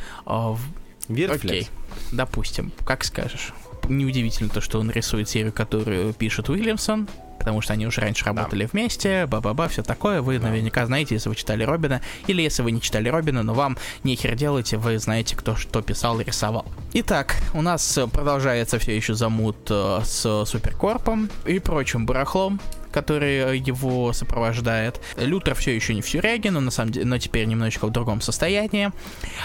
Виртфлекс? 1.08 1.46
Окей, 1.46 1.70
допустим, 2.12 2.72
как 2.86 3.04
скажешь. 3.04 3.54
Неудивительно 3.88 4.50
то, 4.50 4.62
что 4.62 4.80
он 4.80 4.90
рисует 4.92 5.30
серию, 5.30 5.54
которую 5.54 6.14
пишет 6.14 6.50
Уильямсон, 6.50 7.08
потому 7.38 7.62
что 7.62 7.74
они 7.74 7.86
уже 7.86 8.02
раньше 8.02 8.26
работали 8.26 8.66
вместе, 8.72 9.26
ба-ба-ба, 9.28 9.68
все 9.68 9.84
такое. 9.84 10.22
Вы 10.22 10.40
наверняка 10.40 10.86
знаете, 10.86 11.16
если 11.16 11.30
вы 11.30 11.36
читали 11.36 11.64
Робина, 11.64 12.02
или 12.28 12.42
если 12.42 12.64
вы 12.64 12.72
не 12.72 12.82
читали 12.82 13.10
Робина, 13.10 13.44
но 13.44 13.54
вам 13.54 13.78
нехер 14.04 14.36
делать, 14.36 14.74
вы 14.74 14.98
знаете, 15.00 15.36
кто 15.36 15.56
что 15.56 15.82
писал 15.82 16.20
и 16.20 16.24
рисовал. 16.24 16.66
Итак, 16.94 17.36
у 17.54 17.62
нас 17.62 18.00
продолжается 18.12 18.80
все 18.80 18.96
еще 18.96 19.14
замут 19.14 19.58
э, 19.70 20.00
с 20.04 20.46
Суперкорпом 20.46 21.30
и 21.46 21.60
прочим 21.60 22.06
барахлом 22.06 22.60
который 22.96 23.60
его 23.60 24.14
сопровождает. 24.14 25.02
Лютер 25.18 25.54
все 25.54 25.76
еще 25.76 25.94
не 25.94 26.02
в 26.02 26.10
тюряге, 26.10 26.50
но 26.50 26.62
на 26.62 26.72
самом 26.72 26.94
деле, 26.94 27.06
но 27.06 27.18
теперь 27.18 27.46
немножечко 27.46 27.88
в 27.88 27.92
другом 27.92 28.22
состоянии. 28.22 28.92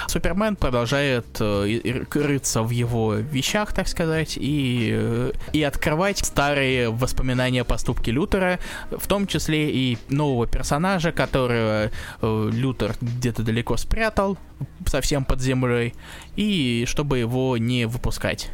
Супермен 0.06 0.54
продолжает 0.54 1.26
э, 1.40 2.04
рыться 2.14 2.62
в 2.62 2.70
его 2.70 3.14
вещах, 3.14 3.72
так 3.72 3.88
сказать, 3.88 4.38
и, 4.40 4.90
э, 4.92 5.32
и 5.52 5.64
открывать 5.64 6.18
старые 6.18 6.90
воспоминания 6.90 7.62
о 7.62 7.64
поступке 7.64 8.12
Лютера, 8.12 8.60
в 8.92 9.08
том 9.08 9.26
числе 9.26 9.68
и 9.70 9.98
нового 10.08 10.46
персонажа, 10.46 11.10
которого 11.10 11.90
э, 12.22 12.50
Лютер 12.52 12.94
где-то 13.00 13.42
далеко 13.42 13.76
спрятал, 13.76 14.38
совсем 14.86 15.24
под 15.24 15.40
землей, 15.40 15.94
и 16.36 16.84
чтобы 16.86 17.18
его 17.18 17.56
не 17.56 17.86
выпускать. 17.86 18.48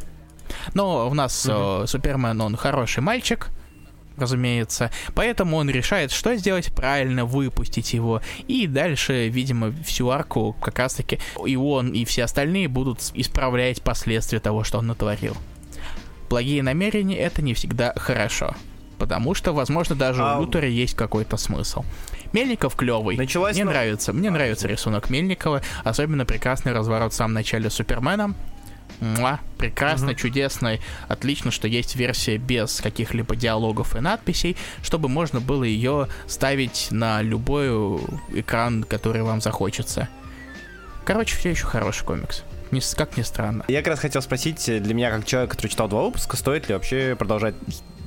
Но 0.73 1.07
у 1.07 1.13
нас 1.13 1.45
mm-hmm. 1.45 1.83
э, 1.83 1.87
Супермен, 1.87 2.41
он 2.41 2.55
хороший 2.55 3.01
мальчик, 3.03 3.51
разумеется. 4.17 4.91
Поэтому 5.13 5.57
он 5.57 5.69
решает, 5.69 6.11
что 6.11 6.35
сделать 6.35 6.73
правильно, 6.73 7.25
выпустить 7.25 7.93
его. 7.93 8.21
И 8.47 8.67
дальше, 8.67 9.29
видимо, 9.29 9.71
всю 9.85 10.09
арку 10.09 10.55
как 10.61 10.79
раз-таки 10.79 11.19
и 11.45 11.55
он, 11.55 11.91
и 11.91 12.05
все 12.05 12.23
остальные 12.23 12.67
будут 12.67 12.99
исправлять 13.13 13.81
последствия 13.81 14.39
того, 14.39 14.63
что 14.63 14.79
он 14.79 14.87
натворил. 14.87 15.35
Благие 16.29 16.61
намерения— 16.61 17.17
это 17.19 17.41
не 17.41 17.53
всегда 17.53 17.93
хорошо. 17.95 18.53
Потому 18.97 19.35
что, 19.35 19.53
возможно, 19.53 19.95
даже 19.95 20.23
а... 20.23 20.37
у 20.37 20.41
Лютера 20.41 20.67
есть 20.67 20.95
какой-то 20.95 21.37
смысл. 21.37 21.85
Мельников 22.33 22.75
клевый. 22.75 23.15
Началась 23.15 23.55
мне 23.55 23.65
на... 23.65 23.71
нравится. 23.71 24.11
Мне 24.11 24.29
а, 24.29 24.31
нравится 24.31 24.67
рисунок 24.67 25.09
Мельникова. 25.09 25.61
Особенно 25.83 26.25
прекрасный 26.25 26.73
разворот 26.73 27.13
в 27.13 27.15
самом 27.15 27.33
начале 27.33 27.69
Супермена. 27.69 28.35
Муа, 28.99 29.39
прекрасно, 29.57 30.11
угу. 30.11 30.15
чудесно, 30.15 30.77
отлично, 31.07 31.51
что 31.51 31.67
есть 31.67 31.95
версия 31.95 32.37
без 32.37 32.81
каких-либо 32.81 33.35
диалогов 33.35 33.95
и 33.95 33.99
надписей, 33.99 34.57
чтобы 34.81 35.07
можно 35.07 35.39
было 35.39 35.63
ее 35.63 36.07
ставить 36.27 36.87
на 36.91 37.21
любой 37.21 37.69
экран, 38.33 38.83
который 38.83 39.21
вам 39.21 39.41
захочется. 39.41 40.09
Короче, 41.05 41.37
все 41.37 41.51
еще 41.51 41.65
хороший 41.65 42.05
комикс. 42.05 42.43
Не, 42.71 42.81
как 42.95 43.15
ни 43.17 43.21
странно. 43.21 43.63
Я 43.67 43.79
как 43.79 43.87
раз 43.91 43.99
хотел 43.99 44.21
спросить, 44.21 44.65
для 44.65 44.93
меня, 44.93 45.09
как 45.11 45.25
человек, 45.25 45.51
который 45.51 45.69
читал 45.69 45.87
два 45.87 46.03
выпуска, 46.03 46.35
стоит 46.35 46.67
ли 46.67 46.73
вообще 46.73 47.15
продолжать 47.17 47.55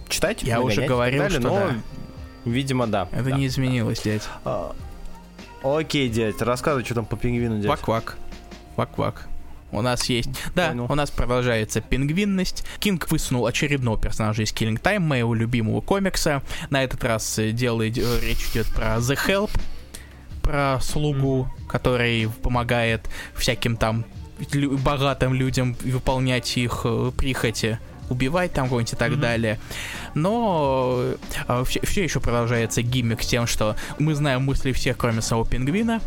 читать? 0.09 0.43
Я 0.43 0.61
уже 0.61 0.83
говорил, 0.83 1.23
далее, 1.23 1.41
что 1.41 1.49
но, 1.49 1.55
да. 1.55 1.75
видимо, 2.45 2.87
да. 2.87 3.09
Это 3.13 3.31
да, 3.31 3.37
не 3.37 3.47
изменилось, 3.47 4.03
да. 4.05 4.11
дядь. 4.11 4.29
А, 4.45 4.77
окей, 5.63 6.11
дядь, 6.11 6.43
рассказывай, 6.43 6.85
что 6.85 6.95
там 6.97 7.07
по 7.07 7.17
пингвину, 7.17 7.59
дядь. 7.59 7.71
Вак-вак. 7.71 8.19
Вак-вак. 8.77 9.30
У 9.73 9.83
нас 9.83 10.07
есть... 10.07 10.31
Да, 10.55 10.75
у 10.89 10.95
нас 10.95 11.11
продолжается 11.11 11.81
пингвинность. 11.81 12.65
Кинг 12.79 13.11
высунул 13.11 13.47
очередного 13.47 13.99
персонажа 13.99 14.43
из 14.43 14.53
Killing 14.53 14.81
Time, 14.81 15.01
моего 15.01 15.35
любимого 15.35 15.81
комикса. 15.81 16.43
На 16.71 16.83
этот 16.85 17.05
раз 17.05 17.39
э, 17.39 17.53
делает, 17.53 17.99
э, 17.99 18.21
речь 18.23 18.49
идет 18.51 18.67
про 18.69 18.97
The 18.97 19.19
Help, 19.27 19.51
про 20.43 20.81
слугу, 20.81 21.49
который 21.69 22.29
помогает 22.43 23.09
всяким 23.35 23.77
там 23.77 24.05
богатым 24.85 25.35
людям 25.35 25.77
выполнять 25.85 26.57
их 26.57 26.83
э, 26.85 27.13
прихоти 27.17 27.79
убивать 28.09 28.53
там 28.53 28.69
кого-нибудь 28.69 28.93
и 28.93 28.97
так 28.97 29.13
mm-hmm. 29.13 29.21
далее. 29.21 29.61
Но 30.15 31.15
э, 31.49 31.65
все, 31.67 31.81
все 31.83 32.03
еще 32.03 32.21
продолжается 32.21 32.83
гиммик 32.83 33.21
тем, 33.21 33.47
что 33.47 33.77
мы 33.99 34.15
знаем 34.15 34.43
мысли 34.43 34.73
всех, 34.73 34.99
кроме 34.99 35.23
самого 35.23 35.47
пингвина. 35.47 36.01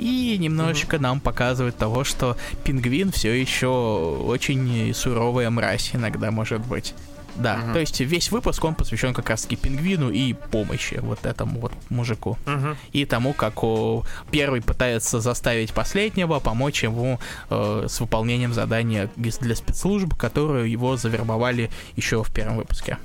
И 0.00 0.38
немножечко 0.38 0.96
mm-hmm. 0.96 1.00
нам 1.00 1.20
показывает 1.20 1.76
того, 1.76 2.04
что 2.04 2.36
пингвин 2.64 3.12
все 3.12 3.32
еще 3.32 3.68
очень 3.68 4.94
суровая 4.94 5.50
мразь 5.50 5.90
иногда 5.92 6.30
может 6.30 6.64
быть. 6.66 6.94
Да, 7.36 7.56
uh-huh. 7.56 7.72
то 7.74 7.78
есть 7.78 8.00
весь 8.00 8.32
выпуск 8.32 8.64
он 8.64 8.74
посвящен 8.74 9.14
как 9.14 9.30
раз 9.30 9.42
таки 9.42 9.56
пингвину 9.56 10.10
и 10.10 10.32
помощи 10.32 10.98
вот 11.00 11.24
этому 11.24 11.60
вот 11.60 11.72
мужику. 11.88 12.36
Uh-huh. 12.44 12.76
И 12.92 13.04
тому, 13.04 13.32
как 13.32 13.62
о, 13.62 14.04
первый 14.30 14.60
пытается 14.60 15.20
заставить 15.20 15.72
последнего 15.72 16.40
помочь 16.40 16.82
ему 16.82 17.20
э, 17.48 17.86
с 17.88 18.00
выполнением 18.00 18.52
задания 18.52 19.10
для 19.16 19.54
спецслужб, 19.54 20.14
которую 20.14 20.68
его 20.68 20.96
завербовали 20.96 21.70
еще 21.94 22.24
в 22.24 22.32
первом 22.32 22.56
выпуске. 22.56 22.98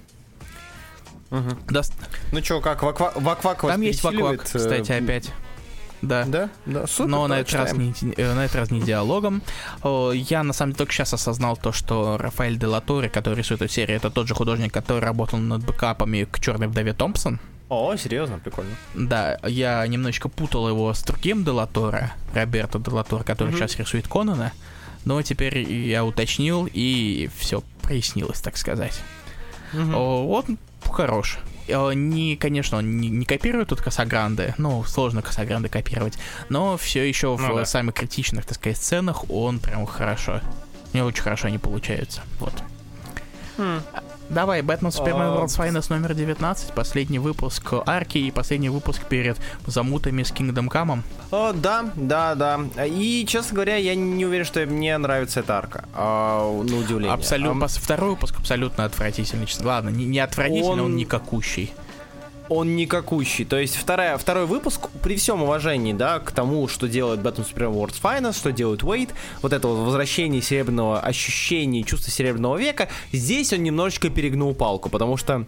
Uh-huh. 1.30 1.58
Да. 1.70 1.82
Ну 2.32 2.44
что, 2.44 2.62
как 2.62 2.84
Вак-Вак 2.84 3.44
Вак 3.44 3.62
Там 3.62 3.82
есть 3.82 4.04
Вак-Вак, 4.04 4.44
кстати, 4.44 4.92
э, 4.92 4.98
опять. 4.98 5.32
Да. 6.08 6.26
Да? 6.26 6.50
Да, 6.66 6.88
супер. 6.88 7.10
Но 7.10 7.28
на 7.28 7.40
этот, 7.40 7.54
раз 7.54 7.74
не, 7.74 7.94
э, 8.18 8.34
на 8.34 8.46
этот 8.46 8.56
раз 8.56 8.72
не 8.72 8.82
диалогом. 8.82 9.42
Я, 9.84 10.44
на 10.44 10.54
самом 10.54 10.72
деле, 10.72 10.78
только 10.78 10.94
сейчас 10.94 11.14
осознал 11.14 11.58
то, 11.58 11.72
что 11.72 12.18
Рафаэль 12.18 12.58
Делаторе, 12.58 13.10
который 13.10 13.36
рисует 13.36 13.62
эту 13.62 13.72
серию, 13.72 13.98
это 13.98 14.10
тот 14.10 14.28
же 14.28 14.36
художник, 14.36 14.74
который 14.74 15.02
работал 15.02 15.40
над 15.40 15.66
бэкапами 15.66 16.26
к 16.30 16.40
Черной 16.40 16.68
вдове 16.68 16.94
Томпсон. 16.94 17.40
О, 17.68 17.96
серьезно, 17.96 18.38
прикольно. 18.38 18.76
Да, 18.94 19.40
я 19.44 19.86
немножечко 19.88 20.30
путал 20.30 20.70
его 20.70 20.94
с 20.94 21.04
другим 21.04 21.44
Делаторе, 21.44 22.12
Роберто 22.34 22.78
Делаторе, 22.78 23.24
который 23.24 23.54
mm-hmm. 23.54 23.58
сейчас 23.58 23.78
рисует 23.78 24.08
Конана. 24.08 24.54
Но 25.04 25.22
теперь 25.22 25.72
я 25.72 26.06
уточнил, 26.06 26.70
и 26.72 27.30
все 27.38 27.64
прояснилось, 27.82 28.40
так 28.42 28.58
сказать. 28.58 29.02
Mm-hmm. 29.74 29.96
Он 29.96 30.58
хорош. 30.96 31.38
Э, 31.68 31.94
не, 31.94 32.36
конечно, 32.36 32.78
он 32.78 32.98
не, 32.98 33.10
не 33.10 33.26
копирует 33.26 33.70
тут 33.70 33.82
Касагранды, 33.82 34.54
ну, 34.58 34.84
сложно 34.84 35.22
Касагранды 35.22 35.70
копировать, 35.70 36.18
но 36.50 36.78
все 36.78 37.08
еще 37.08 37.28
ну, 37.28 37.54
в 37.54 37.56
да. 37.56 37.66
самых 37.66 37.96
критичных, 37.96 38.46
так 38.46 38.56
сказать, 38.56 38.78
сценах 38.78 39.30
он 39.30 39.60
прям 39.60 39.86
хорошо. 39.86 40.42
Мне 40.94 41.04
очень 41.04 41.24
хорошо 41.24 41.48
они 41.48 41.58
получаются. 41.58 42.22
Вот. 42.40 42.54
Хм. 43.58 43.82
Давай, 44.30 44.62
Бэтмен 44.62 44.92
Супермен 44.92 45.28
World's 45.28 45.58
Finest 45.58 45.88
номер 45.90 46.14
19, 46.16 46.74
последний 46.74 47.20
выпуск 47.20 47.74
арки 47.86 48.18
и 48.18 48.32
последний 48.32 48.70
выпуск 48.70 49.04
перед 49.06 49.38
замутами 49.68 50.24
с 50.24 50.32
Kingdom 50.32 50.68
Come. 50.70 51.02
О, 51.32 51.54
да, 51.54 51.86
да, 51.96 52.34
да. 52.36 52.60
И, 52.86 53.26
честно 53.28 53.56
говоря, 53.56 53.76
я 53.76 53.94
не 53.96 54.26
уверен, 54.26 54.46
что 54.46 54.66
мне 54.66 54.98
нравится 54.98 55.42
эта 55.42 55.58
арка. 55.58 55.86
А, 55.94 56.42
на 56.52 56.78
удивление. 56.78 57.14
Абсолютно. 57.14 57.66
А... 57.66 57.68
Второй 57.68 58.12
выпуск 58.12 58.36
абсолютно 58.40 58.86
отвратительный. 58.86 59.48
Ладно, 59.62 59.90
не, 59.90 60.06
не 60.06 60.20
отвратительный, 60.20 60.70
он, 60.70 60.80
он 60.82 60.96
никакущий 60.96 61.72
он 62.50 62.76
никакущий. 62.76 63.46
То 63.46 63.58
есть 63.58 63.76
вторая, 63.76 64.18
второй 64.18 64.46
выпуск, 64.46 64.90
при 65.02 65.16
всем 65.16 65.44
уважении, 65.44 65.94
да, 65.94 66.20
к 66.20 66.32
тому, 66.32 66.68
что 66.68 66.88
делает 66.88 67.20
Batman 67.20 67.48
Supreme 67.48 67.74
World's 67.74 68.02
Finest, 68.02 68.38
что 68.38 68.52
делает 68.52 68.84
Уэйд, 68.84 69.10
вот 69.42 69.54
это 69.54 69.68
вот 69.68 69.86
возвращение 69.86 70.42
серебряного 70.42 71.00
ощущения, 71.00 71.84
чувства 71.84 72.12
серебряного 72.12 72.58
века, 72.58 72.90
здесь 73.12 73.54
он 73.54 73.64
немножечко 73.64 74.10
перегнул 74.10 74.54
палку, 74.54 74.90
потому 74.90 75.18
что 75.18 75.46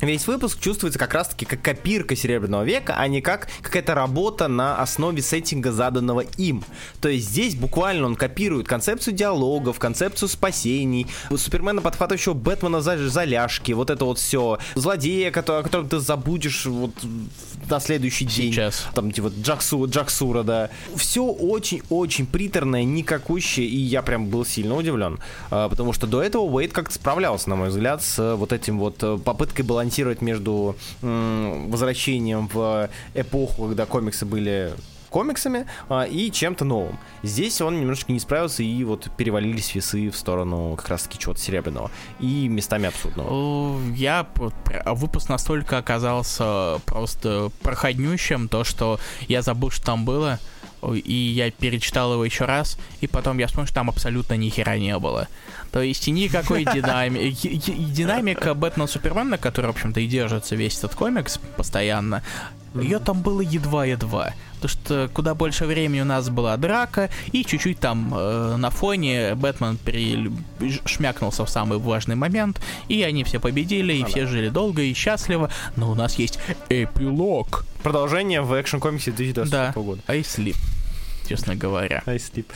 весь 0.00 0.26
выпуск 0.26 0.60
чувствуется 0.60 0.98
как 0.98 1.14
раз-таки 1.14 1.44
как 1.44 1.62
копирка 1.62 2.16
Серебряного 2.16 2.64
века, 2.64 2.94
а 2.96 3.06
не 3.08 3.20
как 3.20 3.48
какая-то 3.62 3.94
работа 3.94 4.48
на 4.48 4.76
основе 4.80 5.22
сеттинга, 5.22 5.72
заданного 5.72 6.20
им. 6.20 6.64
То 7.00 7.08
есть 7.08 7.28
здесь 7.28 7.54
буквально 7.54 8.06
он 8.06 8.16
копирует 8.16 8.68
концепцию 8.68 9.14
диалогов, 9.14 9.78
концепцию 9.78 10.28
спасений, 10.28 11.06
Супермена, 11.34 11.80
подхватывающего 11.80 12.34
Бэтмена 12.34 12.80
за, 12.80 13.08
за 13.08 13.24
ляжки, 13.24 13.72
вот 13.72 13.90
это 13.90 14.04
вот 14.04 14.18
все, 14.18 14.58
злодея, 14.74 15.30
который, 15.30 15.60
о 15.60 15.62
котором 15.62 15.88
ты 15.88 15.98
забудешь 15.98 16.66
вот 16.66 16.92
на 17.68 17.80
следующий 17.80 18.24
день. 18.24 18.52
Сейчас. 18.52 18.86
Там, 18.94 19.10
типа, 19.10 19.32
Джаксу, 19.40 19.86
Джаксура, 19.88 20.42
да. 20.42 20.70
Все 20.94 21.24
очень-очень 21.24 22.26
приторное, 22.26 22.84
никакущее, 22.84 23.66
и 23.66 23.76
я 23.76 24.02
прям 24.02 24.26
был 24.28 24.44
сильно 24.44 24.76
удивлен. 24.76 25.18
А, 25.50 25.68
потому 25.68 25.92
что 25.92 26.06
до 26.06 26.22
этого 26.22 26.42
Уэйд 26.42 26.72
как-то 26.72 26.94
справлялся, 26.94 27.50
на 27.50 27.56
мой 27.56 27.68
взгляд, 27.68 28.02
с 28.02 28.36
вот 28.36 28.52
этим 28.52 28.78
вот 28.78 29.02
э, 29.02 29.18
попыткой 29.18 29.64
балансировать 29.86 30.20
между 30.20 30.76
возвращением 31.00 32.48
в 32.48 32.90
эпоху, 33.14 33.68
когда 33.68 33.86
комиксы 33.86 34.26
были 34.26 34.72
комиксами 35.08 35.66
а, 35.88 36.02
и 36.02 36.30
чем-то 36.30 36.64
новым. 36.64 36.98
Здесь 37.22 37.60
он 37.60 37.80
немножечко 37.80 38.12
не 38.12 38.18
справился, 38.18 38.62
и 38.62 38.84
вот 38.84 39.08
перевалились 39.16 39.74
весы 39.74 40.10
в 40.10 40.16
сторону 40.16 40.74
как 40.76 40.88
раз-таки 40.88 41.18
чего-то 41.18 41.40
серебряного 41.40 41.90
и 42.20 42.48
местами 42.48 42.88
абсурдного. 42.88 43.80
Я 43.94 44.26
выпуск 44.84 45.28
настолько 45.28 45.78
оказался 45.78 46.80
просто 46.84 47.50
проходнющим, 47.62 48.48
то, 48.48 48.64
что 48.64 48.98
я 49.28 49.42
забыл, 49.42 49.70
что 49.70 49.86
там 49.86 50.04
было, 50.04 50.38
и 50.94 51.12
я 51.12 51.50
перечитал 51.50 52.12
его 52.12 52.24
еще 52.24 52.44
раз, 52.44 52.78
и 53.00 53.06
потом 53.06 53.38
я 53.38 53.46
вспомнил, 53.46 53.66
что 53.66 53.74
там 53.74 53.88
абсолютно 53.88 54.34
ни 54.34 54.48
хера 54.48 54.78
не 54.78 54.96
было. 54.98 55.28
То 55.72 55.82
есть 55.82 56.06
никакой 56.06 56.64
динамики. 56.74 57.56
Динамика 57.56 58.54
Бэтмена 58.54 58.86
Супермена, 58.86 59.38
который, 59.38 59.66
в 59.66 59.70
общем-то, 59.70 60.00
и 60.00 60.06
держится 60.06 60.56
весь 60.56 60.78
этот 60.78 60.94
комикс 60.94 61.38
постоянно, 61.56 62.22
Ее 62.74 62.98
там 62.98 63.22
было 63.22 63.40
едва-едва. 63.40 64.32
Потому 64.60 64.68
что 64.68 65.10
куда 65.12 65.34
больше 65.34 65.66
времени 65.66 66.00
у 66.00 66.04
нас 66.04 66.28
была 66.30 66.56
драка, 66.56 67.10
и 67.32 67.44
чуть-чуть 67.44 67.78
там 67.78 68.12
э, 68.14 68.56
на 68.56 68.70
фоне 68.70 69.34
Бэтмен 69.34 69.76
при... 69.76 70.30
шмякнулся 70.86 71.44
в 71.44 71.50
самый 71.50 71.78
важный 71.78 72.16
момент, 72.16 72.60
и 72.88 73.02
они 73.02 73.24
все 73.24 73.38
победили, 73.38 73.92
и 73.92 74.02
а 74.02 74.06
все 74.06 74.22
да. 74.22 74.26
жили 74.28 74.48
долго 74.48 74.82
и 74.82 74.94
счастливо, 74.94 75.50
но 75.76 75.90
у 75.90 75.94
нас 75.94 76.14
есть 76.18 76.38
эпилог. 76.68 77.66
Продолжение 77.82 78.40
в 78.40 78.52
экшн-комиксе 78.52 79.12
2020 79.12 79.52
да. 79.52 79.72
года. 79.74 80.00
I 80.06 80.20
sleep 80.20 80.56
честно 81.26 81.54
говоря. 81.54 82.02
I 82.06 82.16
sleep. 82.16 82.46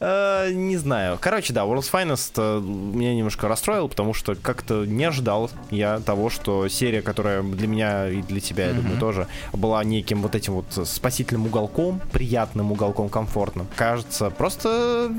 Uh, 0.00 0.52
не 0.52 0.76
знаю. 0.76 1.18
Короче, 1.20 1.52
да, 1.52 1.62
World's 1.62 1.90
Finest 1.92 2.34
uh, 2.36 2.60
меня 2.60 3.14
немножко 3.14 3.48
расстроил, 3.48 3.88
потому 3.88 4.14
что 4.14 4.34
как-то 4.34 4.86
не 4.86 5.04
ожидал 5.04 5.50
я 5.70 6.00
того, 6.00 6.30
что 6.30 6.68
серия, 6.68 7.02
которая 7.02 7.42
для 7.42 7.66
меня 7.66 8.08
и 8.08 8.22
для 8.22 8.40
тебя, 8.40 8.66
я 8.66 8.70
mm-hmm. 8.72 8.76
думаю, 8.76 8.98
тоже 8.98 9.26
была 9.52 9.84
неким 9.84 10.22
вот 10.22 10.34
этим 10.34 10.54
вот 10.54 10.88
спасительным 10.88 11.46
уголком, 11.46 12.00
приятным 12.12 12.72
уголком, 12.72 13.08
комфортным. 13.08 13.66
Кажется, 13.76 14.30
просто 14.30 15.12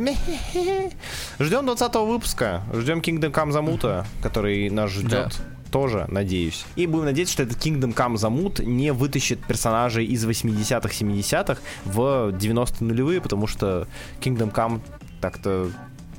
ждем 1.40 1.66
20 1.66 1.96
выпуска, 1.96 2.64
ждем 2.74 3.00
Kingdom 3.00 3.32
Come 3.32 3.52
Замута, 3.52 4.06
который 4.22 4.70
нас 4.70 4.90
ждет. 4.92 5.12
Да 5.38 5.51
тоже, 5.72 6.06
надеюсь. 6.10 6.66
И 6.76 6.86
будем 6.86 7.06
надеяться, 7.06 7.34
что 7.34 7.44
этот 7.44 7.58
Kingdom 7.58 7.96
Come 7.96 8.18
Замут 8.18 8.60
не 8.60 8.92
вытащит 8.92 9.40
персонажей 9.46 10.06
из 10.06 10.26
80-х, 10.26 10.90
70-х 10.90 11.62
в 11.86 12.00
90-е 12.30 12.88
нулевые, 12.88 13.22
потому 13.22 13.48
что 13.48 13.88
Kingdom 14.20 14.54
Come 14.54 14.82
так-то 15.22 15.70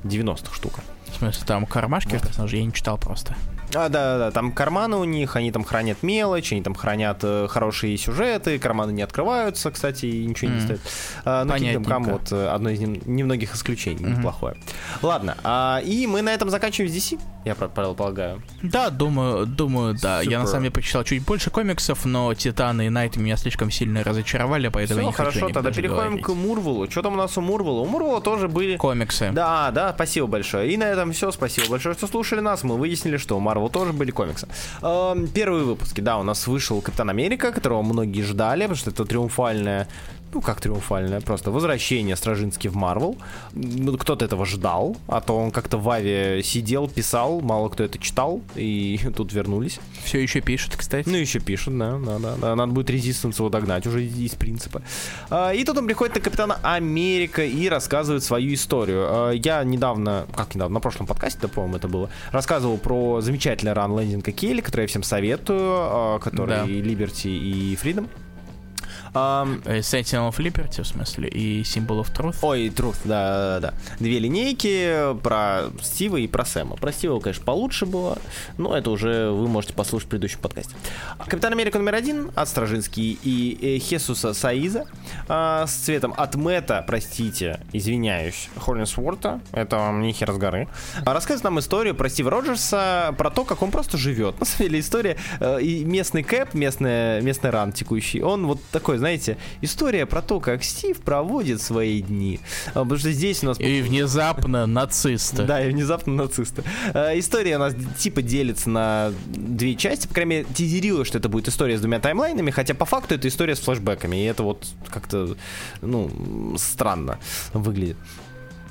90-х 0.03 0.55
штука. 0.55 0.81
В 1.07 1.17
смысле, 1.17 1.43
там 1.45 1.65
кармашки 1.65 2.13
вот. 2.13 2.23
персонажей 2.23 2.59
я 2.59 2.65
не 2.65 2.73
читал 2.73 2.97
просто. 2.97 3.35
А, 3.75 3.89
да, 3.89 4.17
да, 4.17 4.31
там 4.31 4.51
карманы 4.51 4.97
у 4.97 5.03
них, 5.03 5.35
они 5.35 5.51
там 5.51 5.63
хранят 5.63 6.03
мелочь, 6.03 6.51
они 6.51 6.61
там 6.61 6.75
хранят 6.75 7.19
э, 7.23 7.47
хорошие 7.49 7.97
сюжеты, 7.97 8.59
карманы 8.59 8.91
не 8.91 9.01
открываются, 9.01 9.71
кстати, 9.71 10.05
и 10.05 10.25
ничего 10.25 10.51
mm. 10.51 10.55
не 10.55 10.61
стоит. 10.61 10.81
А, 11.25 11.43
но 11.43 11.55
Kingdom 11.55 11.83
Come 11.83 12.11
вот 12.11 12.31
э, 12.31 12.47
одно 12.47 12.69
из 12.69 12.79
немногих 12.79 13.55
исключений, 13.55 14.03
mm-hmm. 14.03 14.17
неплохое. 14.17 14.55
Ладно, 15.01 15.37
а, 15.43 15.81
и 15.83 16.05
мы 16.05 16.21
на 16.21 16.33
этом 16.33 16.49
заканчиваем 16.49 16.91
с 16.91 16.95
DC, 16.95 17.19
я 17.45 17.55
предполагаю. 17.55 18.41
Да, 18.61 18.89
думаю, 18.89 19.45
думаю, 19.45 19.95
да. 20.01 20.23
Super. 20.23 20.29
Я 20.29 20.39
на 20.39 20.47
самом 20.47 20.63
деле 20.63 20.71
почитал 20.71 21.03
чуть 21.03 21.23
больше 21.23 21.49
комиксов, 21.49 22.05
но 22.05 22.33
Титаны 22.33 22.87
и 22.87 22.89
Найт 22.89 23.17
меня 23.17 23.37
слишком 23.37 23.71
сильно 23.71 24.03
разочаровали, 24.03 24.69
поэтому 24.69 24.99
Все, 24.99 25.01
я 25.01 25.07
не 25.07 25.13
хорошо, 25.13 25.39
хочу 25.39 25.53
тогда 25.53 25.71
переходим 25.71 26.17
говорить. 26.17 26.25
к 26.25 26.29
Мурвулу. 26.29 26.89
Что 26.89 27.01
там 27.01 27.13
у 27.13 27.17
нас 27.17 27.37
у 27.37 27.41
Мурвула? 27.41 27.81
У 27.81 27.85
Мурвула 27.85 28.21
тоже 28.21 28.47
были... 28.47 28.77
Комиксы. 28.77 29.31
Да, 29.33 29.71
да, 29.71 29.93
спасибо 29.93 30.27
большое. 30.27 30.71
И 30.71 30.77
на 30.77 30.85
этом 30.85 31.11
все, 31.11 31.31
спасибо 31.31 31.69
большое, 31.69 31.95
что 31.95 32.07
слушали 32.07 32.39
нас. 32.39 32.63
Мы 32.63 32.77
выяснили, 32.77 33.17
что 33.17 33.37
у 33.37 33.39
Марвел 33.39 33.69
тоже 33.69 33.93
были 33.93 34.11
комиксы. 34.11 34.47
Эм, 34.81 35.27
первые 35.27 35.65
выпуски, 35.65 36.01
да, 36.01 36.17
у 36.17 36.23
нас 36.23 36.47
вышел 36.47 36.81
Капитан 36.81 37.09
Америка, 37.09 37.51
которого 37.51 37.81
многие 37.81 38.21
ждали, 38.21 38.61
потому 38.61 38.77
что 38.77 38.89
это 38.91 39.05
триумфальная 39.05 39.87
ну 40.33 40.41
как 40.41 40.59
триумфальное, 40.61 41.21
просто 41.21 41.51
возвращение 41.51 42.15
Стражински 42.15 42.67
в 42.67 42.75
Марвел. 42.75 43.17
Ну, 43.53 43.97
кто-то 43.97 44.25
этого 44.25 44.45
ждал, 44.45 44.97
а 45.07 45.21
то 45.21 45.37
он 45.37 45.51
как-то 45.51 45.77
в 45.77 45.89
Аве 45.89 46.41
сидел, 46.43 46.87
писал, 46.87 47.41
мало 47.41 47.69
кто 47.69 47.83
это 47.83 47.97
читал, 47.99 48.41
и 48.55 48.99
тут 49.15 49.33
вернулись. 49.33 49.79
Все 50.03 50.19
еще 50.19 50.41
пишут, 50.41 50.75
кстати. 50.75 51.07
Ну, 51.07 51.15
еще 51.15 51.39
пишут, 51.39 51.77
да, 51.77 51.99
да, 51.99 52.19
да. 52.19 52.35
да. 52.35 52.55
Надо 52.55 52.71
будет 52.71 52.89
резистанс 52.89 53.37
его 53.37 53.49
догнать 53.49 53.85
уже 53.85 54.03
из 54.03 54.35
принципа. 54.35 54.81
А, 55.29 55.51
и 55.51 55.63
тут 55.63 55.77
он 55.77 55.85
приходит 55.85 56.15
на 56.15 56.21
Капитана 56.21 56.57
Америка 56.63 57.43
и 57.45 57.69
рассказывает 57.69 58.23
свою 58.23 58.53
историю. 58.53 59.05
А, 59.07 59.31
я 59.31 59.63
недавно, 59.63 60.25
как 60.35 60.55
недавно, 60.55 60.73
на 60.73 60.79
прошлом 60.79 61.05
подкасте, 61.05 61.39
да, 61.41 61.47
по-моему, 61.47 61.77
это 61.77 61.87
было, 61.87 62.09
рассказывал 62.31 62.77
про 62.77 63.21
замечательный 63.21 63.73
ран 63.73 63.97
Лендинга 63.97 64.31
Келли, 64.31 64.61
который 64.61 64.81
я 64.81 64.87
всем 64.87 65.03
советую, 65.03 65.59
а, 65.61 66.19
который 66.19 66.55
да. 66.55 66.65
и 66.65 66.81
Liberty, 66.81 67.29
и 67.29 67.75
Freedom. 67.75 68.07
Sentinel 69.13 70.29
of 70.29 70.37
Liberty, 70.37 70.81
в 70.81 70.87
смысле, 70.87 71.29
и 71.29 71.61
Symbol 71.61 72.03
of 72.03 72.13
Truth. 72.13 72.37
Ой, 72.41 72.69
Truth, 72.69 72.97
да, 73.03 73.59
да, 73.59 73.71
да. 73.71 73.73
Две 73.99 74.19
линейки 74.19 75.15
про 75.21 75.63
Стива 75.81 76.17
и 76.17 76.27
про 76.27 76.45
Сэма. 76.45 76.75
Про 76.75 76.91
Стива, 76.91 77.19
конечно, 77.19 77.43
получше 77.43 77.85
было, 77.85 78.17
но 78.57 78.75
это 78.75 78.89
уже 78.89 79.29
вы 79.29 79.47
можете 79.47 79.73
послушать 79.73 80.07
в 80.07 80.09
предыдущем 80.09 80.39
подкасте. 80.39 80.75
Капитан 81.27 81.53
Америка 81.53 81.77
номер 81.77 81.95
один 81.95 82.31
от 82.35 82.49
Стражинский 82.49 83.19
и 83.23 83.57
э, 83.61 83.79
Хесуса 83.79 84.33
Саиза 84.33 84.85
а, 85.27 85.65
с 85.67 85.73
цветом 85.73 86.13
от 86.17 86.35
Мэтта, 86.35 86.83
простите, 86.85 87.59
извиняюсь, 87.71 88.49
Хорнисворта, 88.57 89.39
это 89.51 89.77
вам 89.77 90.01
не 90.01 90.13
хер 90.13 90.31
с 90.31 90.37
горы, 90.37 90.67
рассказывает 91.05 91.43
нам 91.43 91.59
историю 91.59 91.95
про 91.95 92.09
Стива 92.09 92.31
Роджерса, 92.31 93.13
про 93.17 93.29
то, 93.29 93.43
как 93.43 93.61
он 93.61 93.71
просто 93.71 93.97
живет. 93.97 94.39
На 94.39 94.45
самом 94.45 94.69
деле 94.69 94.79
история 94.79 95.17
э, 95.39 95.61
и 95.61 95.83
местный 95.85 96.23
кэп, 96.23 96.53
местный, 96.53 97.21
местный 97.21 97.49
ран 97.49 97.71
текущий, 97.71 98.21
он 98.21 98.47
вот 98.47 98.59
такой, 98.71 98.97
знаете, 99.03 99.37
история 99.59 100.05
про 100.05 100.21
то, 100.21 100.39
как 100.39 100.63
Стив 100.63 100.97
проводит 101.01 101.61
свои 101.61 102.01
дни. 102.01 102.39
А, 102.69 102.83
потому 102.83 102.97
что 102.97 103.11
здесь 103.11 103.43
у 103.43 103.47
нас... 103.47 103.59
И 103.59 103.81
внезапно 103.81 104.65
нацисты. 104.65 105.43
Да, 105.43 105.61
и 105.61 105.69
внезапно 105.69 106.13
нацисты. 106.13 106.63
А, 106.93 107.11
история 107.19 107.57
у 107.57 107.59
нас 107.59 107.75
типа 107.97 108.21
делится 108.21 108.69
на 108.69 109.11
две 109.25 109.75
части. 109.75 110.07
По 110.07 110.13
крайней 110.13 110.29
мере, 110.29 110.45
тизерилось, 110.53 111.09
что 111.09 111.17
это 111.17 111.27
будет 111.27 111.49
история 111.49 111.77
с 111.77 111.81
двумя 111.81 111.99
таймлайнами, 111.99 112.49
хотя 112.49 112.73
по 112.73 112.85
факту 112.85 113.15
это 113.15 113.27
история 113.27 113.57
с 113.57 113.59
флешбеками. 113.59 114.15
И 114.15 114.23
это 114.23 114.43
вот 114.43 114.65
как-то, 114.87 115.35
ну, 115.81 116.55
странно 116.57 117.19
выглядит. 117.51 117.97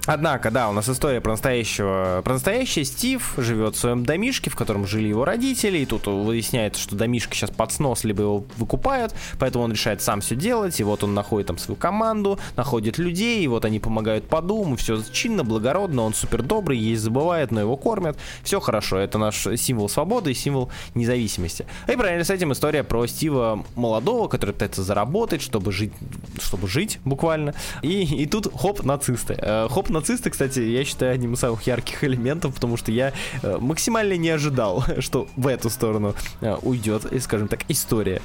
Однако, 0.07 0.51
да, 0.51 0.69
у 0.69 0.73
нас 0.73 0.89
история 0.89 1.21
про 1.21 1.33
настоящего... 1.33 2.23
Про 2.25 2.35
настоящий 2.35 2.83
Стив 2.83 3.35
живет 3.37 3.77
в 3.77 3.79
своем 3.79 4.05
домишке, 4.05 4.51
в 4.51 4.57
котором 4.57 4.85
жили 4.85 5.07
его 5.07 5.25
родители, 5.25 5.79
и 5.79 5.87
тут 5.87 6.09
выясняется, 6.09 6.81
что 6.81 6.97
домишка 6.97 7.37
сейчас 7.37 7.51
под 7.51 7.71
снос, 7.71 8.03
либо 8.03 8.23
его 8.23 8.45
выкупают, 8.57 9.15
поэтому 9.39 9.65
он 9.65 9.71
решает 9.71 10.03
сам 10.03 10.21
все 10.21 10.35
делать, 10.35 10.81
и 10.81 10.83
вот 10.85 11.05
он 11.05 11.15
находит 11.15 11.47
там 11.47 11.59
свою 11.59 11.77
команду, 11.77 12.41
находит 12.57 12.99
людей, 12.99 13.45
и 13.45 13.47
вот 13.47 13.65
они 13.65 13.79
помогают 13.79 14.29
по 14.29 14.43
дому, 14.43 14.75
все 14.75 15.01
чинно, 15.13 15.45
благородно, 15.45 16.03
он 16.03 16.15
супер 16.15 16.43
добрый, 16.43 16.79
есть 16.79 17.03
забывает, 17.03 17.53
но 17.53 17.61
его 17.61 17.77
кормят, 17.77 18.19
все 18.43 18.59
хорошо, 18.59 18.99
это 18.99 19.19
наш 19.19 19.47
символ 19.57 19.89
свободы 19.89 20.33
и 20.33 20.35
символ 20.35 20.73
независимости. 20.97 21.65
И 21.87 21.95
правильно 21.95 22.25
с 22.25 22.31
этим 22.31 22.53
история 22.53 22.83
про 22.83 23.07
Стива 23.07 23.65
молодого, 23.77 24.27
который 24.27 24.51
пытается 24.51 24.83
заработать, 24.83 25.43
чтобы 25.43 25.71
жить, 25.71 25.93
чтобы 26.41 26.67
жить 26.67 26.99
буквально, 27.05 27.55
и, 27.83 28.03
и 28.03 28.27
тут 28.27 28.53
хоп, 28.53 28.83
нацисты. 28.83 29.37
Э, 29.39 29.69
хоп, 29.71 29.92
нацисты, 29.93 30.31
кстати, 30.31 30.61
я 30.61 30.85
считаю 30.85 31.15
одним 31.15 31.35
из 31.35 31.41
самых 31.41 31.63
ярких 31.63 32.03
элементов, 32.05 32.55
потому 32.55 32.77
что 32.77 32.91
я 32.91 33.13
э, 33.43 33.59
максимально 33.59 34.17
не 34.17 34.31
ожидал, 34.31 34.85
что 34.99 35.29
в 35.37 35.47
эту 35.47 35.71
сторону 35.71 36.15
э, 36.41 36.57
уйдет, 36.63 37.07
скажем 37.23 37.49
так, 37.49 37.61
история. 37.69 38.21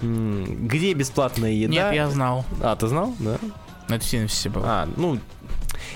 Где 0.00 0.92
бесплатная 0.94 1.52
еда? 1.52 1.72
Нет, 1.72 1.94
я 1.94 2.10
знал. 2.10 2.44
А, 2.60 2.76
ты 2.76 2.88
знал? 2.88 3.14
Да. 3.18 3.38
Это 3.88 4.04
в 4.04 4.08
синопсисе 4.08 4.48
было. 4.48 4.64
А, 4.66 4.88
ну, 4.96 5.18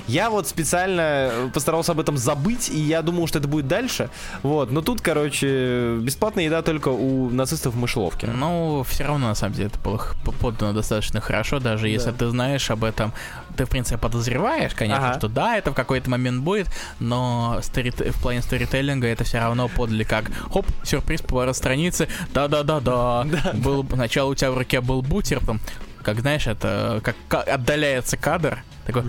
я 0.09 0.31
вот 0.31 0.47
специально 0.47 1.51
постарался 1.53 1.93
об 1.93 2.01
этом 2.01 2.17
забыть, 2.17 2.69
и 2.69 2.79
я 2.79 3.03
думал, 3.03 3.27
что 3.27 3.39
это 3.39 3.49
будет 3.49 3.67
дальше. 3.67 4.11
Вот, 4.43 4.71
но 4.71 4.81
тут, 4.81 5.01
короче, 5.01 5.97
бесплатная 6.01 6.45
еда 6.45 6.63
только 6.63 6.89
у 6.89 7.31
нацистов 7.31 7.75
в 7.75 7.79
мышеловке. 7.79 8.27
Ну, 8.29 8.85
все 8.89 9.05
равно, 9.05 9.29
на 9.29 9.35
самом 9.35 9.55
деле, 9.55 9.69
это 9.69 9.79
было 9.81 10.01
подано 10.41 10.73
достаточно 10.73 11.21
хорошо, 11.21 11.59
даже 11.59 11.83
да. 11.83 11.89
если 11.89 12.13
ты 12.13 12.29
знаешь 12.29 12.71
об 12.71 12.85
этом. 12.85 13.13
Ты, 13.57 13.65
в 13.65 13.71
принципе, 13.71 13.97
подозреваешь, 13.97 14.75
конечно, 14.75 15.09
ага. 15.09 15.19
что 15.19 15.29
да, 15.29 15.57
это 15.57 15.73
в 15.73 15.75
какой-то 15.75 16.11
момент 16.11 16.43
будет, 16.43 16.69
но 17.01 17.59
сторит... 17.63 18.01
в 18.01 18.21
плане 18.21 18.43
сторителлинга 18.43 19.07
это 19.09 19.25
все 19.25 19.39
равно 19.39 19.69
подали 19.69 20.05
как, 20.05 20.31
хоп, 20.53 20.67
сюрприз, 20.85 21.23
поворот 21.23 21.57
страницы, 21.57 22.09
да-да-да-да. 22.35 23.27
Был, 23.55 23.87
сначала 23.91 24.31
у 24.31 24.35
тебя 24.35 24.51
в 24.51 24.59
руке 24.59 24.81
был 24.81 25.03
бутер, 25.03 25.41
потом, 25.41 25.61
как 26.03 26.21
знаешь, 26.21 26.47
это 26.47 27.01
как 27.03 27.49
отдаляется 27.49 28.17
кадр, 28.17 28.63
такой... 28.87 29.03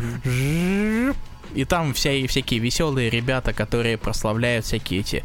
И 1.58 1.66
там 1.66 1.92
вся, 1.96 2.12
всякие 2.28 2.60
веселые 2.60 3.10
ребята, 3.10 3.52
которые 3.52 3.98
прославляют 3.98 4.66
всякие 4.66 5.00
эти 5.00 5.24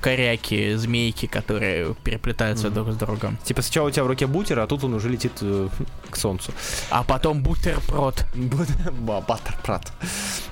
коряки, 0.00 0.76
змейки, 0.76 1.26
которые 1.26 1.94
переплетаются 2.02 2.68
mm-hmm. 2.68 2.70
друг 2.70 2.92
с 2.92 2.96
другом. 2.96 3.36
Типа 3.44 3.60
сначала 3.60 3.88
у 3.88 3.90
тебя 3.90 4.04
в 4.04 4.06
руке 4.06 4.26
бутер, 4.26 4.60
а 4.60 4.66
тут 4.66 4.82
он 4.84 4.94
уже 4.94 5.10
летит 5.10 5.32
э, 5.42 5.68
к 6.10 6.16
солнцу. 6.16 6.52
А 6.88 7.02
потом 7.02 7.42
бутерпрод. 7.42 8.24
Баттерпрод. 8.34 9.92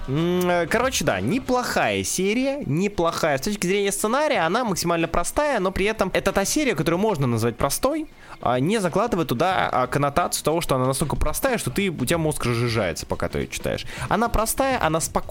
Э, 0.06 0.66
короче, 0.68 1.04
да, 1.04 1.20
неплохая 1.22 2.04
серия, 2.04 2.62
неплохая. 2.66 3.38
С 3.38 3.40
точки 3.40 3.66
зрения 3.66 3.90
сценария, 3.90 4.40
она 4.40 4.64
максимально 4.64 5.08
простая, 5.08 5.60
но 5.60 5.70
при 5.72 5.86
этом 5.86 6.10
это 6.12 6.32
та 6.32 6.44
серия, 6.44 6.74
которую 6.74 7.00
можно 7.00 7.26
назвать 7.26 7.56
простой, 7.56 8.06
а 8.42 8.58
не 8.58 8.80
закладывая 8.80 9.24
туда 9.24 9.68
а, 9.70 9.86
коннотацию 9.86 10.44
того, 10.44 10.60
что 10.60 10.74
она 10.74 10.86
настолько 10.86 11.16
простая, 11.16 11.58
что 11.58 11.70
ты, 11.70 11.88
у 11.88 12.04
тебя 12.04 12.18
мозг 12.18 12.44
разжижается, 12.44 13.06
пока 13.06 13.28
ты 13.28 13.40
ее 13.40 13.48
читаешь. 13.48 13.86
Она 14.08 14.28
простая, 14.28 14.84
она 14.84 15.00
спокойная, 15.00 15.21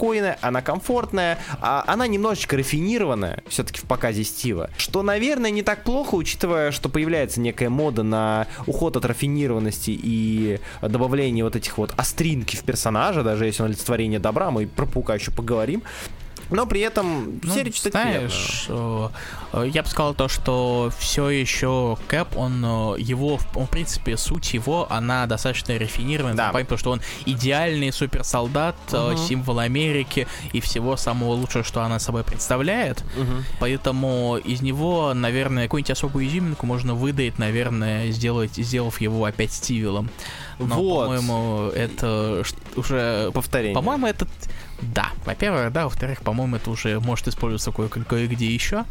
она 0.41 0.61
комфортная, 0.61 1.37
а 1.59 1.83
она 1.87 2.07
немножечко 2.07 2.57
рафинированная, 2.57 3.43
все-таки 3.47 3.79
в 3.79 3.83
показе 3.83 4.23
Стива. 4.23 4.69
Что, 4.77 5.03
наверное, 5.03 5.51
не 5.51 5.63
так 5.63 5.83
плохо, 5.83 6.15
учитывая, 6.15 6.71
что 6.71 6.89
появляется 6.89 7.39
некая 7.39 7.69
мода 7.69 8.03
на 8.03 8.47
уход 8.67 8.97
от 8.97 9.05
рафинированности 9.05 9.91
и 9.91 10.59
добавление 10.81 11.43
вот 11.43 11.55
этих 11.55 11.77
вот 11.77 11.93
остринки 11.97 12.55
в 12.55 12.63
персонажа, 12.63 13.23
даже 13.23 13.45
если 13.45 13.63
он 13.63 13.69
олицетворение 13.69 14.19
добра, 14.19 14.51
мы 14.51 14.67
про 14.67 14.85
Паука 14.85 15.15
еще 15.15 15.31
поговорим. 15.31 15.83
Но 16.51 16.65
при 16.65 16.81
этом 16.81 17.39
ну, 17.41 17.53
серию 17.53 17.73
читать 17.73 17.93
знаешь, 17.93 18.65
приятно. 18.67 19.11
Э, 19.53 19.67
я 19.67 19.83
бы 19.83 19.89
сказал 19.89 20.13
то, 20.13 20.27
что 20.27 20.91
все 20.99 21.29
еще 21.29 21.97
Кэп, 22.07 22.35
он 22.35 22.63
э, 22.63 22.95
его, 22.99 23.39
он, 23.55 23.67
в 23.67 23.69
принципе, 23.69 24.17
суть 24.17 24.53
его, 24.53 24.87
она 24.91 25.25
достаточно 25.27 25.77
рафинированная, 25.77 26.35
да. 26.35 26.51
потому 26.51 26.77
что 26.77 26.91
он 26.91 27.01
идеальный 27.25 27.91
суперсолдат, 27.91 28.75
угу. 28.91 29.17
символ 29.17 29.59
Америки 29.59 30.27
и 30.51 30.59
всего 30.59 30.97
самого 30.97 31.33
лучшего, 31.33 31.63
что 31.63 31.81
она 31.81 31.99
собой 31.99 32.23
представляет. 32.23 33.03
Угу. 33.17 33.43
Поэтому 33.59 34.37
из 34.37 34.61
него, 34.61 35.13
наверное, 35.13 35.63
какую-нибудь 35.63 35.91
особую 35.91 36.27
изюминку 36.27 36.65
можно 36.65 36.93
выдать, 36.93 37.39
наверное, 37.39 38.11
сделать, 38.11 38.55
сделав 38.55 38.99
его 39.01 39.25
опять 39.25 39.53
Стивилом. 39.53 40.09
Но, 40.59 40.75
вот. 40.75 41.05
по-моему, 41.05 41.69
это 41.69 42.43
уже... 42.75 43.31
Повторение. 43.33 43.75
По-моему, 43.75 44.07
это 44.07 44.27
да, 44.81 45.11
во-первых, 45.25 45.71
да, 45.71 45.85
во-вторых, 45.85 46.21
по-моему, 46.21 46.57
это 46.57 46.69
уже 46.69 46.99
может 46.99 47.27
использоваться 47.27 47.71
кое-где 47.71 48.53
еще. 48.53 48.85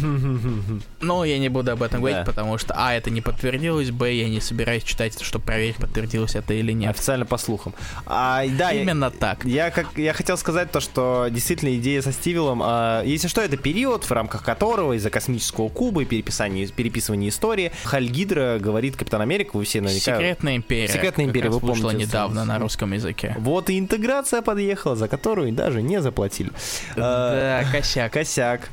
Но 1.00 1.24
я 1.24 1.38
не 1.38 1.48
буду 1.48 1.72
об 1.72 1.82
этом 1.82 2.00
говорить, 2.00 2.24
потому 2.24 2.58
что, 2.58 2.74
а, 2.76 2.94
это 2.94 3.10
не 3.10 3.20
подтвердилось, 3.20 3.90
б, 3.90 4.12
я 4.12 4.28
не 4.28 4.40
собираюсь 4.40 4.82
читать, 4.82 5.20
чтобы 5.20 5.44
проверить, 5.44 5.76
подтвердилось 5.76 6.34
это 6.34 6.54
или 6.54 6.72
нет. 6.72 6.90
Официально 6.90 7.24
по 7.24 7.38
слухам. 7.38 7.74
А, 8.06 8.44
да, 8.56 8.72
Именно 8.72 9.06
я, 9.06 9.10
так. 9.10 9.44
Я, 9.44 9.70
как, 9.70 9.86
я 9.96 10.12
хотел 10.12 10.36
сказать 10.36 10.70
то, 10.70 10.80
что 10.80 11.28
действительно 11.30 11.76
идея 11.76 12.02
со 12.02 12.12
Стивилом, 12.12 12.60
а, 12.62 13.02
если 13.02 13.28
что, 13.28 13.40
это 13.40 13.56
период, 13.56 14.04
в 14.04 14.10
рамках 14.10 14.44
которого 14.44 14.94
из-за 14.94 15.10
космического 15.10 15.68
куба 15.68 16.02
и 16.02 16.04
переписания, 16.04 16.66
переписывания 16.68 17.28
истории 17.28 17.72
Хальгидра 17.84 18.58
говорит 18.60 18.96
Капитан 18.96 19.20
Америка, 19.20 19.56
вы 19.56 19.64
все 19.64 19.80
наверняка... 19.80 20.16
Секретная 20.16 20.56
империя. 20.56 20.88
Секретная 20.88 21.24
империя, 21.26 21.50
вы 21.50 21.60
помните. 21.60 21.96
недавно 21.96 22.44
на 22.44 22.58
русском 22.58 22.92
языке. 22.92 23.34
Вот 23.38 23.70
и 23.70 23.78
интеграция 23.78 24.42
подъехала, 24.42 24.96
за 24.96 25.08
которую 25.08 25.52
даже 25.52 25.82
не 25.82 26.00
заплатили. 26.00 26.50
Да, 26.96 27.64
косяк. 27.72 28.12
Косяк. 28.12 28.70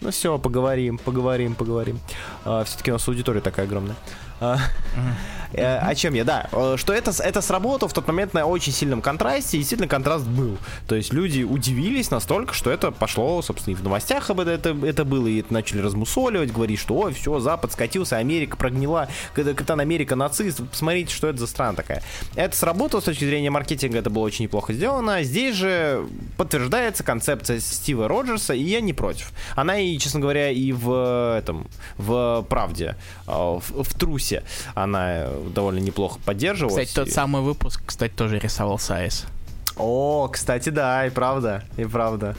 Ну 0.00 0.10
все, 0.10 0.38
поговорим, 0.38 0.98
поговорим, 0.98 1.54
поговорим. 1.54 1.98
А, 2.44 2.64
все-таки 2.64 2.90
у 2.90 2.94
нас 2.94 3.08
аудитория 3.08 3.40
такая 3.40 3.66
огромная. 3.66 3.96
А, 4.40 4.58
Э, 5.52 5.78
о 5.78 5.94
чем 5.94 6.14
я, 6.14 6.24
да, 6.24 6.48
э, 6.52 6.74
что 6.76 6.92
это, 6.92 7.12
это 7.22 7.40
сработало 7.40 7.88
в 7.88 7.92
тот 7.92 8.06
момент 8.06 8.34
на 8.34 8.46
очень 8.46 8.72
сильном 8.72 9.00
контрасте, 9.00 9.56
и 9.56 9.60
действительно 9.60 9.88
контраст 9.88 10.26
был. 10.26 10.58
То 10.86 10.94
есть 10.94 11.12
люди 11.12 11.42
удивились 11.42 12.10
настолько, 12.10 12.52
что 12.54 12.70
это 12.70 12.90
пошло, 12.90 13.40
собственно, 13.40 13.74
и 13.74 13.76
в 13.76 13.82
новостях 13.82 14.28
об 14.30 14.40
это, 14.40 14.76
это 14.84 15.04
было, 15.04 15.26
и 15.26 15.40
это 15.40 15.52
начали 15.52 15.80
размусоливать, 15.80 16.52
говорить, 16.52 16.78
что, 16.78 16.94
ой, 16.96 17.14
все, 17.14 17.38
Запад 17.38 17.72
скатился, 17.72 18.16
Америка 18.18 18.56
прогнила, 18.56 19.08
Капитан 19.34 19.80
Америка 19.80 20.16
нацист, 20.16 20.60
посмотрите, 20.70 21.14
что 21.14 21.28
это 21.28 21.38
за 21.38 21.46
страна 21.46 21.74
такая. 21.74 22.02
Это 22.34 22.56
сработало 22.56 23.00
с 23.00 23.04
точки 23.04 23.24
зрения 23.24 23.50
маркетинга, 23.50 23.98
это 23.98 24.10
было 24.10 24.24
очень 24.24 24.44
неплохо 24.44 24.72
сделано. 24.72 25.22
Здесь 25.22 25.56
же 25.56 26.06
подтверждается 26.36 27.04
концепция 27.04 27.60
Стива 27.60 28.06
Роджерса, 28.06 28.52
и 28.52 28.62
я 28.62 28.80
не 28.80 28.92
против. 28.92 29.32
Она 29.54 29.78
и, 29.78 29.96
честно 29.98 30.20
говоря, 30.20 30.50
и 30.50 30.72
в 30.72 31.38
этом, 31.38 31.68
в 31.96 32.44
правде, 32.48 32.96
э, 33.26 33.30
в, 33.30 33.82
в 33.82 33.94
трусе, 33.94 34.42
она 34.74 35.28
довольно 35.38 35.78
неплохо 35.78 36.18
поддерживалось. 36.24 36.88
Кстати, 36.88 37.06
тот 37.06 37.14
самый 37.14 37.42
выпуск, 37.42 37.82
кстати, 37.84 38.12
тоже 38.12 38.38
рисовал 38.38 38.78
Сайс. 38.78 39.24
О, 39.76 40.28
кстати, 40.28 40.70
да, 40.70 41.06
и 41.06 41.10
правда, 41.10 41.64
и 41.76 41.84
правда. 41.84 42.36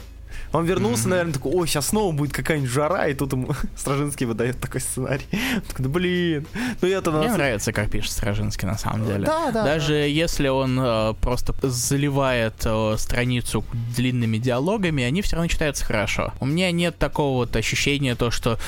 Он 0.52 0.64
вернулся, 0.64 1.04
mm-hmm. 1.04 1.10
наверное, 1.10 1.32
такой, 1.34 1.52
ой, 1.52 1.68
сейчас 1.68 1.88
снова 1.88 2.12
будет 2.12 2.32
какая-нибудь 2.32 2.70
жара, 2.70 3.06
и 3.06 3.14
тут 3.14 3.32
ему 3.32 3.50
Стражинский 3.76 4.26
выдает 4.26 4.60
такой 4.60 4.80
сценарий. 4.80 5.26
Он 5.32 5.60
такой, 5.62 5.84
да 5.84 5.88
блин, 5.88 6.46
ну 6.80 6.88
я-то... 6.88 7.12
Мне 7.12 7.28
нас... 7.28 7.36
нравится, 7.36 7.72
как 7.72 7.90
пишет 7.90 8.12
Стражинский, 8.12 8.66
на 8.66 8.76
самом 8.76 9.06
деле. 9.06 9.26
Да, 9.26 9.50
да. 9.52 9.64
Даже 9.64 9.92
да. 9.92 10.04
если 10.04 10.48
он 10.48 10.78
э, 10.80 11.14
просто 11.20 11.54
заливает 11.62 12.54
э, 12.64 12.96
страницу 12.98 13.64
длинными 13.96 14.38
диалогами, 14.38 15.04
они 15.04 15.22
все 15.22 15.36
равно 15.36 15.48
читаются 15.48 15.84
хорошо. 15.84 16.32
У 16.40 16.46
меня 16.46 16.72
нет 16.72 16.98
такого 16.98 17.38
вот 17.38 17.54
ощущения, 17.54 18.14
то, 18.16 18.30
что, 18.30 18.58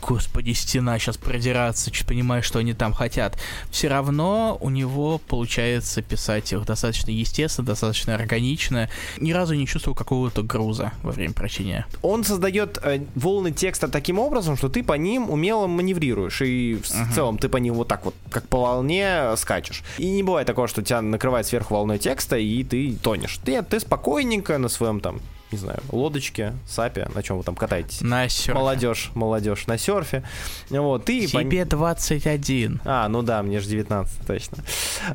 господи, 0.00 0.52
стена 0.52 0.98
сейчас 0.98 1.16
продираться, 1.16 1.90
чуть 1.90 2.06
понимаешь, 2.06 2.44
что 2.44 2.60
они 2.60 2.72
там 2.72 2.92
хотят. 2.92 3.38
Все 3.70 3.88
равно 3.88 4.56
у 4.60 4.70
него 4.70 5.18
получается 5.18 6.02
писать 6.02 6.52
их 6.52 6.64
достаточно 6.64 7.10
естественно, 7.10 7.66
достаточно 7.66 8.14
органично. 8.14 8.88
Ни 9.18 9.32
разу 9.32 9.54
не 9.54 9.66
чувствовал 9.66 9.94
какого-то 9.94 10.42
груза 10.42 10.93
во 11.02 11.12
время 11.12 11.32
прочтения. 11.34 11.86
Он 12.02 12.24
создает 12.24 12.78
э, 12.82 13.00
волны 13.14 13.52
текста 13.52 13.88
таким 13.88 14.18
образом, 14.18 14.56
что 14.56 14.68
ты 14.68 14.82
по 14.82 14.94
ним 14.94 15.30
умело 15.30 15.66
маневрируешь, 15.66 16.42
и 16.42 16.74
в 16.74 16.86
uh-huh. 16.86 17.14
целом 17.14 17.38
ты 17.38 17.48
по 17.48 17.56
ним 17.56 17.74
вот 17.74 17.88
так 17.88 18.04
вот, 18.04 18.14
как 18.30 18.48
по 18.48 18.60
волне, 18.60 19.36
скачешь. 19.36 19.82
И 19.98 20.10
не 20.10 20.22
бывает 20.22 20.46
такого, 20.46 20.68
что 20.68 20.82
тебя 20.82 21.02
накрывает 21.02 21.46
сверху 21.46 21.74
волной 21.74 21.98
текста, 21.98 22.36
и 22.36 22.64
ты 22.64 22.96
тонешь. 23.02 23.38
Ты, 23.44 23.62
ты 23.62 23.80
спокойненько 23.80 24.58
на 24.58 24.68
своем 24.68 25.00
там 25.00 25.20
не 25.54 25.58
знаю, 25.58 25.78
лодочке, 25.92 26.52
сапе, 26.66 27.08
на 27.14 27.22
чем 27.22 27.38
вы 27.38 27.44
там 27.44 27.54
катаетесь? 27.54 28.00
На 28.00 28.28
серфе. 28.28 28.58
Молодежь, 28.58 29.10
молодежь, 29.14 29.66
на 29.68 29.78
серфе. 29.78 30.24
Вот, 30.68 31.04
ты 31.04 31.26
Тебе 31.26 31.60
пон... 31.60 31.68
21. 31.68 32.80
А, 32.84 33.08
ну 33.08 33.22
да, 33.22 33.42
мне 33.42 33.60
же 33.60 33.68
19, 33.68 34.26
точно. 34.26 34.58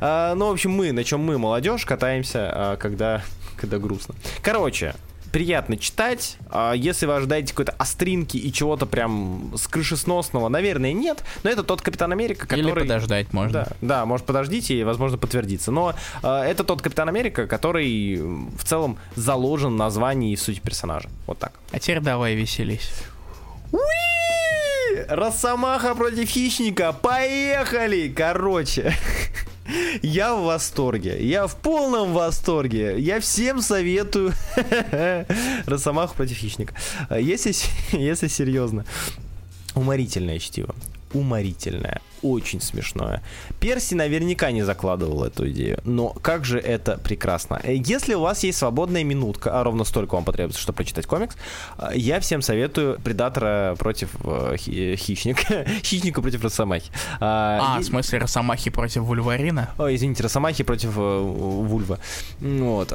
А, 0.00 0.34
ну, 0.34 0.48
в 0.48 0.52
общем, 0.52 0.70
мы, 0.70 0.92
на 0.92 1.04
чем 1.04 1.20
мы, 1.20 1.36
молодежь, 1.36 1.84
катаемся, 1.84 2.50
а, 2.52 2.76
когда, 2.76 3.22
когда 3.56 3.78
грустно. 3.78 4.14
Короче, 4.42 4.94
приятно 5.30 5.76
читать. 5.76 6.36
А 6.50 6.72
если 6.72 7.06
вы 7.06 7.16
ожидаете 7.16 7.52
какой-то 7.52 7.72
остринки 7.72 8.36
и 8.36 8.52
чего-то 8.52 8.86
прям 8.86 9.52
с 9.56 9.66
крышесносного, 9.66 10.48
наверное, 10.48 10.92
нет. 10.92 11.24
Но 11.42 11.50
это 11.50 11.62
тот 11.62 11.82
Капитан 11.82 12.12
Америка, 12.12 12.46
который... 12.46 12.60
Или 12.60 12.72
подождать 12.72 13.32
можно. 13.32 13.52
Да, 13.52 13.68
да 13.80 14.06
может 14.06 14.26
подождите 14.26 14.74
и, 14.74 14.84
возможно, 14.84 15.18
подтвердиться. 15.18 15.70
Но 15.70 15.94
э, 16.22 16.28
это 16.28 16.64
тот 16.64 16.82
Капитан 16.82 17.08
Америка, 17.08 17.46
который 17.46 18.16
в 18.16 18.64
целом 18.64 18.98
заложен 19.16 19.74
в 19.74 19.76
названии 19.76 20.32
и 20.32 20.36
в 20.36 20.40
сути 20.40 20.60
персонажа. 20.60 21.08
Вот 21.26 21.38
так. 21.38 21.52
А 21.72 21.78
теперь 21.78 22.00
давай 22.00 22.34
веселись. 22.34 22.90
Уи! 23.72 25.04
Росомаха 25.08 25.94
против 25.94 26.28
хищника. 26.28 26.92
Поехали! 26.92 28.12
Короче. 28.14 28.94
Я 30.02 30.34
в 30.34 30.44
восторге. 30.44 31.24
Я 31.26 31.46
в 31.46 31.56
полном 31.56 32.12
восторге. 32.12 32.98
Я 32.98 33.20
всем 33.20 33.60
советую 33.60 34.32
Росомаху 35.66 36.14
против 36.14 36.36
хищника. 36.36 36.74
Если, 37.10 37.54
если 37.96 38.28
серьезно. 38.28 38.84
Уморительное 39.74 40.38
чтиво 40.38 40.74
уморительное, 41.12 42.00
очень 42.22 42.60
смешное. 42.60 43.22
Перси 43.60 43.94
наверняка 43.94 44.50
не 44.50 44.62
закладывал 44.62 45.24
эту 45.24 45.48
идею, 45.50 45.80
но 45.84 46.10
как 46.10 46.44
же 46.44 46.58
это 46.58 46.98
прекрасно. 46.98 47.60
Если 47.64 48.14
у 48.14 48.20
вас 48.20 48.42
есть 48.44 48.58
свободная 48.58 49.04
минутка, 49.04 49.58
а 49.58 49.64
ровно 49.64 49.84
столько 49.84 50.14
вам 50.14 50.24
потребуется, 50.24 50.60
чтобы 50.60 50.76
прочитать 50.76 51.06
комикс, 51.06 51.36
я 51.94 52.20
всем 52.20 52.42
советую 52.42 53.00
Предатора 53.00 53.74
против 53.78 54.10
э, 54.24 54.56
хищника, 54.56 55.64
хищника 55.82 56.22
против 56.22 56.42
Росомахи. 56.44 56.90
А, 57.20 57.76
а 57.76 57.80
в 57.80 57.84
смысле 57.84 58.18
Росомахи 58.18 58.70
против 58.70 59.02
Вульварина? 59.02 59.70
Ой, 59.78 59.96
извините, 59.96 60.22
Росомахи 60.22 60.64
против 60.64 60.96
э, 60.96 61.20
Вульва. 61.20 61.98
Вот. 62.40 62.92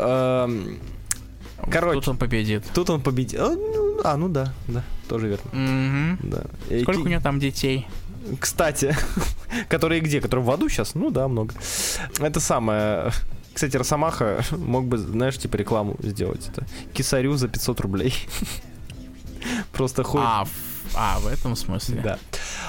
Короче. 1.69 1.99
Тут 1.99 2.07
он 2.09 2.17
победит. 2.17 2.63
Тут 2.73 2.89
он 2.89 3.01
победит. 3.01 3.39
А, 3.39 3.49
ну, 3.49 3.99
а, 4.03 4.17
ну 4.17 4.29
да, 4.29 4.53
да, 4.67 4.83
тоже 5.07 5.27
верно. 5.29 5.49
Угу. 5.51 6.29
Да. 6.29 6.43
Сколько 6.81 6.99
у 6.99 7.07
него 7.07 7.21
там 7.21 7.39
детей? 7.39 7.87
Кстати, 8.39 8.95
которые 9.69 10.01
где? 10.01 10.21
Которые 10.21 10.45
в 10.45 10.51
аду 10.51 10.69
сейчас? 10.69 10.95
Ну 10.95 11.09
да, 11.09 11.27
много. 11.27 11.53
Это 12.19 12.39
самое... 12.39 13.11
Кстати, 13.53 13.77
Росомаха 13.77 14.43
мог 14.51 14.85
бы, 14.85 14.97
знаешь, 14.97 15.37
типа 15.37 15.55
рекламу 15.55 15.95
сделать. 15.99 16.49
Это 16.49 16.65
кисарю 16.93 17.37
за 17.37 17.47
500 17.47 17.79
рублей. 17.79 18.13
Просто 19.71 20.03
ходит. 20.03 20.27
А, 20.27 20.47
а, 20.93 21.19
в 21.19 21.27
этом 21.27 21.55
смысле. 21.55 22.01
Да. 22.03 22.19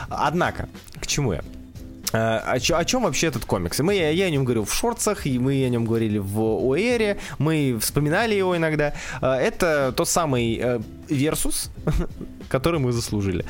Однако, 0.08 0.68
к 1.00 1.06
чему 1.06 1.32
я? 1.32 1.42
Э, 2.12 2.38
о, 2.38 2.54
о 2.54 2.84
чем 2.84 3.02
вообще 3.02 3.28
этот 3.28 3.44
комикс? 3.44 3.78
Мы, 3.80 3.94
я, 3.94 4.10
я 4.10 4.26
о 4.26 4.30
нем 4.30 4.44
говорил 4.44 4.64
в 4.64 4.72
шортсах, 4.72 5.26
и 5.26 5.38
мы 5.38 5.64
о 5.64 5.68
нем 5.68 5.84
говорили 5.84 6.18
в 6.18 6.38
ОЭРе, 6.72 7.18
мы 7.38 7.78
вспоминали 7.80 8.34
его 8.34 8.56
иногда. 8.56 8.94
Э, 9.20 9.32
это 9.32 9.92
тот 9.96 10.08
самый 10.08 10.56
э, 10.56 10.80
Versus, 11.08 11.70
который 12.48 12.80
мы 12.80 12.92
заслужили. 12.92 13.44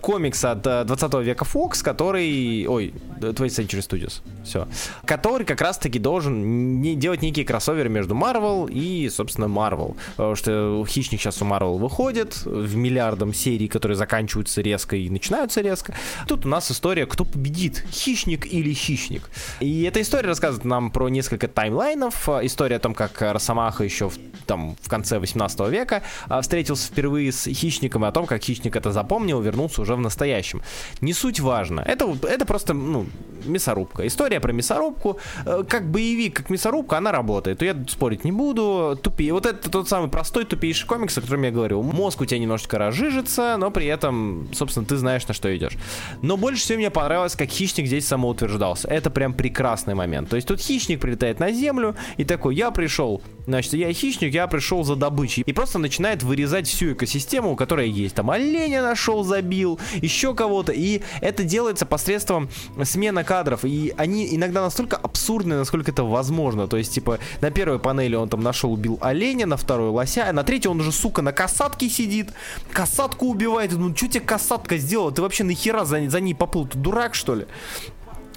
Комикс 0.00 0.44
от 0.44 0.62
20 0.62 1.14
века 1.22 1.44
Fox, 1.44 1.82
который... 1.82 2.66
Ой, 2.66 2.94
20th 3.20 3.46
Century 3.46 3.80
Studios. 3.80 4.20
Все. 4.44 4.68
Который 5.04 5.46
как 5.46 5.60
раз-таки 5.60 5.98
должен 5.98 6.80
не 6.80 6.94
делать 6.96 7.22
некие 7.22 7.44
кроссоверы 7.44 7.88
между 7.88 8.14
Marvel 8.14 8.70
и, 8.70 9.08
собственно, 9.08 9.46
Marvel. 9.46 9.96
Потому 10.16 10.34
что 10.34 10.84
Хищник 10.86 11.20
сейчас 11.20 11.40
у 11.42 11.44
Marvel 11.44 11.78
выходит 11.78 12.44
в 12.44 12.76
миллиардом 12.76 13.32
серий, 13.32 13.68
которые 13.68 13.96
заканчиваются 13.96 14.60
резко 14.60 14.96
и 14.96 15.08
начинаются 15.08 15.60
резко. 15.60 15.94
Тут 16.26 16.46
у 16.46 16.48
нас 16.48 16.70
история, 16.70 17.06
кто 17.06 17.24
победит 17.24 17.84
хищник 17.90 18.46
или 18.52 18.72
хищник. 18.72 19.28
И 19.60 19.82
эта 19.82 20.00
история 20.02 20.28
рассказывает 20.28 20.64
нам 20.64 20.90
про 20.90 21.08
несколько 21.08 21.48
таймлайнов. 21.48 22.28
История 22.42 22.76
о 22.76 22.80
том, 22.80 22.94
как 22.94 23.20
Росомаха 23.20 23.84
еще 23.84 24.10
в, 24.10 24.18
там, 24.46 24.76
в 24.80 24.88
конце 24.88 25.18
18 25.18 25.60
века 25.68 26.02
встретился 26.42 26.88
впервые 26.88 27.32
с 27.32 27.48
хищником, 27.48 28.04
и 28.04 28.08
о 28.08 28.12
том, 28.12 28.26
как 28.26 28.35
как 28.36 28.44
хищник 28.44 28.76
это 28.76 28.92
запомнил, 28.92 29.40
вернулся 29.40 29.82
уже 29.82 29.94
в 29.94 30.00
настоящем. 30.00 30.60
Не 31.00 31.14
суть 31.14 31.40
важно. 31.40 31.80
Это, 31.80 32.04
это 32.28 32.44
просто, 32.44 32.74
ну, 32.74 33.06
мясорубка. 33.46 34.06
История 34.06 34.40
про 34.40 34.52
мясорубку. 34.52 35.18
Э, 35.46 35.64
как 35.68 35.90
боевик, 35.90 36.36
как 36.36 36.50
мясорубка, 36.50 36.98
она 36.98 37.12
работает. 37.12 37.62
Я 37.62 37.76
спорить 37.88 38.24
не 38.24 38.32
буду. 38.32 38.98
Тупее. 39.02 39.32
Вот 39.32 39.46
это 39.46 39.70
тот 39.70 39.88
самый 39.88 40.10
простой, 40.10 40.44
тупейший 40.44 40.86
комикс, 40.86 41.16
о 41.18 41.20
котором 41.20 41.44
я 41.44 41.50
говорил. 41.50 41.82
Мозг 41.82 42.20
у 42.20 42.24
тебя 42.26 42.38
немножечко 42.38 42.78
разжижится, 42.78 43.56
но 43.58 43.70
при 43.70 43.86
этом, 43.86 44.48
собственно, 44.52 44.86
ты 44.86 44.96
знаешь, 44.96 45.26
на 45.28 45.34
что 45.34 45.54
идешь. 45.56 45.76
Но 46.22 46.36
больше 46.36 46.62
всего 46.62 46.78
мне 46.78 46.90
понравилось, 46.90 47.36
как 47.36 47.48
хищник 47.48 47.86
здесь 47.86 48.06
самоутверждался. 48.06 48.88
Это 48.88 49.10
прям 49.10 49.32
прекрасный 49.32 49.94
момент. 49.94 50.28
То 50.28 50.36
есть 50.36 50.48
тут 50.48 50.60
хищник 50.60 51.00
прилетает 51.00 51.40
на 51.40 51.52
землю 51.52 51.96
и 52.18 52.24
такой, 52.24 52.54
я 52.54 52.70
пришел, 52.70 53.22
значит, 53.46 53.72
я 53.74 53.92
хищник, 53.92 54.34
я 54.34 54.46
пришел 54.46 54.84
за 54.84 54.96
добычей. 54.96 55.42
И 55.46 55.52
просто 55.52 55.78
начинает 55.78 56.22
вырезать 56.22 56.68
всю 56.68 56.92
экосистему, 56.92 57.56
которая 57.56 57.86
есть. 57.86 58.14
Там 58.14 58.25
оленя 58.30 58.82
нашел, 58.82 59.24
забил, 59.24 59.78
еще 59.94 60.34
кого-то. 60.34 60.72
И 60.72 61.02
это 61.20 61.44
делается 61.44 61.86
посредством 61.86 62.48
смена 62.84 63.24
кадров. 63.24 63.64
И 63.64 63.94
они 63.96 64.34
иногда 64.34 64.62
настолько 64.62 64.96
абсурдны, 64.96 65.56
насколько 65.56 65.90
это 65.90 66.04
возможно. 66.04 66.68
То 66.68 66.76
есть, 66.76 66.94
типа, 66.94 67.18
на 67.40 67.50
первой 67.50 67.78
панели 67.78 68.14
он 68.14 68.28
там 68.28 68.42
нашел, 68.42 68.72
убил 68.72 68.98
оленя, 69.00 69.46
на 69.46 69.56
второй 69.56 69.90
лося, 69.90 70.26
а 70.28 70.32
на 70.32 70.44
третьей 70.44 70.70
он 70.70 70.80
уже, 70.80 70.92
сука, 70.92 71.22
на 71.22 71.32
касатке 71.32 71.88
сидит, 71.88 72.32
касатку 72.72 73.26
убивает. 73.26 73.72
Ну, 73.72 73.94
что 73.94 74.08
тебе 74.08 74.20
касатка 74.20 74.76
сделала? 74.76 75.12
Ты 75.12 75.22
вообще 75.22 75.44
нахера 75.44 75.84
за, 75.84 76.08
за 76.08 76.20
ней 76.20 76.34
поплыл? 76.34 76.66
Ты 76.66 76.78
дурак, 76.78 77.14
что 77.14 77.34
ли? 77.34 77.46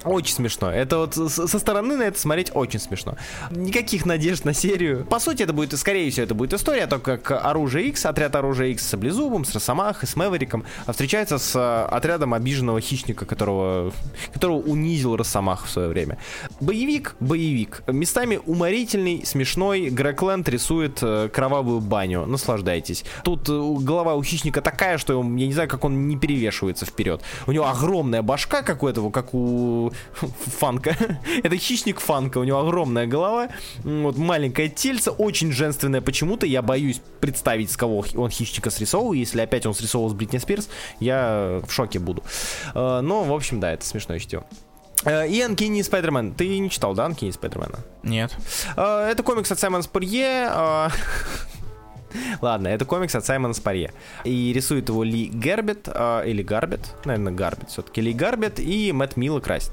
Очень 0.04 0.34
смешно. 0.34 0.70
Это 0.70 0.98
вот 0.98 1.14
со 1.14 1.58
стороны 1.58 1.96
на 1.96 2.04
это 2.04 2.18
смотреть 2.18 2.50
очень 2.54 2.80
смешно. 2.80 3.16
Никаких 3.50 4.06
надежд 4.06 4.44
на 4.44 4.54
серию. 4.54 5.04
По 5.04 5.18
сути, 5.18 5.42
это 5.42 5.52
будет, 5.52 5.78
скорее 5.78 6.10
всего, 6.10 6.24
это 6.24 6.34
будет 6.34 6.54
история, 6.54 6.86
только 6.86 7.18
как 7.18 7.44
оружие 7.44 7.88
X, 7.88 8.06
отряд 8.06 8.34
оружия 8.34 8.68
X 8.68 8.86
с 8.86 8.88
Саблезубом, 8.88 9.44
с 9.44 9.54
Росомахой, 9.54 10.08
с 10.08 10.16
Мэвериком, 10.16 10.64
а 10.86 10.92
встречается 10.92 11.38
с 11.38 11.54
э, 11.54 11.94
отрядом 11.94 12.32
обиженного 12.32 12.80
хищника, 12.80 13.26
которого, 13.26 13.92
которого 14.32 14.58
унизил 14.58 15.16
Росомах 15.16 15.66
в 15.66 15.70
свое 15.70 15.88
время. 15.88 16.18
Боевик, 16.60 17.16
боевик. 17.20 17.82
Местами 17.86 18.40
уморительный, 18.46 19.24
смешной. 19.26 19.90
Грег 19.90 20.22
Лэнд 20.22 20.48
рисует 20.48 20.98
э, 21.02 21.28
кровавую 21.32 21.80
баню. 21.80 22.24
Наслаждайтесь. 22.24 23.04
Тут 23.22 23.48
э, 23.48 23.52
голова 23.52 24.14
у 24.14 24.22
хищника 24.22 24.62
такая, 24.62 24.96
что 24.96 25.22
я 25.22 25.46
не 25.46 25.52
знаю, 25.52 25.68
как 25.68 25.84
он 25.84 26.08
не 26.08 26.16
перевешивается 26.16 26.86
вперед. 26.86 27.20
У 27.46 27.52
него 27.52 27.66
огромная 27.68 28.22
башка, 28.22 28.62
как 28.62 28.82
у 28.82 28.88
этого, 28.88 29.10
как 29.10 29.34
у 29.34 29.89
фанка. 30.58 30.96
Это 31.42 31.56
хищник 31.56 32.00
фанка, 32.00 32.38
у 32.38 32.44
него 32.44 32.60
огромная 32.60 33.06
голова, 33.06 33.48
вот 33.84 34.16
маленькое 34.16 34.68
тельце, 34.68 35.10
очень 35.10 35.52
женственное 35.52 36.00
почему-то. 36.00 36.46
Я 36.46 36.62
боюсь 36.62 37.00
представить, 37.20 37.70
с 37.70 37.76
кого 37.76 38.04
он 38.14 38.30
хищника 38.30 38.70
срисовывал. 38.70 39.12
Если 39.12 39.40
опять 39.40 39.66
он 39.66 39.74
срисовывал 39.74 40.10
с 40.10 40.14
Бритни 40.14 40.38
Спирс, 40.38 40.68
я 40.98 41.60
в 41.66 41.72
шоке 41.72 41.98
буду. 41.98 42.22
Э, 42.74 43.00
но, 43.00 43.24
в 43.24 43.32
общем, 43.32 43.60
да, 43.60 43.72
это 43.72 43.84
смешное 43.84 44.18
чтиво. 44.18 44.44
Э, 45.04 45.28
и 45.28 45.40
Анкини 45.40 45.82
Спайдермен. 45.82 46.34
Ты 46.34 46.58
не 46.58 46.70
читал, 46.70 46.94
да, 46.94 47.06
Анкини 47.06 47.30
Спайдермена? 47.30 47.78
Нет. 48.02 48.36
Э, 48.76 49.08
это 49.10 49.22
комикс 49.22 49.50
от 49.50 49.58
Саймона 49.58 49.82
Спурье. 49.82 50.50
Ладно, 52.40 52.68
это 52.68 52.84
комикс 52.84 53.14
от 53.14 53.24
Саймона 53.24 53.54
Спарье. 53.54 53.92
И 54.24 54.52
рисует 54.52 54.88
его 54.88 55.02
Ли 55.02 55.26
Гербет, 55.26 55.88
э, 55.92 56.22
или 56.26 56.42
Гарбет, 56.42 56.94
наверное, 57.04 57.32
Гарбет 57.32 57.70
все-таки, 57.70 58.00
Ли 58.00 58.12
Гарбет 58.12 58.58
и 58.58 58.92
Мэтт 58.92 59.16
Милла 59.16 59.40
красит. 59.40 59.72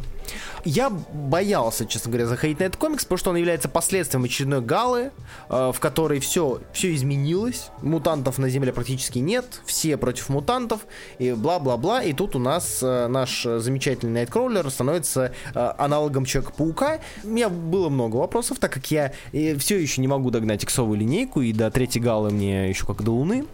Я 0.63 0.89
боялся, 0.89 1.85
честно 1.85 2.11
говоря, 2.11 2.27
заходить 2.27 2.59
на 2.59 2.65
этот 2.65 2.77
комикс, 2.77 3.03
потому 3.03 3.17
что 3.17 3.29
он 3.31 3.37
является 3.37 3.69
последствием 3.69 4.23
очередной 4.23 4.61
галы, 4.61 5.11
э, 5.49 5.71
в 5.73 5.79
которой 5.79 6.19
все, 6.19 6.61
все 6.73 6.93
изменилось. 6.93 7.69
Мутантов 7.81 8.37
на 8.37 8.49
Земле 8.49 8.73
практически 8.73 9.19
нет, 9.19 9.61
все 9.65 9.97
против 9.97 10.29
мутантов, 10.29 10.81
и 11.19 11.31
бла-бла-бла. 11.31 12.03
И 12.03 12.13
тут 12.13 12.35
у 12.35 12.39
нас 12.39 12.79
э, 12.81 13.07
наш 13.07 13.43
замечательный 13.43 14.13
Найткроулер 14.13 14.69
становится 14.69 15.33
э, 15.53 15.73
аналогом 15.77 16.25
Человека-паука. 16.25 16.99
У 17.23 17.27
меня 17.27 17.49
было 17.49 17.89
много 17.89 18.17
вопросов, 18.17 18.59
так 18.59 18.71
как 18.71 18.89
я 18.91 19.13
э, 19.31 19.55
все 19.57 19.77
еще 19.77 20.01
не 20.01 20.07
могу 20.07 20.31
догнать 20.31 20.63
иксовую 20.63 20.99
линейку, 20.99 21.41
и 21.41 21.53
до 21.53 21.71
третьей 21.71 22.01
галы 22.01 22.31
мне 22.31 22.69
еще 22.69 22.85
как 22.85 23.03
до 23.03 23.11
Луны. 23.11 23.45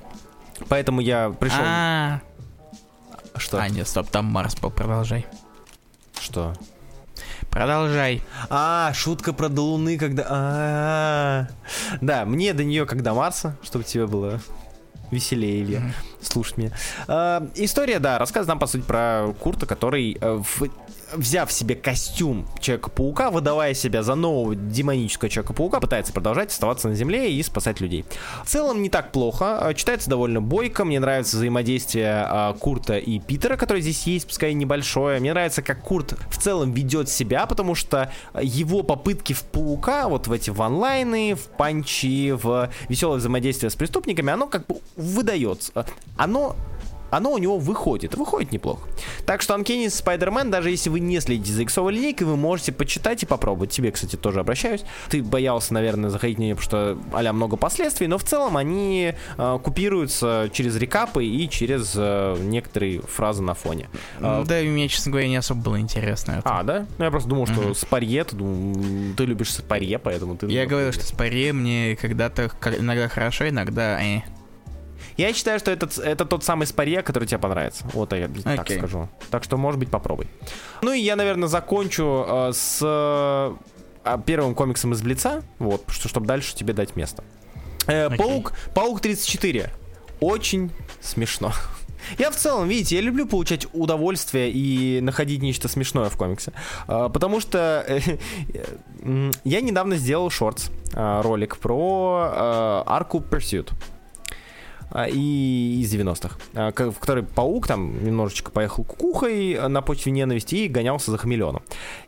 Поэтому 0.70 1.02
я 1.02 1.30
пришел... 1.30 1.64
А, 1.64 2.22
Что? 3.36 3.60
А, 3.60 3.70
нет, 3.70 3.88
стоп, 3.88 4.08
там 4.10 4.26
Марс 4.26 4.56
был, 4.56 4.70
продолжай. 4.70 5.26
Что? 6.24 6.54
Продолжай. 7.50 8.22
А, 8.50 8.94
шутка 8.94 9.34
про 9.34 9.50
до 9.50 9.62
Луны, 9.62 9.98
когда... 9.98 10.26
А, 10.30 11.48
да, 12.00 12.24
мне 12.24 12.54
до 12.54 12.64
нее 12.64 12.86
когда 12.86 13.14
Марса, 13.14 13.58
чтобы 13.62 13.84
тебе 13.84 14.08
было 14.08 14.40
веселее, 15.12 15.62
Илья. 15.62 15.82
Слушать 16.22 16.58
меня. 16.58 16.72
А, 17.10 17.46
история, 17.56 18.00
да, 18.00 18.18
рассказ 18.20 18.48
нам, 18.48 18.58
по 18.58 18.68
сути, 18.68 18.84
про 18.84 19.34
Курта, 19.38 19.66
который 19.66 20.18
э, 20.20 20.42
в 20.42 20.70
взяв 21.16 21.52
себе 21.52 21.76
костюм 21.76 22.48
Человека-паука, 22.60 23.30
выдавая 23.30 23.74
себя 23.74 24.04
за 24.04 24.16
нового 24.16 24.56
демонического 24.56 25.30
Человека-паука, 25.30 25.80
пытается 25.80 26.14
продолжать 26.14 26.52
оставаться 26.52 26.88
на 26.90 26.96
Земле 26.96 27.32
и 27.34 27.44
спасать 27.44 27.80
людей. 27.82 28.06
В 28.44 28.50
целом 28.50 28.82
не 28.82 28.90
так 28.90 29.12
плохо, 29.12 29.60
а, 29.60 29.74
читается 29.74 30.10
довольно 30.10 30.42
бойко, 30.42 30.86
мне 30.86 31.00
нравится 31.00 31.38
взаимодействие 31.38 32.26
а, 32.28 32.54
Курта 32.54 32.98
и 32.98 33.20
Питера, 33.20 33.58
которое 33.58 33.82
здесь 33.82 34.04
есть, 34.04 34.28
пускай 34.28 34.54
небольшое. 34.54 35.20
Мне 35.20 35.34
нравится, 35.34 35.62
как 35.62 35.82
Курт 35.82 36.16
в 36.30 36.38
целом 36.38 36.72
ведет 36.72 37.10
себя, 37.10 37.46
потому 37.46 37.76
что 37.76 38.12
его 38.42 38.84
попытки 38.84 39.34
в 39.34 39.44
Паука, 39.44 40.08
вот 40.08 40.28
в 40.28 40.32
эти 40.32 40.50
ванлайны, 40.50 41.36
в 41.36 41.48
панчи, 41.58 42.32
в 42.32 42.70
веселое 42.90 43.18
взаимодействие 43.18 43.70
с 43.70 43.76
преступниками, 43.76 44.32
оно 44.32 44.48
как 44.48 44.66
бы 44.68 44.78
выдается. 44.96 45.86
Оно 46.18 46.56
оно 47.14 47.32
у 47.32 47.38
него 47.38 47.60
выходит. 47.60 48.16
Выходит 48.16 48.52
неплохо. 48.52 48.82
Так 49.26 49.42
что 49.42 49.54
Uncanny 49.54 49.86
Spider-Man, 49.86 50.50
даже 50.50 50.72
если 50.72 50.90
вы 50.90 51.00
не 51.00 51.20
следите 51.20 51.54
за 51.54 51.64
иксовой 51.64 51.94
линейкой, 51.94 52.26
вы 52.26 52.38
можете 52.38 52.72
почитать 52.72 53.22
и 53.22 53.26
попробовать. 53.26 53.72
Тебе, 53.72 53.92
кстати, 53.92 54.16
тоже 54.16 54.40
обращаюсь. 54.40 54.84
Ты 55.10 55.22
боялся, 55.22 55.74
наверное, 55.74 56.10
заходить 56.10 56.40
на 56.40 56.44
нее, 56.44 56.56
потому 56.56 56.66
что 56.66 56.98
а 57.12 57.34
много 57.34 57.56
последствий, 57.56 58.08
но 58.08 58.18
в 58.18 58.24
целом 58.24 58.58
они 58.58 59.14
э, 59.38 59.60
купируются 59.64 60.50
через 60.52 60.76
рекапы 60.76 61.26
и 61.26 61.48
через 61.50 61.94
э, 61.96 62.36
некоторые 62.40 63.02
фразы 63.02 63.44
на 63.44 63.54
фоне. 63.54 63.90
А, 64.20 64.44
да, 64.44 64.60
и 64.60 64.68
мне, 64.68 64.88
честно 64.88 65.12
говоря, 65.12 65.28
не 65.28 65.38
особо 65.38 65.62
было 65.62 65.80
интересно 65.80 66.34
это. 66.40 66.42
А, 66.46 66.64
да? 66.64 66.88
Ну, 66.98 67.06
я 67.06 67.12
просто 67.12 67.30
думал, 67.30 67.46
что 67.46 67.62
mm-hmm. 67.62 67.76
Спарье, 67.76 68.24
ты, 68.24 68.36
думал, 68.36 69.14
ты 69.16 69.26
любишь 69.26 69.54
Спарье, 69.54 70.00
поэтому 70.00 70.36
ты... 70.36 70.48
Я 70.48 70.66
говорил, 70.66 70.92
что 70.92 71.06
Спарье 71.06 71.54
мне 71.54 71.96
когда-то 71.96 72.52
иногда 72.80 73.08
хорошо, 73.08 73.48
иногда... 73.48 74.02
Э. 74.04 74.22
Я 75.18 75.34
считаю, 75.34 75.60
что 75.60 75.72
это, 75.72 75.90
это 76.02 76.26
тот 76.26 76.44
самый 76.44 76.66
спарье, 76.66 77.02
который 77.02 77.28
тебе 77.28 77.40
понравится. 77.40 77.86
Вот 77.94 78.14
я 78.14 78.26
okay. 78.26 78.56
так 78.56 78.70
скажу. 78.70 79.10
Так 79.30 79.44
что, 79.44 79.58
может 79.58 79.80
быть, 79.80 79.90
попробуй. 79.90 80.28
Ну 80.82 80.92
и 80.92 81.00
я, 81.00 81.16
наверное, 81.16 81.48
закончу 81.48 82.26
э, 82.28 82.52
с 82.54 82.80
э, 82.82 84.18
первым 84.26 84.56
комиксом 84.56 84.94
из 84.94 85.02
Блица, 85.02 85.44
вот, 85.60 85.84
что, 85.88 86.10
чтобы 86.10 86.26
дальше 86.26 86.56
тебе 86.56 86.74
дать 86.74 86.96
место. 86.96 87.24
Э, 87.88 88.08
okay. 88.08 88.18
Паук, 88.18 88.54
Паук 88.74 89.02
34. 89.02 89.72
Очень 90.20 90.72
смешно. 91.02 91.52
Я 92.18 92.32
в 92.32 92.36
целом, 92.36 92.68
видите, 92.68 92.98
я 92.98 93.02
люблю 93.02 93.26
получать 93.26 93.66
удовольствие 93.72 94.52
и 94.52 95.00
находить 95.00 95.42
нечто 95.42 95.70
смешное 95.70 96.10
в 96.10 96.18
комиксе. 96.18 96.52
А, 96.86 97.08
потому 97.08 97.40
что 97.40 97.86
э, 97.88 98.18
я 99.46 99.62
недавно 99.62 99.96
сделал 99.96 100.30
шортс, 100.30 100.70
а, 100.94 101.22
ролик 101.22 101.58
про 101.58 102.84
арку 102.86 103.20
Pursuit. 103.20 103.72
А, 104.92 105.08
и 105.08 105.80
из 105.82 105.94
90-х, 105.94 106.38
а, 106.54 106.72
в 106.72 107.00
которой 107.00 107.24
паук 107.24 107.68
там 107.68 108.04
немножечко 108.04 108.52
поехал 108.52 108.84
кукухой 108.84 109.58
на 109.70 109.82
почве 109.82 110.12
ненависти 110.12 110.56
и 110.56 110.68
гонялся 110.68 111.12
за 111.12 111.18
хамелеоном. 111.18 111.64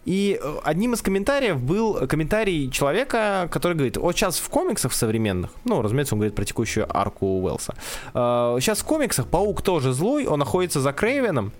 И 0.05 0.39
э, 0.41 0.55
одним 0.63 0.93
из 0.93 1.01
комментариев 1.01 1.59
был 1.59 2.07
комментарий 2.07 2.69
человека, 2.69 3.47
который 3.51 3.73
говорит, 3.73 3.97
вот 3.97 4.15
сейчас 4.15 4.37
в 4.37 4.49
комиксах 4.49 4.93
современных, 4.93 5.51
ну, 5.63 5.81
разумеется, 5.81 6.15
он 6.15 6.19
говорит 6.19 6.35
про 6.35 6.45
текущую 6.45 6.85
арку 6.95 7.41
Уэлса, 7.41 7.75
сейчас 8.13 8.79
а, 8.79 8.83
в 8.83 8.85
комиксах 8.85 9.27
паук 9.27 9.61
тоже 9.61 9.93
злой, 9.93 10.25
он 10.25 10.39
находится 10.39 10.79
за 10.79 10.93
Крейвеном, 10.93 11.51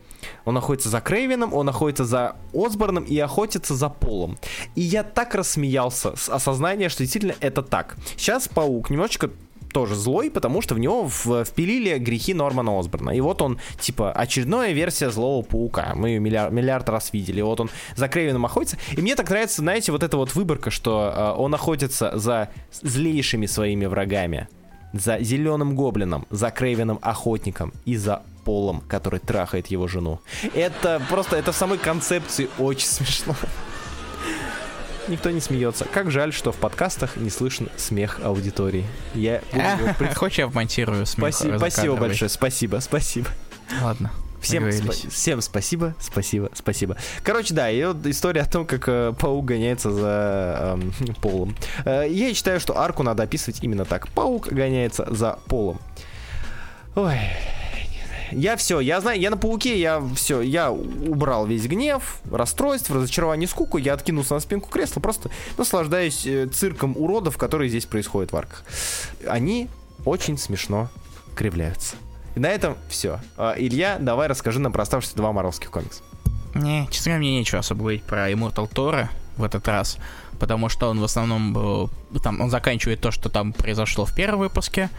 он 0.46 0.54
находится 0.54 0.90
за 0.90 1.02
Крейвеном, 1.02 1.54
он 1.54 1.66
находится 1.66 2.06
за 2.06 2.36
Осборном 2.54 3.04
и 3.04 3.18
охотится 3.20 3.76
за 3.76 3.90
Полом. 3.90 4.38
И 4.76 4.82
я 4.82 5.04
так 5.04 5.36
рассмеялся 5.36 6.16
с 6.16 6.30
осознания, 6.30 6.90
что 6.90 7.04
действительно 7.04 7.36
это 7.40 7.62
так. 7.62 7.96
Сейчас 8.18 8.48
Паук 8.48 8.90
немножечко 8.90 9.30
тоже 9.76 9.96
злой, 9.96 10.32
потому 10.32 10.62
что 10.62 10.74
в 10.74 10.80
него 10.80 11.10
впилили 11.10 11.98
грехи 11.98 12.34
Нормана 12.34 12.80
Осборна. 12.80 13.10
И 13.10 13.20
вот 13.20 13.42
он, 13.42 13.60
типа, 13.78 14.10
очередная 14.14 14.72
версия 14.72 15.10
злого 15.10 15.44
паука. 15.44 15.92
Мы 15.96 16.12
ее 16.12 16.20
миллиард, 16.22 16.54
миллиард 16.54 16.88
раз 16.88 17.12
видели. 17.12 17.42
Вот 17.42 17.60
он 17.60 17.70
за 17.94 18.08
Крейвеном 18.08 18.46
охотится. 18.46 18.78
И 18.96 19.02
мне 19.02 19.16
так 19.16 19.30
нравится, 19.30 19.58
знаете, 19.58 19.92
вот 19.92 20.02
эта 20.02 20.16
вот 20.16 20.34
выборка, 20.34 20.72
что 20.72 21.14
э, 21.14 21.42
он 21.42 21.54
охотится 21.54 22.18
за 22.18 22.48
злейшими 22.72 23.48
своими 23.48 23.86
врагами. 23.86 24.48
За 24.94 25.20
зеленым 25.20 25.76
гоблином, 25.76 26.26
за 26.30 26.52
Крейвеном 26.52 27.00
охотником 27.02 27.74
и 27.84 27.98
за 27.98 28.24
Полом, 28.46 28.82
который 28.88 29.20
трахает 29.20 29.68
его 29.68 29.90
жену. 29.90 30.22
Это 30.54 31.02
просто, 31.10 31.36
это 31.36 31.52
в 31.52 31.56
самой 31.56 31.80
концепции 31.80 32.48
очень 32.60 32.88
смешно. 32.88 33.36
Никто 35.08 35.32
не 35.32 35.40
смеется. 35.40 35.86
Как 35.86 36.12
жаль, 36.12 36.34
что 36.34 36.52
в 36.52 36.58
подкастах 36.58 37.16
не 37.18 37.30
слышен 37.30 37.70
смех 37.78 38.20
аудитории. 38.24 38.86
Я 39.14 39.42
Хочешь, 40.16 40.40
я 40.40 40.48
вмонтирую 40.48 41.06
смех 41.06 41.34
Спасибо, 41.34 41.58
спасибо 41.58 41.96
большое, 41.96 42.30
спасибо, 42.30 42.80
спасибо. 42.80 43.28
Ладно. 43.82 44.12
Всем, 44.42 44.66
спа- 44.66 45.10
всем 45.10 45.42
спасибо, 45.42 45.96
спасибо, 46.00 46.52
спасибо. 46.54 46.98
Короче, 47.24 47.54
да, 47.56 47.70
и 47.72 47.84
вот 47.84 48.06
история 48.06 48.42
о 48.42 48.46
том, 48.46 48.68
как 48.68 48.88
э, 48.88 49.14
паук 49.18 49.46
гоняется 49.46 49.92
за 49.92 50.78
э, 50.80 51.14
полом. 51.20 51.56
Э, 51.84 52.06
я 52.08 52.32
считаю, 52.34 52.60
что 52.60 52.78
арку 52.78 53.02
надо 53.02 53.24
описывать 53.24 53.64
именно 53.64 53.86
так. 53.86 54.08
Паук 54.10 54.50
гоняется 54.50 55.08
за 55.10 55.40
полом. 55.48 55.80
Ой, 56.96 57.20
я 58.32 58.56
все, 58.58 58.80
я 58.80 59.02
знаю, 59.02 59.20
я 59.20 59.30
на 59.30 59.38
пауке, 59.38 59.80
я 59.80 60.02
все, 60.16 60.42
я 60.42 60.72
убрал 60.72 61.46
весь 61.46 61.68
гнев, 61.68 62.20
расстройство, 62.32 62.98
разочарование, 62.98 63.48
скуку, 63.48 63.78
я 63.78 63.94
откинулся 63.94 64.34
на 64.34 64.40
спинку 64.40 64.70
кресла, 64.70 65.02
просто 65.02 65.30
наслаждаюсь 65.58 66.26
э, 66.26 66.48
цирком 66.48 66.96
уродов, 66.98 67.38
которые 67.38 67.70
здесь 67.70 67.86
происходят 67.86 68.32
в 68.32 68.38
арках. 68.38 68.64
Они 69.28 69.70
очень 70.06 70.38
смешно 70.38 70.90
кривляются. 71.36 71.96
И 72.36 72.40
на 72.40 72.48
этом 72.48 72.76
все. 72.90 73.20
А, 73.38 73.56
Илья, 73.58 73.98
давай 74.00 74.28
расскажи 74.28 74.60
нам 74.60 74.72
про 74.72 74.84
оставшиеся 74.84 75.16
два 75.16 75.32
марвелских 75.32 75.72
комикса. 75.72 76.04
Не, 76.54 76.88
честно 76.90 77.12
говоря, 77.12 77.20
мне 77.20 77.40
нечего 77.40 77.60
особо 77.60 77.80
говорить 77.80 78.04
про 78.04 78.32
Immortal 78.32 78.70
Тора 78.74 79.10
в 79.38 79.44
этот 79.44 79.68
раз, 79.68 79.98
потому 80.40 80.70
что 80.70 80.90
он 80.90 81.00
в 81.00 81.04
основном 81.04 81.90
там 82.24 82.40
он 82.40 82.50
заканчивает 82.50 83.02
то, 83.02 83.12
что 83.12 83.30
там 83.30 83.52
произошло 83.52 84.06
в 84.06 84.16
первом 84.16 84.40
выпуске 84.40 84.90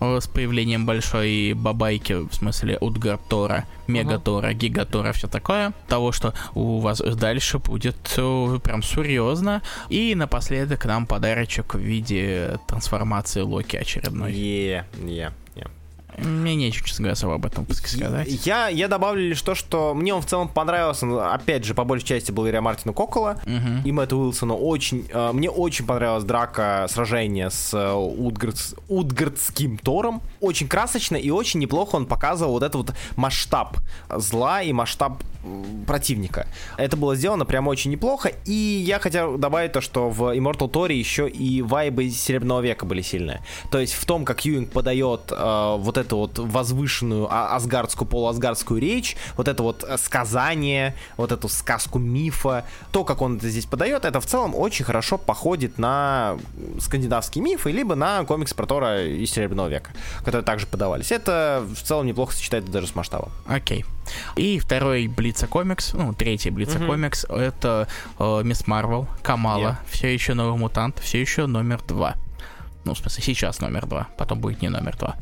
с 0.00 0.26
появлением 0.26 0.86
большой 0.86 1.52
бабайки, 1.54 2.12
в 2.12 2.32
смысле 2.32 2.78
Утгар 2.80 3.18
Тора, 3.28 3.66
Мегатора, 3.86 4.50
uh-huh. 4.50 4.54
Гигатора, 4.54 5.12
все 5.12 5.28
такое. 5.28 5.72
Того, 5.88 6.12
что 6.12 6.34
у 6.54 6.80
вас 6.80 7.00
дальше 7.00 7.58
будет 7.58 7.96
э, 8.16 8.58
прям 8.62 8.82
серьезно. 8.82 9.62
И 9.88 10.14
напоследок 10.14 10.84
нам 10.86 11.06
подарочек 11.06 11.74
в 11.74 11.78
виде 11.78 12.58
трансформации 12.66 13.40
Локи 13.40 13.76
очередной. 13.76 14.32
Yeah, 14.32 14.84
yeah. 15.04 15.32
Мне 16.18 16.54
нечего, 16.54 16.86
честно 16.86 17.02
говоря, 17.04 17.12
особо 17.12 17.34
об 17.34 17.46
этом 17.46 17.66
сказать. 17.72 18.28
Я, 18.46 18.68
я 18.68 18.88
добавлю 18.88 19.28
лишь 19.28 19.42
то, 19.42 19.54
что 19.54 19.94
мне 19.94 20.14
он 20.14 20.22
в 20.22 20.26
целом 20.26 20.48
понравился, 20.48 21.32
опять 21.32 21.64
же, 21.64 21.74
по 21.74 21.84
большей 21.84 22.06
части 22.06 22.30
благодаря 22.32 22.60
Мартину 22.60 22.94
Кокола 22.94 23.40
uh-huh. 23.44 23.82
и 23.84 23.92
Мэтту 23.92 24.18
Уилсону. 24.18 24.56
Очень, 24.56 25.06
э, 25.10 25.32
мне 25.32 25.50
очень 25.50 25.86
понравилась 25.86 26.24
драка, 26.24 26.86
сражение 26.88 27.50
с 27.50 27.74
э, 27.74 27.92
Утгардс, 27.92 28.74
Утгардским 28.88 29.78
Тором. 29.78 30.22
Очень 30.40 30.68
красочно 30.68 31.16
и 31.16 31.30
очень 31.30 31.60
неплохо 31.60 31.96
он 31.96 32.06
показывал 32.06 32.52
вот 32.52 32.62
этот 32.62 32.74
вот 32.74 32.94
масштаб 33.16 33.78
зла 34.10 34.62
и 34.62 34.72
масштаб 34.72 35.22
противника. 35.86 36.46
Это 36.76 36.96
было 36.96 37.16
сделано 37.16 37.44
прямо 37.44 37.70
очень 37.70 37.90
неплохо. 37.90 38.32
И 38.46 38.52
я 38.52 38.98
хотел 38.98 39.36
добавить 39.36 39.72
то, 39.72 39.80
что 39.80 40.08
в 40.08 40.36
Immortal 40.36 40.70
Tori 40.70 40.94
еще 40.94 41.28
и 41.28 41.62
вайбы 41.62 42.08
Серебряного 42.08 42.60
века 42.60 42.86
были 42.86 43.02
сильные. 43.02 43.42
То 43.70 43.78
есть 43.78 43.94
в 43.94 44.04
том, 44.06 44.24
как 44.24 44.44
Юинг 44.44 44.70
подает 44.70 45.30
э, 45.30 45.76
вот 45.78 45.98
эту 46.04 46.16
вот 46.16 46.38
возвышенную 46.38 47.26
а 47.30 47.56
асгардскую, 47.56 48.08
полуасгардскую 48.08 48.80
речь, 48.80 49.16
вот 49.36 49.48
это 49.48 49.62
вот 49.62 49.84
сказание, 49.98 50.94
вот 51.16 51.32
эту 51.32 51.48
сказку 51.48 51.98
мифа, 51.98 52.64
то, 52.92 53.04
как 53.04 53.22
он 53.22 53.36
это 53.36 53.48
здесь 53.48 53.66
подает, 53.66 54.04
это 54.04 54.20
в 54.20 54.26
целом 54.26 54.54
очень 54.54 54.84
хорошо 54.84 55.18
походит 55.18 55.78
на 55.78 56.36
скандинавские 56.80 57.42
мифы, 57.42 57.70
либо 57.72 57.94
на 57.94 58.24
комикс 58.24 58.54
про 58.54 58.66
Тора 58.66 59.04
из 59.04 59.30
Серебряного 59.30 59.68
века, 59.68 59.90
которые 60.18 60.42
также 60.42 60.66
подавались. 60.66 61.12
Это 61.12 61.64
в 61.74 61.82
целом 61.82 62.06
неплохо 62.06 62.32
сочетается 62.34 62.70
даже 62.70 62.86
с 62.86 62.94
масштабом. 62.94 63.30
Окей. 63.46 63.82
Okay. 63.82 63.86
И 64.36 64.58
второй 64.58 65.06
Блица 65.06 65.46
комикс, 65.46 65.94
ну, 65.94 66.12
третий 66.12 66.50
Блица 66.50 66.78
комикс, 66.78 67.24
mm-hmm. 67.24 67.40
это 67.40 67.88
э, 68.18 68.42
Мисс 68.44 68.66
Марвел, 68.66 69.08
Камала, 69.22 69.78
yeah. 69.82 69.90
все 69.90 70.12
еще 70.12 70.34
новый 70.34 70.58
мутант, 70.58 70.98
все 71.00 71.20
еще 71.20 71.46
номер 71.46 71.80
два. 71.86 72.14
Ну, 72.84 72.92
в 72.92 72.98
смысле, 72.98 73.22
сейчас 73.24 73.60
номер 73.60 73.86
два, 73.86 74.08
потом 74.18 74.40
будет 74.40 74.60
не 74.60 74.68
номер 74.68 74.96
два. 74.96 75.16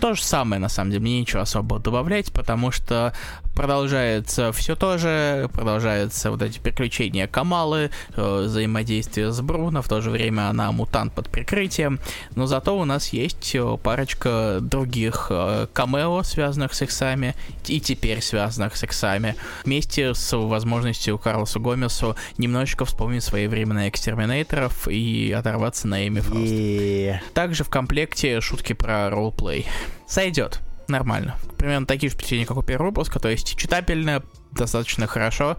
То 0.00 0.14
же 0.14 0.22
самое, 0.22 0.60
на 0.60 0.68
самом 0.68 0.90
деле, 0.92 1.02
мне 1.02 1.20
ничего 1.20 1.42
особо 1.42 1.78
добавлять, 1.78 2.32
потому 2.32 2.70
что 2.70 3.12
продолжается 3.54 4.52
все 4.52 4.74
то 4.74 4.96
же, 4.96 5.50
продолжаются 5.52 6.30
вот 6.30 6.40
эти 6.40 6.58
приключения 6.58 7.26
Камалы, 7.26 7.90
э, 8.16 8.42
взаимодействие 8.46 9.32
с 9.32 9.40
Бруно, 9.42 9.82
в 9.82 9.88
то 9.88 10.00
же 10.00 10.10
время 10.10 10.48
она 10.48 10.72
мутант 10.72 11.12
под 11.12 11.28
прикрытием, 11.28 12.00
но 12.34 12.46
зато 12.46 12.78
у 12.78 12.86
нас 12.86 13.12
есть 13.12 13.54
э, 13.54 13.76
парочка 13.82 14.58
других 14.62 15.26
э, 15.28 15.66
камео, 15.72 16.22
связанных 16.22 16.72
с 16.72 16.80
иксами, 16.80 17.34
и 17.66 17.80
теперь 17.80 18.22
связанных 18.22 18.76
с 18.76 18.84
иксами, 18.84 19.36
вместе 19.64 20.14
с 20.14 20.34
возможностью 20.34 21.18
Карлосу 21.18 21.60
Гомесу 21.60 22.16
немножечко 22.38 22.86
вспомнить 22.86 23.24
свои 23.24 23.46
времена 23.46 23.88
экстерминаторов 23.90 24.88
и 24.88 25.32
оторваться 25.32 25.86
на 25.86 26.08
Эми 26.08 26.20
Фрост. 26.20 26.52
Yeah. 26.52 27.18
Также 27.34 27.64
в 27.64 27.68
комплекте 27.68 28.40
шутки 28.40 28.72
про 28.72 29.10
ролплей. 29.10 29.66
Сойдет 30.06 30.60
нормально. 30.88 31.36
Примерно 31.56 31.86
такие 31.86 32.10
же 32.10 32.16
впечатления, 32.16 32.46
как 32.46 32.56
у 32.56 32.62
первого 32.62 32.88
выпуска, 32.88 33.20
то 33.20 33.28
есть 33.28 33.56
читабельно, 33.56 34.22
достаточно 34.52 35.06
хорошо, 35.06 35.56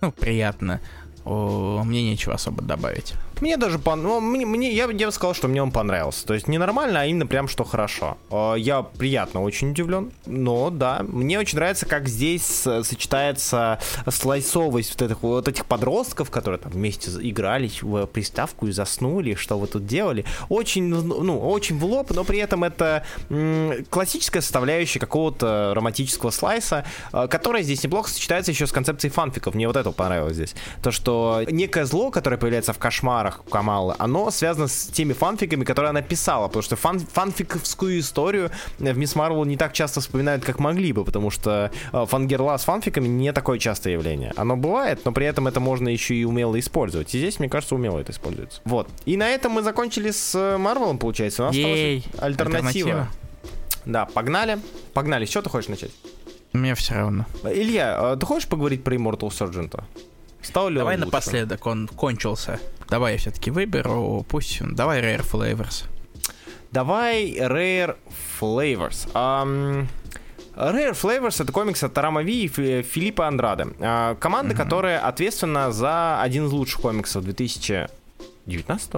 ну, 0.00 0.10
приятно. 0.10 0.80
О, 1.24 1.82
мне 1.84 2.02
нечего 2.02 2.34
особо 2.34 2.62
добавить. 2.62 3.14
Мне 3.40 3.56
даже 3.56 3.78
по... 3.78 3.96
ну, 3.96 4.20
мне, 4.20 4.44
мне 4.44 4.72
я, 4.72 4.88
я 4.90 5.06
бы 5.06 5.12
сказал, 5.12 5.34
что 5.34 5.48
мне 5.48 5.62
он 5.62 5.70
понравился. 5.70 6.26
То 6.26 6.34
есть 6.34 6.48
не 6.48 6.58
нормально, 6.58 7.02
а 7.02 7.06
именно 7.06 7.26
прям 7.26 7.48
что 7.48 7.64
хорошо. 7.64 8.18
А, 8.30 8.54
я 8.54 8.82
приятно 8.82 9.42
очень 9.42 9.70
удивлен. 9.70 10.12
Но 10.26 10.70
да, 10.70 11.00
мне 11.06 11.38
очень 11.38 11.56
нравится, 11.56 11.86
как 11.86 12.08
здесь 12.08 12.44
сочетается 12.44 13.78
слайсовость 14.08 14.90
вот 14.92 15.02
этих, 15.02 15.22
вот 15.22 15.48
этих 15.48 15.66
подростков, 15.66 16.30
которые 16.30 16.58
там 16.58 16.72
вместе 16.72 17.10
играли 17.20 17.70
в 17.80 18.06
приставку 18.06 18.66
и 18.66 18.72
заснули, 18.72 19.34
что 19.34 19.58
вы 19.58 19.66
тут 19.66 19.86
делали. 19.86 20.24
Очень, 20.48 20.88
ну, 20.88 21.38
очень 21.38 21.78
в 21.78 21.84
лоб, 21.84 22.10
но 22.10 22.24
при 22.24 22.38
этом 22.38 22.64
это 22.64 23.04
классическая 23.90 24.40
составляющая 24.40 24.98
какого-то 24.98 25.72
романтического 25.74 26.30
слайса, 26.30 26.84
а, 27.12 27.26
которая 27.26 27.62
здесь 27.62 27.82
неплохо 27.82 28.10
сочетается 28.10 28.50
еще 28.50 28.66
с 28.66 28.72
концепцией 28.72 29.10
фанфиков. 29.10 29.54
Мне 29.54 29.66
вот 29.66 29.76
это 29.76 29.90
понравилось 29.92 30.34
здесь. 30.34 30.54
То, 30.82 30.90
что 30.90 31.42
некое 31.48 31.84
зло, 31.84 32.10
которое 32.10 32.36
появляется 32.36 32.72
в 32.72 32.78
кошмарах, 32.78 33.29
мемуарах 33.30 33.44
Камалы, 33.50 33.94
оно 33.98 34.30
связано 34.30 34.68
с 34.68 34.86
теми 34.86 35.12
фанфиками, 35.12 35.64
которые 35.64 35.90
она 35.90 36.02
писала, 36.02 36.48
потому 36.48 36.62
что 36.62 36.76
фан 36.76 37.00
фанфиковскую 37.00 37.98
историю 38.00 38.50
в 38.78 38.98
Мисс 38.98 39.14
Марвел 39.14 39.44
не 39.44 39.56
так 39.56 39.72
часто 39.72 40.00
вспоминают, 40.00 40.44
как 40.44 40.58
могли 40.58 40.92
бы, 40.92 41.04
потому 41.04 41.30
что 41.30 41.70
э, 41.92 42.06
фангерла 42.06 42.56
с 42.58 42.64
фанфиками 42.64 43.08
не 43.08 43.32
такое 43.32 43.58
частое 43.58 43.94
явление. 43.94 44.32
Оно 44.36 44.56
бывает, 44.56 45.00
но 45.04 45.12
при 45.12 45.26
этом 45.26 45.48
это 45.48 45.60
можно 45.60 45.88
еще 45.88 46.14
и 46.14 46.24
умело 46.24 46.58
использовать. 46.58 47.14
И 47.14 47.18
здесь, 47.18 47.38
мне 47.38 47.48
кажется, 47.48 47.74
умело 47.74 47.98
это 47.98 48.12
используется. 48.12 48.60
Вот. 48.64 48.88
И 49.04 49.16
на 49.16 49.28
этом 49.28 49.52
мы 49.52 49.62
закончили 49.62 50.10
с 50.10 50.34
э, 50.34 50.58
Марвелом, 50.58 50.98
получается. 50.98 51.42
У 51.42 51.46
нас 51.46 51.54
Ей, 51.54 52.04
альтернатива. 52.18 52.68
альтернатива. 52.68 53.08
Да, 53.86 54.06
погнали. 54.06 54.58
Погнали. 54.92 55.24
С 55.24 55.30
чего 55.30 55.42
ты 55.42 55.50
хочешь 55.50 55.68
начать? 55.68 55.90
Мне 56.52 56.74
все 56.74 56.94
равно. 56.94 57.26
Илья, 57.44 58.12
а 58.12 58.16
ты 58.16 58.26
хочешь 58.26 58.48
поговорить 58.48 58.82
про 58.82 58.94
Immortal 58.94 59.28
Surgeon? 59.30 59.70
Ли 60.68 60.78
Давай 60.78 60.94
он 60.94 61.00
напоследок, 61.00 61.66
он 61.66 61.88
кончился. 61.88 62.60
Давай 62.88 63.12
я 63.12 63.18
все-таки 63.18 63.50
выберу, 63.50 64.24
пусть... 64.28 64.60
Давай 64.62 65.00
Rare 65.00 65.24
Flavors. 65.28 65.84
Давай 66.72 67.36
Rare 67.36 67.96
Flavors. 68.40 69.12
Um, 69.12 69.86
Rare 70.54 70.92
Flavors 70.92 71.42
это 71.42 71.52
комикс 71.52 71.82
от 71.82 71.94
Тарама 71.94 72.22
Ви 72.22 72.44
и 72.44 72.48
Филиппа 72.82 73.26
Андраде. 73.26 73.64
Uh, 73.64 74.16
команда, 74.16 74.54
mm-hmm. 74.54 74.56
которая 74.56 75.00
ответственна 75.00 75.72
за 75.72 76.20
один 76.20 76.46
из 76.46 76.52
лучших 76.52 76.80
комиксов 76.80 77.24
2019 77.24 78.92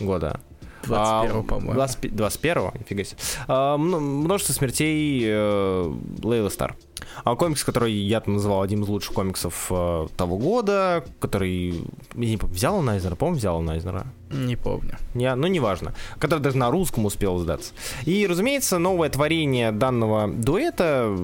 года. 0.00 0.40
21 0.86 1.36
а, 1.36 1.42
по-моему. 1.42 1.86
21 2.12 2.62
нифига 2.80 3.04
себе. 3.04 3.18
А, 3.48 3.76
множество 3.76 4.52
смертей 4.52 5.22
э, 5.24 5.94
Лейла 6.22 6.48
Стар. 6.48 6.76
А 7.24 7.34
комикс, 7.36 7.64
который 7.64 7.92
я 7.92 8.22
называл 8.26 8.62
одним 8.62 8.82
из 8.82 8.88
лучших 8.88 9.12
комиксов 9.12 9.66
э, 9.70 10.06
того 10.16 10.38
года, 10.38 11.04
который... 11.20 11.84
Я 12.14 12.28
не 12.28 12.36
помню, 12.36 12.54
взял 12.54 12.76
он 12.76 12.84
Найзнера? 12.84 13.14
Помню, 13.14 13.36
взял 13.38 13.56
он 13.56 13.64
Найзнера? 13.66 14.06
Не 14.30 14.56
помню. 14.56 14.96
Не, 15.14 15.34
ну, 15.34 15.46
неважно. 15.46 15.94
Который 16.18 16.40
даже 16.40 16.56
на 16.56 16.70
русском 16.70 17.04
успел 17.04 17.38
сдаться. 17.38 17.72
И, 18.04 18.26
разумеется, 18.26 18.78
новое 18.78 19.08
творение 19.08 19.72
данного 19.72 20.28
дуэта 20.28 21.16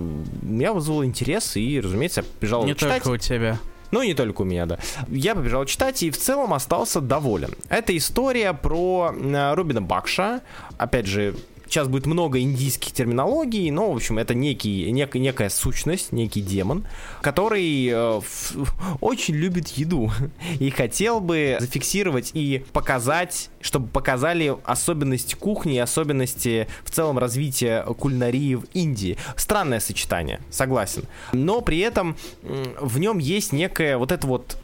меня 0.42 0.72
вызвало 0.72 1.04
интерес, 1.04 1.56
и, 1.56 1.80
разумеется, 1.80 2.20
я 2.20 2.26
побежал 2.38 2.64
Не 2.64 2.74
читать. 2.74 3.02
только 3.02 3.14
у 3.14 3.16
тебя. 3.18 3.58
Ну, 3.92 4.02
не 4.02 4.14
только 4.14 4.42
у 4.42 4.44
меня, 4.44 4.66
да. 4.66 4.78
Я 5.08 5.34
побежал 5.34 5.64
читать 5.66 6.02
и 6.02 6.10
в 6.10 6.18
целом 6.18 6.54
остался 6.54 7.00
доволен. 7.00 7.54
Это 7.68 7.96
история 7.96 8.54
про 8.54 9.14
э, 9.14 9.54
Рубина 9.54 9.82
Бакша. 9.82 10.40
Опять 10.78 11.06
же, 11.06 11.36
сейчас 11.72 11.88
будет 11.88 12.04
много 12.04 12.38
индийских 12.38 12.92
терминологий, 12.92 13.70
но, 13.70 13.90
в 13.90 13.96
общем, 13.96 14.18
это 14.18 14.34
некий, 14.34 14.92
нек, 14.92 15.14
некая 15.14 15.48
сущность, 15.48 16.12
некий 16.12 16.42
демон, 16.42 16.86
который 17.22 17.88
э, 17.88 18.20
в, 18.20 18.54
очень 19.00 19.34
любит 19.34 19.68
еду 19.68 20.12
и 20.60 20.68
хотел 20.68 21.20
бы 21.20 21.56
зафиксировать 21.60 22.32
и 22.34 22.62
показать, 22.74 23.48
чтобы 23.62 23.86
показали 23.88 24.54
особенности 24.64 25.34
кухни 25.34 25.76
и 25.76 25.78
особенности 25.78 26.68
в 26.84 26.90
целом 26.90 27.18
развития 27.18 27.84
кулинарии 27.84 28.56
в 28.56 28.64
Индии. 28.74 29.16
Странное 29.36 29.80
сочетание, 29.80 30.40
согласен. 30.50 31.04
Но 31.32 31.62
при 31.62 31.78
этом 31.78 32.16
в 32.42 32.98
нем 32.98 33.16
есть 33.16 33.52
некое 33.52 33.96
вот 33.96 34.12
это 34.12 34.26
вот 34.26 34.58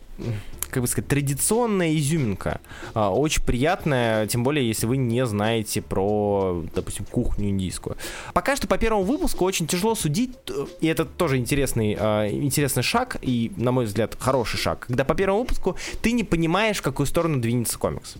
как 0.71 0.83
бы 0.83 0.89
сказать, 0.89 1.09
традиционная 1.09 1.95
изюминка. 1.97 2.61
А, 2.95 3.13
очень 3.13 3.43
приятная, 3.43 4.27
тем 4.27 4.45
более, 4.45 4.67
если 4.67 4.87
вы 4.87 4.97
не 4.97 5.25
знаете 5.27 5.83
про, 5.83 6.65
допустим, 6.75 7.05
кухню 7.05 7.49
индийскую. 7.49 7.97
Пока 8.35 8.57
что 8.57 8.67
по 8.67 8.79
первому 8.79 9.05
выпуску 9.05 9.45
очень 9.45 9.67
тяжело 9.67 9.95
судить, 9.95 10.33
и 10.81 10.87
это 10.87 11.05
тоже 11.05 11.37
интересный, 11.37 11.97
а, 11.99 12.29
интересный 12.29 12.83
шаг, 12.83 13.17
и, 13.23 13.53
на 13.57 13.73
мой 13.73 13.87
взгляд, 13.87 14.17
хороший 14.19 14.59
шаг, 14.59 14.87
когда 14.87 15.05
по 15.05 15.15
первому 15.15 15.41
выпуску 15.41 15.77
ты 16.03 16.13
не 16.13 16.25
понимаешь, 16.25 16.79
в 16.79 16.83
какую 16.83 17.07
сторону 17.07 17.41
двинется 17.41 17.79
комикс. 17.79 18.15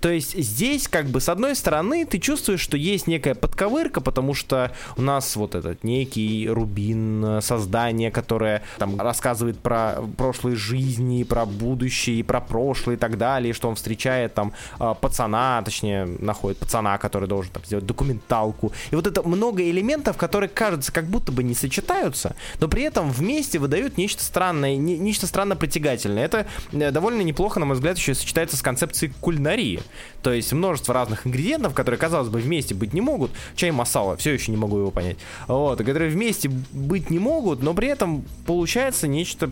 То 0.00 0.10
есть 0.10 0.36
здесь, 0.38 0.88
как 0.88 1.06
бы, 1.06 1.20
с 1.20 1.28
одной 1.28 1.54
стороны, 1.54 2.04
ты 2.04 2.18
чувствуешь, 2.18 2.60
что 2.60 2.76
есть 2.76 3.06
некая 3.06 3.34
подковырка, 3.34 4.00
потому 4.00 4.34
что 4.34 4.72
у 4.96 5.02
нас 5.02 5.36
вот 5.36 5.54
этот 5.54 5.82
некий 5.84 6.48
рубин, 6.48 7.40
создание, 7.40 8.10
которое 8.10 8.62
там 8.78 9.00
рассказывает 9.00 9.58
про 9.58 10.02
прошлые 10.16 10.56
жизни, 10.56 11.22
про 11.22 11.46
будущее, 11.46 11.83
про 12.22 12.40
прошлое 12.40 12.96
и 12.96 12.98
так 12.98 13.18
далее, 13.18 13.52
что 13.52 13.68
он 13.68 13.76
встречает 13.76 14.34
там 14.34 14.52
а, 14.78 14.94
пацана, 14.94 15.62
точнее, 15.64 16.06
находит 16.18 16.58
пацана, 16.58 16.98
который 16.98 17.28
должен 17.28 17.52
там 17.52 17.64
сделать 17.64 17.86
документалку. 17.86 18.72
И 18.90 18.96
вот 18.96 19.06
это 19.06 19.22
много 19.22 19.62
элементов, 19.62 20.16
которые, 20.16 20.48
кажется, 20.48 20.92
как 20.92 21.06
будто 21.06 21.32
бы 21.32 21.42
не 21.42 21.54
сочетаются, 21.54 22.36
но 22.60 22.68
при 22.68 22.82
этом 22.82 23.10
вместе 23.10 23.58
выдают 23.58 23.98
нечто 23.98 24.22
странное, 24.22 24.76
не, 24.76 24.98
нечто 24.98 25.26
странно 25.26 25.56
притягательное. 25.56 26.24
Это 26.24 26.46
э, 26.72 26.90
довольно 26.90 27.22
неплохо, 27.22 27.60
на 27.60 27.66
мой 27.66 27.76
взгляд, 27.76 27.98
еще 27.98 28.14
сочетается 28.14 28.56
с 28.56 28.62
концепцией 28.62 29.12
кулинарии. 29.20 29.80
То 30.22 30.32
есть 30.32 30.52
множество 30.52 30.94
разных 30.94 31.26
ингредиентов, 31.26 31.74
которые, 31.74 31.98
казалось 31.98 32.28
бы, 32.28 32.38
вместе 32.38 32.74
быть 32.74 32.92
не 32.94 33.00
могут. 33.00 33.30
Чай 33.56 33.70
масала, 33.70 34.16
все 34.16 34.32
еще 34.32 34.50
не 34.50 34.56
могу 34.56 34.78
его 34.78 34.90
понять. 34.90 35.16
Вот, 35.48 35.78
которые 35.78 36.10
вместе 36.10 36.48
быть 36.48 37.10
не 37.10 37.18
могут, 37.18 37.62
но 37.62 37.74
при 37.74 37.88
этом 37.88 38.24
получается 38.46 39.06
нечто 39.06 39.50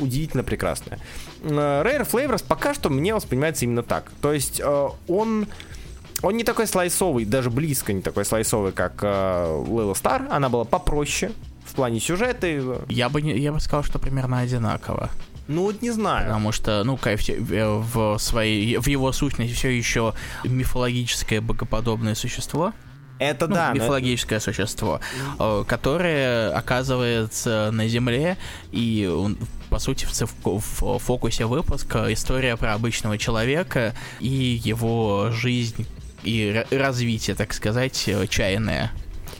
удивительно 0.00 0.42
прекрасное. 0.44 0.98
Э, 1.42 1.82
Rare 1.84 2.08
Flavors 2.08 2.44
пока 2.46 2.74
что 2.74 2.90
мне 2.90 3.14
воспринимается 3.14 3.64
именно 3.64 3.82
так. 3.82 4.10
То 4.20 4.32
есть 4.32 4.60
э, 4.60 4.88
он 5.08 5.46
он 6.22 6.36
не 6.36 6.44
такой 6.44 6.66
слайсовый, 6.66 7.24
даже 7.24 7.50
близко 7.50 7.92
не 7.92 8.02
такой 8.02 8.24
слайсовый, 8.24 8.72
как 8.72 8.94
э, 9.02 9.64
Лейла 9.68 9.94
Стар. 9.94 10.26
Она 10.30 10.48
была 10.48 10.64
попроще 10.64 11.32
в 11.64 11.74
плане 11.74 12.00
сюжета. 12.00 12.46
Я 12.88 13.08
бы, 13.08 13.22
не, 13.22 13.38
я 13.38 13.52
бы 13.52 13.60
сказал, 13.60 13.84
что 13.84 13.98
примерно 13.98 14.40
одинаково. 14.40 15.10
Ну 15.46 15.62
вот 15.62 15.80
не 15.80 15.90
знаю. 15.90 16.26
Потому 16.26 16.52
что, 16.52 16.82
ну, 16.84 16.98
э, 17.04 17.16
в 17.66 18.18
своей, 18.18 18.76
в 18.78 18.86
его 18.86 19.12
сущности 19.12 19.54
все 19.54 19.68
еще 19.70 20.14
мифологическое 20.44 21.40
богоподобное 21.40 22.14
существо. 22.14 22.72
Это 23.18 23.48
ну, 23.48 23.54
да. 23.54 23.72
Мифологическое 23.72 24.38
это... 24.38 24.44
существо, 24.44 25.00
э, 25.38 25.64
которое 25.66 26.50
оказывается 26.50 27.70
на 27.72 27.88
Земле, 27.88 28.36
и 28.70 29.10
по 29.70 29.78
сути, 29.78 30.06
в, 30.06 30.36
в 30.44 30.98
фокусе 30.98 31.46
выпуска 31.46 32.12
история 32.12 32.56
про 32.56 32.74
обычного 32.74 33.18
человека 33.18 33.94
и 34.20 34.60
его 34.64 35.30
жизнь 35.30 35.86
и 36.22 36.64
развитие, 36.70 37.36
так 37.36 37.52
сказать, 37.52 38.04
э, 38.06 38.26
чайное. 38.28 38.92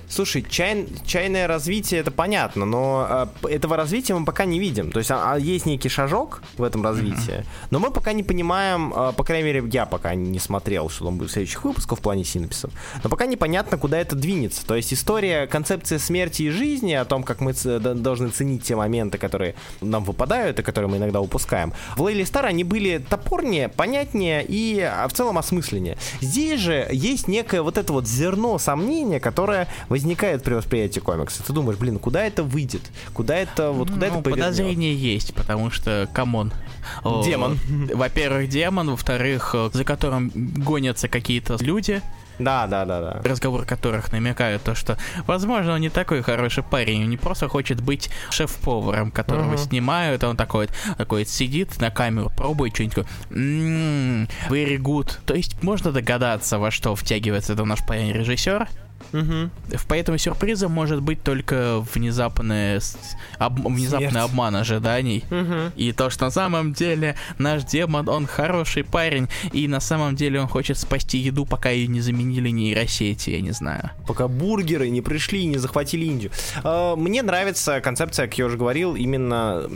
Слушай, 0.08 0.44
чай, 0.48 0.86
чайное 1.06 1.46
развитие 1.46 2.00
это 2.00 2.10
понятно, 2.10 2.64
но 2.64 3.28
э, 3.42 3.48
этого 3.48 3.76
развития 3.76 4.14
мы 4.14 4.24
пока 4.24 4.44
не 4.44 4.58
видим. 4.58 4.90
То 4.90 4.98
есть 4.98 5.10
а, 5.10 5.34
а 5.34 5.38
есть 5.38 5.66
некий 5.66 5.88
шажок 5.88 6.42
в 6.56 6.62
этом 6.62 6.82
развитии, 6.82 7.40
mm-hmm. 7.40 7.68
но 7.70 7.78
мы 7.78 7.90
пока 7.90 8.12
не 8.12 8.22
понимаем, 8.22 8.92
э, 8.94 9.12
по 9.12 9.24
крайней 9.24 9.44
мере, 9.44 9.64
я 9.70 9.86
пока 9.86 10.14
не 10.14 10.38
смотрел, 10.38 10.88
что 10.88 11.04
там 11.04 11.18
будет 11.18 11.30
в 11.30 11.32
следующих 11.32 11.64
выпусках 11.64 11.98
в 11.98 12.02
плане 12.02 12.24
синапсисов, 12.24 12.70
но 13.02 13.10
пока 13.10 13.26
непонятно, 13.26 13.76
куда 13.78 13.98
это 13.98 14.16
двинется. 14.16 14.66
То 14.66 14.74
есть 14.74 14.92
история, 14.94 15.46
концепция 15.46 15.98
смерти 15.98 16.42
и 16.44 16.50
жизни, 16.50 16.92
о 16.94 17.04
том, 17.04 17.22
как 17.22 17.40
мы 17.40 17.52
ц- 17.52 17.78
должны 17.78 18.30
ценить 18.30 18.64
те 18.64 18.76
моменты, 18.76 19.18
которые 19.18 19.54
нам 19.80 20.04
выпадают 20.04 20.58
и 20.58 20.62
которые 20.62 20.90
мы 20.90 20.96
иногда 20.96 21.20
упускаем. 21.20 21.72
В 21.96 22.02
Лейли 22.02 22.24
Стар 22.24 22.46
они 22.46 22.64
были 22.64 22.98
топорнее, 22.98 23.68
понятнее 23.68 24.44
и 24.46 24.80
а, 24.80 25.06
в 25.08 25.12
целом 25.12 25.38
осмысленнее. 25.38 25.98
Здесь 26.20 26.60
же 26.60 26.88
есть 26.90 27.28
некое 27.28 27.62
вот 27.62 27.78
это 27.78 27.92
вот 27.92 28.06
зерно 28.06 28.58
сомнения, 28.58 29.20
которое 29.20 29.68
возникает 29.98 30.44
при 30.44 30.54
восприятии 30.54 31.00
комикса. 31.00 31.42
Ты 31.42 31.52
думаешь, 31.52 31.78
блин, 31.78 31.98
куда 31.98 32.24
это 32.24 32.44
выйдет? 32.44 32.82
Куда 33.12 33.36
это, 33.36 33.72
вот 33.72 33.90
куда 33.90 34.06
ну, 34.06 34.12
это 34.14 34.22
повернет? 34.22 34.44
Подозрение 34.44 34.94
есть, 34.94 35.34
потому 35.34 35.70
что, 35.70 36.08
come 36.12 36.35
on. 36.35 36.52
Демон. 37.24 37.58
Во-первых, 37.94 38.48
демон, 38.48 38.90
во-вторых, 38.90 39.54
за 39.72 39.84
которым 39.84 40.30
гонятся 40.34 41.08
какие-то 41.08 41.56
люди, 41.60 42.00
да, 42.38 42.68
да, 42.68 42.84
да, 42.84 43.00
да. 43.00 43.20
Разговор 43.28 43.64
которых 43.64 44.12
намекают 44.12 44.62
то, 44.62 44.76
что, 44.76 44.96
возможно, 45.26 45.74
он 45.74 45.80
не 45.80 45.90
такой 45.90 46.22
хороший 46.22 46.62
парень, 46.62 47.02
он 47.02 47.10
не 47.10 47.16
просто 47.16 47.48
хочет 47.48 47.80
быть 47.80 48.10
шеф-поваром, 48.30 49.10
которого 49.10 49.54
uh-huh. 49.54 49.68
снимают, 49.68 50.22
а 50.22 50.28
он 50.28 50.36
такой, 50.36 50.68
такой 50.96 51.26
сидит 51.26 51.80
на 51.80 51.90
камеру, 51.90 52.30
пробует 52.36 52.74
что-нибудь, 52.74 53.06
м-м, 53.30 54.28
very 54.48 54.78
good. 54.78 55.10
То 55.26 55.34
есть 55.34 55.60
можно 55.64 55.90
догадаться, 55.90 56.60
во 56.60 56.70
что 56.70 56.94
втягивается 56.94 57.54
это 57.54 57.64
наш 57.64 57.84
парень-режиссер, 57.84 58.68
Угу. 59.12 59.50
Поэтому 59.88 60.18
сюрпризом 60.18 60.72
может 60.72 61.02
быть 61.02 61.22
только 61.22 61.84
внезапный, 61.94 62.78
об, 63.38 63.66
внезапный 63.66 64.20
обман 64.20 64.56
ожиданий. 64.56 65.24
Угу. 65.30 65.72
И 65.76 65.92
то, 65.92 66.10
что 66.10 66.26
на 66.26 66.30
самом 66.30 66.72
деле 66.72 67.16
наш 67.38 67.64
демон, 67.64 68.08
он 68.08 68.26
хороший 68.26 68.84
парень, 68.84 69.28
и 69.52 69.68
на 69.68 69.80
самом 69.80 70.16
деле 70.16 70.40
он 70.40 70.48
хочет 70.48 70.78
спасти 70.78 71.18
еду, 71.18 71.46
пока 71.46 71.70
ее 71.70 71.86
не 71.86 72.00
заменили 72.00 72.50
нейросети, 72.50 73.30
я 73.30 73.40
не 73.40 73.52
знаю. 73.52 73.90
Пока 74.06 74.28
бургеры 74.28 74.88
не 74.88 75.00
пришли 75.00 75.42
и 75.42 75.46
не 75.46 75.58
захватили 75.58 76.04
Индию. 76.04 76.30
А, 76.62 76.96
мне 76.96 77.22
нравится 77.22 77.80
концепция, 77.80 78.26
как 78.26 78.38
я 78.38 78.46
уже 78.46 78.56
говорил, 78.56 78.94
именно 78.94 79.68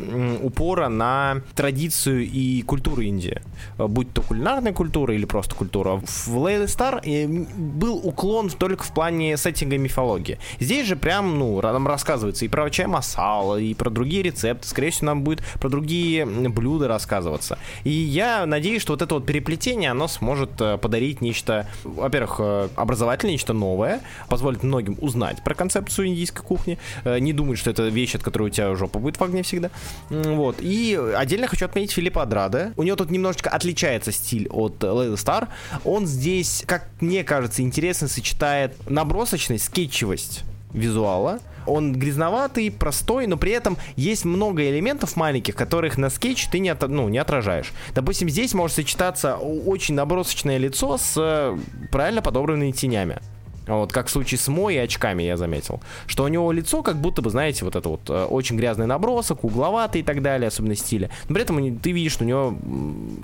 упора 0.43 0.89
на 0.89 1.43
традицию 1.55 2.25
и 2.25 2.63
культуру 2.63 3.03
Индии. 3.03 3.41
А, 3.79 3.89
будь 3.89 4.13
то 4.13 4.23
кулинарная 4.23 4.73
культура 4.73 5.15
или 5.15 5.25
просто 5.25 5.55
культура. 5.55 6.01
В 6.05 6.37
Лейле 6.37 6.69
Стар 6.69 7.01
э, 7.05 7.27
был 7.27 7.97
уклон 7.97 8.51
только 8.51 8.85
в 8.85 8.93
плане 8.93 9.22
плане 9.23 9.37
сеттинга 9.37 9.79
мифологии. 9.79 10.39
Здесь 10.61 10.87
же 10.87 10.97
прям, 10.97 11.39
ну, 11.39 11.61
нам 11.61 11.87
рассказывается 11.87 12.45
и 12.45 12.49
про 12.49 12.69
чай 12.71 12.87
масала, 12.87 13.57
и 13.57 13.75
про 13.75 13.91
другие 13.91 14.23
рецепты. 14.23 14.69
Скорее 14.69 14.91
всего, 14.91 15.07
нам 15.07 15.23
будет 15.23 15.43
про 15.61 15.69
другие 15.69 16.27
блюда 16.27 16.89
рассказываться. 16.89 17.59
И 17.85 17.91
я 17.91 18.47
надеюсь, 18.47 18.83
что 18.83 18.93
вот 18.93 19.03
это 19.03 19.15
вот 19.15 19.27
переплетение, 19.27 19.91
оно 19.91 20.09
сможет 20.09 20.61
э, 20.61 20.79
подарить 20.79 21.21
нечто, 21.21 21.67
во-первых, 21.85 22.37
э, 22.39 22.69
образовательное, 22.77 23.33
нечто 23.33 23.53
новое, 23.53 24.01
позволит 24.29 24.63
многим 24.63 24.97
узнать 25.01 25.43
про 25.45 25.55
концепцию 25.55 26.09
индийской 26.09 26.45
кухни, 26.45 26.79
э, 27.05 27.19
не 27.19 27.33
думать, 27.33 27.59
что 27.59 27.71
это 27.71 27.89
вещь, 27.89 28.15
от 28.15 28.23
которой 28.23 28.45
у 28.45 28.51
тебя 28.51 28.75
жопа 28.75 28.99
будет 28.99 29.19
в 29.19 29.25
огне 29.25 29.43
всегда. 29.43 29.71
Вот. 30.11 30.57
И 30.61 30.99
отдельно 31.17 31.47
хочу 31.47 31.65
отметить 31.65 31.93
Филиппа 31.93 32.23
Адрада. 32.23 32.73
У 32.77 32.83
него 32.83 32.97
тут 32.97 33.11
немножечко 33.11 33.51
отличается 33.51 34.13
стиль 34.13 34.49
от 34.49 34.83
Лейлы 34.83 35.17
Стар. 35.17 35.49
Он 35.85 36.07
здесь, 36.07 36.65
как 36.67 36.89
мне 37.01 37.25
кажется, 37.25 37.63
интересно 37.63 38.09
сочетает 38.09 38.73
набор 38.89 39.12
набросочность, 39.13 39.65
скетчевость 39.65 40.43
визуала. 40.73 41.41
Он 41.67 41.93
грязноватый, 41.93 42.71
простой, 42.71 43.27
но 43.27 43.37
при 43.37 43.53
этом 43.53 43.77
есть 43.95 44.25
много 44.25 44.69
элементов 44.69 45.17
маленьких, 45.17 45.55
которых 45.55 45.99
на 45.99 46.09
скетч 46.09 46.49
ты 46.49 46.59
не, 46.59 46.71
от, 46.71 46.89
ну, 46.89 47.09
не 47.09 47.19
отражаешь. 47.19 47.73
Допустим, 47.95 48.29
здесь 48.31 48.55
может 48.55 48.77
сочетаться 48.77 49.37
очень 49.37 49.95
набросочное 49.95 50.57
лицо 50.57 50.97
с 50.97 51.15
э, 51.17 51.57
правильно 51.93 52.23
подобранными 52.23 52.73
тенями. 52.73 53.19
Вот, 53.67 53.93
как 53.93 54.09
в 54.09 54.11
случае 54.11 54.39
с 54.39 54.49
Мо 54.49 54.71
и 54.71 54.77
очками 54.77 55.23
я 55.23 55.37
заметил. 55.37 55.81
Что 56.07 56.25
у 56.25 56.29
него 56.29 56.51
лицо 56.53 56.83
как 56.83 56.97
будто 56.97 57.23
бы, 57.23 57.31
знаете, 57.31 57.65
вот 57.65 57.77
это 57.77 57.89
вот 57.89 58.01
э, 58.09 58.25
очень 58.25 58.57
грязный 58.57 58.87
набросок, 58.87 59.45
угловатый 59.45 60.01
и 60.01 60.05
так 60.05 60.23
далее, 60.23 60.49
особенно 60.49 60.75
стиля. 60.75 61.11
Но 61.29 61.35
при 61.35 61.45
этом 61.45 61.79
ты 61.79 61.93
видишь, 61.93 62.13
что 62.13 62.25
у 62.25 62.27
него 62.27 62.57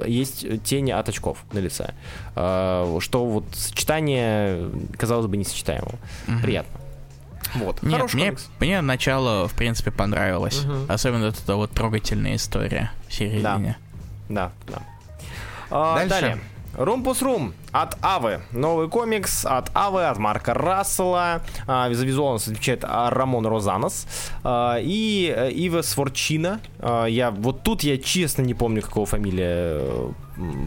есть 0.07 0.47
тени 0.63 0.93
от 0.93 1.09
очков 1.09 1.39
на 1.53 1.59
лице. 1.59 1.93
Э, 2.37 2.99
что 3.01 3.25
вот 3.27 3.45
сочетание, 3.53 4.71
казалось 4.97 5.27
бы, 5.27 5.37
несочетаемого. 5.37 5.99
Угу. 6.29 6.39
Приятно. 6.43 6.81
Вот. 7.55 7.83
Нет, 7.83 8.15
мне, 8.15 8.35
мне 8.61 8.81
начало, 8.81 9.49
в 9.49 9.55
принципе, 9.55 9.91
понравилось. 9.91 10.65
Угу. 10.65 10.93
Особенно 10.93 11.27
эта 11.27 11.57
вот 11.57 11.71
трогательная 11.73 12.37
история 12.37 12.93
в 13.09 13.15
середине. 13.15 13.77
Да, 14.29 14.53
да. 14.69 14.73
да. 14.73 14.83
А, 15.71 15.97
Дальше. 15.97 16.09
Далее. 16.11 16.39
Румпус 16.79 17.23
Рум 17.23 17.55
от 17.73 17.97
Авы. 18.03 18.41
Новый 18.53 18.89
комикс 18.89 19.45
от 19.45 19.69
Авы, 19.75 20.05
от 20.05 20.19
Марка 20.19 20.55
Рассела. 20.55 21.43
А, 21.67 21.93
за 21.93 22.07
визуал 22.07 22.37
отвечает 22.37 22.85
Рамон 22.85 23.45
Розанос. 23.49 24.07
А, 24.45 24.79
и 24.81 25.35
э, 25.37 25.51
Ива 25.51 25.83
Сворчина. 25.83 26.61
А, 26.79 27.07
я, 27.07 27.33
вот 27.33 27.65
тут 27.65 27.83
я 27.83 27.99
честно 27.99 28.43
не 28.43 28.55
помню, 28.55 28.83
какого 28.83 29.07
фамилия 29.07 29.81
э, 29.81 30.11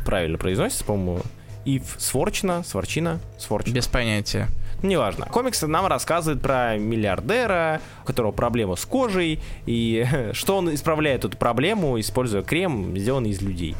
правильно 0.05 0.38
произносится, 0.38 0.84
по-моему. 0.84 1.22
Ив 1.64 1.95
Сворчина, 1.97 2.64
Сворчина, 2.64 3.22
Сворчина. 3.39 3.74
Без 3.74 3.88
понятия. 3.88 4.49
Неважно. 4.84 5.28
Комикс 5.28 5.62
нам 5.62 5.88
рассказывает 5.88 6.41
про 6.41 6.78
миллиардера, 6.78 7.80
у 8.03 8.05
которого 8.05 8.34
проблема 8.34 8.76
с 8.76 8.86
кожей, 8.86 9.39
и 9.66 10.05
что 10.34 10.57
он 10.57 10.74
исправляет 10.74 11.24
эту 11.24 11.38
проблему, 11.38 11.97
используя 12.01 12.41
крем, 12.41 12.97
сделанный 12.97 13.30
из 13.30 13.41
людей. 13.41 13.78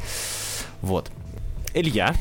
Вот. 0.80 1.10
Илья, 1.74 2.14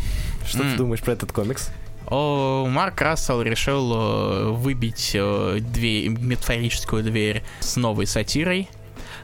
что 0.45 0.59
mm. 0.59 0.71
ты 0.71 0.77
думаешь 0.77 1.01
про 1.01 1.13
этот 1.13 1.31
комикс? 1.31 1.69
О, 2.07 2.67
Марк 2.69 2.99
Рассел 3.01 3.41
решил 3.41 3.93
э, 3.93 4.43
выбить 4.51 5.11
э, 5.13 5.59
дверь, 5.59 6.09
метафорическую 6.09 7.03
дверь 7.03 7.43
с 7.61 7.77
новой 7.77 8.05
сатирой. 8.05 8.69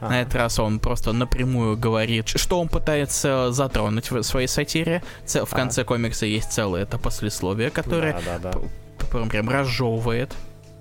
Ага. 0.00 0.10
На 0.10 0.22
этот 0.22 0.34
раз 0.36 0.58
он 0.58 0.78
просто 0.78 1.12
напрямую 1.12 1.76
говорит, 1.76 2.28
что 2.28 2.60
он 2.60 2.68
пытается 2.68 3.52
затронуть 3.52 4.10
в 4.10 4.22
своей 4.22 4.46
сатире. 4.46 5.02
В 5.26 5.50
конце 5.50 5.82
ага. 5.82 5.88
комикса 5.88 6.24
есть 6.24 6.52
целое 6.52 6.82
это 6.82 6.98
послесловие, 6.98 7.70
которое 7.70 8.20
да, 8.24 8.38
да, 8.38 8.52
да. 8.52 9.24
прям 9.26 9.48
разжевывает 9.48 10.32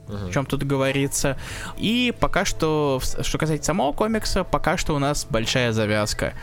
Uh-huh. 0.07 0.29
о 0.29 0.31
чем 0.31 0.45
тут 0.45 0.63
говорится. 0.63 1.37
И 1.75 2.13
пока 2.17 2.45
что, 2.45 3.01
что 3.21 3.37
касается 3.37 3.65
самого 3.65 3.91
комикса, 3.91 4.45
пока 4.45 4.77
что 4.77 4.95
у 4.95 4.99
нас 4.99 5.27
большая 5.29 5.73
завязка 5.73 6.33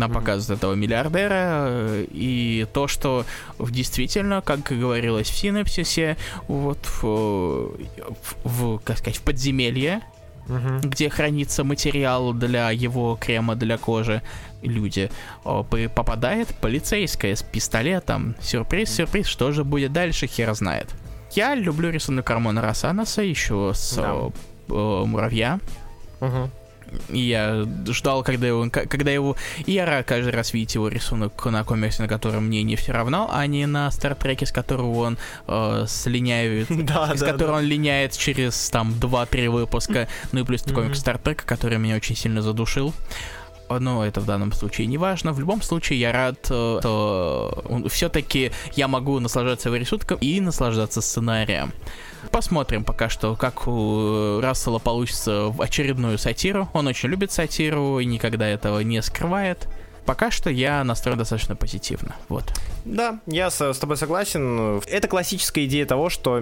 на 0.00 0.08
показ 0.08 0.48
mm-hmm. 0.48 0.54
этого 0.54 0.74
миллиардера 0.74 1.66
э, 1.68 2.06
и 2.10 2.66
то, 2.72 2.88
что 2.88 3.24
действительно, 3.58 4.40
как 4.40 4.62
говорилось 4.62 5.28
в 5.28 5.36
синапсисе, 5.36 6.16
вот 6.48 6.78
в, 6.84 7.02
в, 7.02 8.36
в 8.44 8.78
как 8.78 8.98
сказать, 8.98 9.18
в 9.18 9.22
подземелье, 9.22 10.00
mm-hmm. 10.48 10.80
где 10.88 11.10
хранится 11.10 11.62
материал 11.64 12.32
для 12.32 12.70
его 12.70 13.16
крема 13.20 13.54
для 13.54 13.76
кожи, 13.78 14.22
люди, 14.62 15.10
попадает 15.42 16.48
полицейская 16.60 17.36
с 17.36 17.42
пистолетом. 17.42 18.34
Сюрприз, 18.40 18.94
сюрприз, 18.94 19.26
что 19.26 19.52
же 19.52 19.64
будет 19.64 19.92
дальше, 19.92 20.26
хер 20.26 20.54
знает. 20.54 20.88
Я 21.32 21.54
люблю 21.54 21.90
рисунок 21.90 22.26
Кармона 22.26 22.60
Рассанаса 22.60 23.22
еще 23.22 23.72
с 23.74 23.94
да. 23.94 24.30
э, 24.68 25.04
муравья. 25.04 25.60
Угу. 26.20 26.50
Я 27.08 27.66
ждал, 27.88 28.22
когда 28.22 28.46
его, 28.46 28.68
когда 28.70 29.10
его... 29.10 29.36
Я 29.66 29.86
рад 29.86 30.06
каждый 30.06 30.30
раз 30.32 30.52
видеть 30.52 30.74
его 30.74 30.88
рисунок 30.88 31.44
на 31.46 31.64
комиксе, 31.64 32.02
на 32.02 32.08
котором 32.08 32.46
мне 32.46 32.62
не 32.62 32.76
все 32.76 32.92
равно, 32.92 33.28
а 33.32 33.46
не 33.46 33.66
на 33.66 33.90
Стартреке, 33.90 34.46
с 34.46 34.52
которого 34.52 35.00
он 35.00 35.18
э, 35.46 35.84
слиняет, 35.88 36.66
да, 36.86 37.16
с 37.16 37.20
да, 37.20 37.32
которого 37.32 37.58
да. 37.58 37.62
он 37.62 37.68
линяет 37.68 38.16
через 38.16 38.70
там 38.70 38.92
2-3 38.92 39.50
выпуска, 39.50 40.08
ну 40.32 40.40
и 40.40 40.44
плюс 40.44 40.62
mm-hmm. 40.62 40.74
комикс 40.74 40.98
Стартрека, 40.98 41.44
который 41.44 41.78
меня 41.78 41.96
очень 41.96 42.16
сильно 42.16 42.42
задушил 42.42 42.94
но 43.78 44.04
это 44.04 44.20
в 44.20 44.26
данном 44.26 44.52
случае 44.52 44.86
не 44.86 44.98
важно. 44.98 45.32
В 45.32 45.40
любом 45.40 45.62
случае, 45.62 46.00
я 46.00 46.12
рад, 46.12 46.38
э, 46.50 46.78
что 46.80 47.64
все-таки 47.88 48.52
я 48.74 48.88
могу 48.88 49.18
наслаждаться 49.20 49.68
его 49.68 49.76
рисунком 49.76 50.18
и 50.20 50.40
наслаждаться 50.40 51.00
сценарием. 51.00 51.72
Посмотрим 52.30 52.84
пока 52.84 53.08
что, 53.08 53.34
как 53.34 53.66
у 53.66 54.40
Рассела 54.40 54.78
получится 54.78 55.46
в 55.48 55.62
очередную 55.62 56.18
сатиру. 56.18 56.68
Он 56.72 56.86
очень 56.86 57.08
любит 57.08 57.32
сатиру 57.32 57.98
и 57.98 58.04
никогда 58.04 58.46
этого 58.46 58.80
не 58.80 59.00
скрывает. 59.02 59.68
Пока 60.06 60.30
что 60.30 60.50
я 60.50 60.82
настроен 60.84 61.18
достаточно 61.18 61.56
позитивно. 61.56 62.14
Вот. 62.28 62.44
Да, 62.84 63.20
я 63.26 63.50
с, 63.50 63.60
с 63.60 63.78
тобой 63.78 63.96
согласен. 63.96 64.80
Это 64.86 65.08
классическая 65.08 65.64
идея 65.66 65.86
того, 65.86 66.10
что 66.10 66.40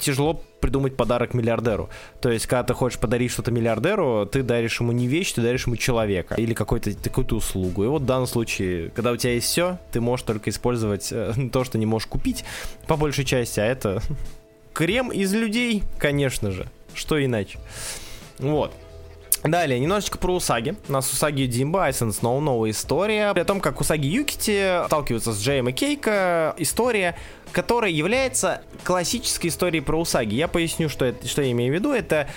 тяжело 0.00 0.42
придумать 0.60 0.96
подарок 0.96 1.34
миллиардеру. 1.34 1.90
То 2.20 2.30
есть, 2.30 2.46
когда 2.46 2.62
ты 2.62 2.74
хочешь 2.74 2.98
подарить 2.98 3.32
что-то 3.32 3.50
миллиардеру, 3.50 4.26
ты 4.26 4.42
даришь 4.42 4.80
ему 4.80 4.92
не 4.92 5.08
вещь, 5.08 5.32
ты 5.32 5.42
даришь 5.42 5.66
ему 5.66 5.76
человека 5.76 6.36
или 6.36 6.54
какую-то 6.54 6.92
какую-то 6.92 7.36
услугу. 7.36 7.84
И 7.84 7.88
вот 7.88 8.02
в 8.02 8.06
данном 8.06 8.26
случае, 8.26 8.90
когда 8.90 9.12
у 9.12 9.16
тебя 9.16 9.34
есть 9.34 9.48
все, 9.48 9.78
ты 9.90 10.00
можешь 10.00 10.24
только 10.24 10.50
использовать 10.50 11.08
э, 11.10 11.34
то, 11.52 11.64
что 11.64 11.78
не 11.78 11.86
можешь 11.86 12.06
купить, 12.06 12.44
по 12.86 12.96
большей 12.96 13.24
части, 13.24 13.60
а 13.60 13.64
это 13.64 14.00
Крем 14.72 15.12
из 15.12 15.32
людей, 15.34 15.82
конечно 15.98 16.50
же. 16.50 16.66
Что 16.94 17.22
иначе? 17.22 17.58
Вот. 18.38 18.72
Далее, 19.44 19.80
немножечко 19.80 20.18
про 20.18 20.34
Усаги. 20.34 20.76
У 20.88 20.92
нас 20.92 21.12
Усаги 21.12 21.46
Димба, 21.46 21.86
Айсен 21.86 22.12
Сноу, 22.12 22.40
новая 22.40 22.70
история. 22.70 23.30
О 23.30 23.44
том, 23.44 23.60
как 23.60 23.80
Усаги 23.80 24.06
Юкити 24.06 24.86
сталкиваются 24.86 25.32
с 25.32 25.42
Джеем 25.42 25.68
и 25.68 25.72
Кейка. 25.72 26.54
История, 26.58 27.16
которая 27.50 27.90
является 27.90 28.62
классической 28.84 29.48
историей 29.48 29.80
про 29.80 30.00
Усаги. 30.00 30.36
Я 30.36 30.46
поясню, 30.46 30.88
что, 30.88 31.06
это, 31.06 31.26
что 31.26 31.42
я 31.42 31.50
имею 31.50 31.72
в 31.72 31.74
виду. 31.74 31.92
Это 31.92 32.28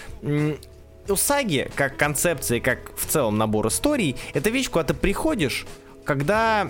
Усаги, 1.07 1.69
как 1.75 1.97
концепция, 1.97 2.59
как 2.59 2.95
в 2.97 3.05
целом 3.05 3.37
набор 3.37 3.67
историй, 3.67 4.15
это 4.33 4.49
вещь, 4.49 4.69
куда 4.69 4.85
ты 4.85 4.93
приходишь, 4.95 5.67
когда 6.03 6.67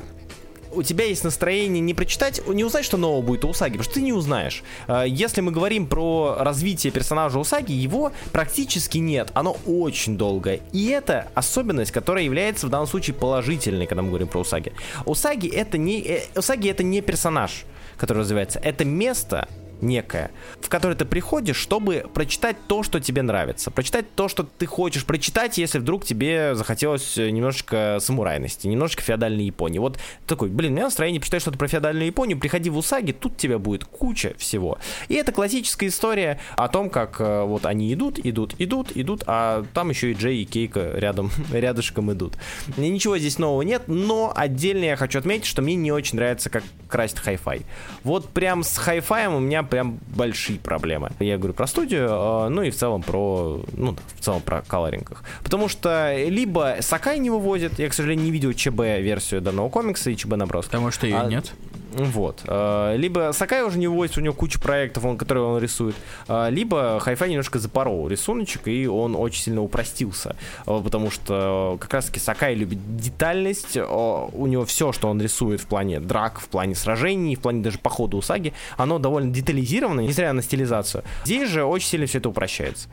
у 0.75 0.83
тебя 0.83 1.05
есть 1.05 1.23
настроение 1.23 1.81
не 1.81 1.93
прочитать, 1.93 2.41
не 2.47 2.63
узнать, 2.63 2.85
что 2.85 2.97
нового 2.97 3.21
будет 3.21 3.45
у 3.45 3.49
Усаги, 3.49 3.77
потому 3.77 3.83
что 3.83 3.93
ты 3.95 4.01
не 4.01 4.13
узнаешь. 4.13 4.63
А, 4.87 5.03
если 5.03 5.41
мы 5.41 5.51
говорим 5.51 5.87
про 5.87 6.35
развитие 6.39 6.91
персонажа 6.91 7.39
Усаги, 7.39 7.73
его 7.73 8.11
практически 8.31 8.97
нет, 8.97 9.31
оно 9.33 9.57
очень 9.65 10.17
долгое. 10.17 10.61
И 10.71 10.87
это 10.87 11.27
особенность, 11.33 11.91
которая 11.91 12.23
является 12.23 12.67
в 12.67 12.69
данном 12.69 12.87
случае 12.87 13.15
положительной, 13.15 13.87
когда 13.87 14.01
мы 14.01 14.09
говорим 14.09 14.27
про 14.27 14.41
Усаги. 14.41 14.73
Усаги 15.05 15.47
это 15.47 15.77
не, 15.77 16.01
э, 16.01 16.23
Усаги 16.35 16.69
это 16.69 16.83
не 16.83 17.01
персонаж, 17.01 17.65
который 17.97 18.19
развивается, 18.19 18.59
это 18.59 18.85
место, 18.85 19.47
некое, 19.85 20.31
в 20.59 20.69
которое 20.69 20.95
ты 20.95 21.05
приходишь, 21.05 21.57
чтобы 21.57 22.05
прочитать 22.13 22.57
то, 22.67 22.83
что 22.83 22.99
тебе 22.99 23.21
нравится, 23.21 23.71
прочитать 23.71 24.13
то, 24.15 24.27
что 24.27 24.43
ты 24.43 24.65
хочешь 24.65 25.05
прочитать, 25.05 25.57
если 25.57 25.79
вдруг 25.79 26.05
тебе 26.05 26.55
захотелось 26.55 27.17
немножечко 27.17 27.97
самурайности, 28.01 28.67
немножечко 28.67 29.03
феодальной 29.03 29.45
Японии. 29.45 29.79
Вот 29.79 29.97
такой, 30.27 30.49
блин, 30.49 30.73
у 30.73 30.75
меня 30.75 30.85
настроение 30.85 31.21
почитать 31.21 31.41
что-то 31.41 31.57
про 31.57 31.67
феодальную 31.67 32.07
Японию, 32.07 32.39
приходи 32.39 32.69
в 32.69 32.77
Усаги, 32.77 33.11
тут 33.11 33.37
тебя 33.37 33.59
будет 33.59 33.85
куча 33.85 34.33
всего. 34.37 34.77
И 35.07 35.15
это 35.15 35.31
классическая 35.31 35.87
история 35.87 36.39
о 36.55 36.67
том, 36.67 36.89
как 36.89 37.19
э, 37.19 37.43
вот 37.43 37.65
они 37.65 37.93
идут, 37.93 38.19
идут, 38.19 38.55
идут, 38.57 38.91
идут, 38.95 39.23
а 39.27 39.65
там 39.73 39.89
еще 39.89 40.11
и 40.11 40.13
Джей 40.13 40.41
и 40.41 40.45
Кейко 40.45 40.91
рядом, 40.95 41.31
рядышком 41.51 42.11
идут. 42.11 42.33
Ничего 42.77 43.17
здесь 43.17 43.37
нового 43.37 43.61
нет, 43.61 43.83
но 43.87 44.33
отдельно 44.35 44.85
я 44.85 44.95
хочу 44.95 45.19
отметить, 45.19 45.45
что 45.45 45.61
мне 45.61 45.75
не 45.75 45.91
очень 45.91 46.17
нравится, 46.17 46.49
как 46.49 46.63
красит 46.87 47.19
хай-фай. 47.19 47.61
Вот 48.03 48.29
прям 48.29 48.63
с 48.63 48.77
хай-фаем 48.77 49.33
у 49.33 49.39
меня 49.39 49.63
прям 49.75 49.99
большие 50.15 50.57
проблемы. 50.57 51.11
Я 51.19 51.37
говорю 51.37 51.53
про 51.53 51.67
студию, 51.67 52.07
а, 52.09 52.47
ну 52.47 52.61
и 52.61 52.69
в 52.69 52.75
целом 52.77 53.03
про, 53.03 53.61
ну, 53.73 53.97
в 54.15 54.21
целом 54.21 54.41
про 54.41 54.61
coloring 54.61 55.04
ах. 55.04 55.25
Потому 55.43 55.67
что 55.67 56.15
либо 56.15 56.77
Сакай 56.79 57.19
не 57.19 57.29
вывозит, 57.29 57.77
я, 57.77 57.89
к 57.89 57.93
сожалению, 57.93 58.23
не 58.23 58.31
видел 58.31 58.53
ЧБ-версию 58.53 59.41
данного 59.41 59.67
комикса 59.67 60.11
и 60.11 60.15
ЧБ-наброс. 60.15 60.67
Потому 60.67 60.91
что 60.91 61.07
ее 61.07 61.17
а, 61.17 61.25
нет. 61.25 61.51
Вот. 61.95 62.43
А, 62.47 62.95
либо 62.95 63.31
Сакай 63.33 63.63
уже 63.63 63.77
не 63.77 63.87
вывозит, 63.87 64.17
у 64.17 64.21
него 64.21 64.33
куча 64.33 64.59
проектов, 64.59 65.05
он, 65.05 65.17
которые 65.17 65.45
он 65.45 65.61
рисует, 65.61 65.95
либо 66.27 66.99
Хайфай 66.99 67.29
немножко 67.29 67.57
запорол 67.59 68.07
рисуночек, 68.07 68.67
и 68.67 68.85
он 68.87 69.15
очень 69.15 69.43
сильно 69.43 69.61
упростился. 69.61 70.35
Потому 70.65 71.09
что 71.09 71.77
как 71.79 71.93
раз-таки 71.93 72.19
Сакай 72.19 72.55
любит 72.55 72.97
детальность, 72.97 73.77
у 73.77 74.47
него 74.47 74.65
все, 74.65 74.91
что 74.91 75.07
он 75.07 75.21
рисует 75.21 75.61
в 75.61 75.67
плане 75.67 75.99
драк, 75.99 76.39
в 76.39 76.47
плане 76.49 76.75
сражений, 76.75 77.35
в 77.35 77.39
плане 77.39 77.63
даже 77.63 77.79
похода 77.79 78.17
у 78.17 78.21
саги, 78.21 78.53
оно 78.77 78.99
довольно 78.99 79.31
детализировано, 79.31 80.01
несмотря 80.01 80.33
на 80.33 80.41
стилизацию. 80.41 81.03
Здесь 81.23 81.49
же 81.49 81.63
очень 81.63 81.87
сильно 81.87 82.05
все 82.07 82.17
это 82.17 82.29
упрощается. 82.29 82.89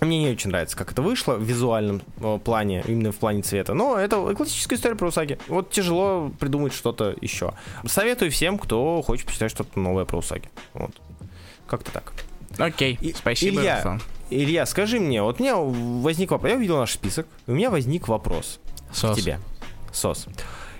Мне 0.00 0.18
не 0.18 0.30
очень 0.30 0.50
нравится, 0.50 0.76
как 0.76 0.92
это 0.92 1.02
вышло 1.02 1.34
в 1.34 1.42
визуальном 1.42 2.02
э, 2.18 2.38
плане, 2.44 2.84
именно 2.86 3.12
в 3.12 3.16
плане 3.16 3.42
цвета. 3.42 3.74
Но 3.74 3.96
это 3.96 4.34
классическая 4.34 4.74
история 4.74 4.96
про 4.96 5.08
Усаги. 5.08 5.38
Вот 5.48 5.70
тяжело 5.70 6.30
придумать 6.38 6.72
что-то 6.72 7.14
еще. 7.20 7.54
Советую 7.86 8.30
всем, 8.30 8.58
кто 8.58 9.02
хочет 9.02 9.26
почитать 9.26 9.50
что-то 9.50 9.78
новое 9.78 10.04
про 10.04 10.18
Усаги. 10.18 10.48
Вот. 10.74 10.90
Как-то 11.66 11.92
так. 11.92 12.12
Окей, 12.58 12.98
И, 13.00 13.12
спасибо, 13.12 13.60
Илья, 13.60 13.76
Руслан. 13.76 14.02
Илья, 14.30 14.66
скажи 14.66 15.00
мне, 15.00 15.22
вот 15.22 15.40
у 15.40 15.42
меня 15.42 15.56
возник 15.56 16.30
вопрос. 16.30 16.50
Я 16.50 16.56
увидел 16.56 16.78
наш 16.78 16.92
список, 16.92 17.26
у 17.46 17.52
меня 17.52 17.70
возник 17.70 18.08
вопрос 18.08 18.60
Сос. 18.92 19.16
к 19.16 19.20
тебе. 19.20 19.38
Сос. 19.92 20.26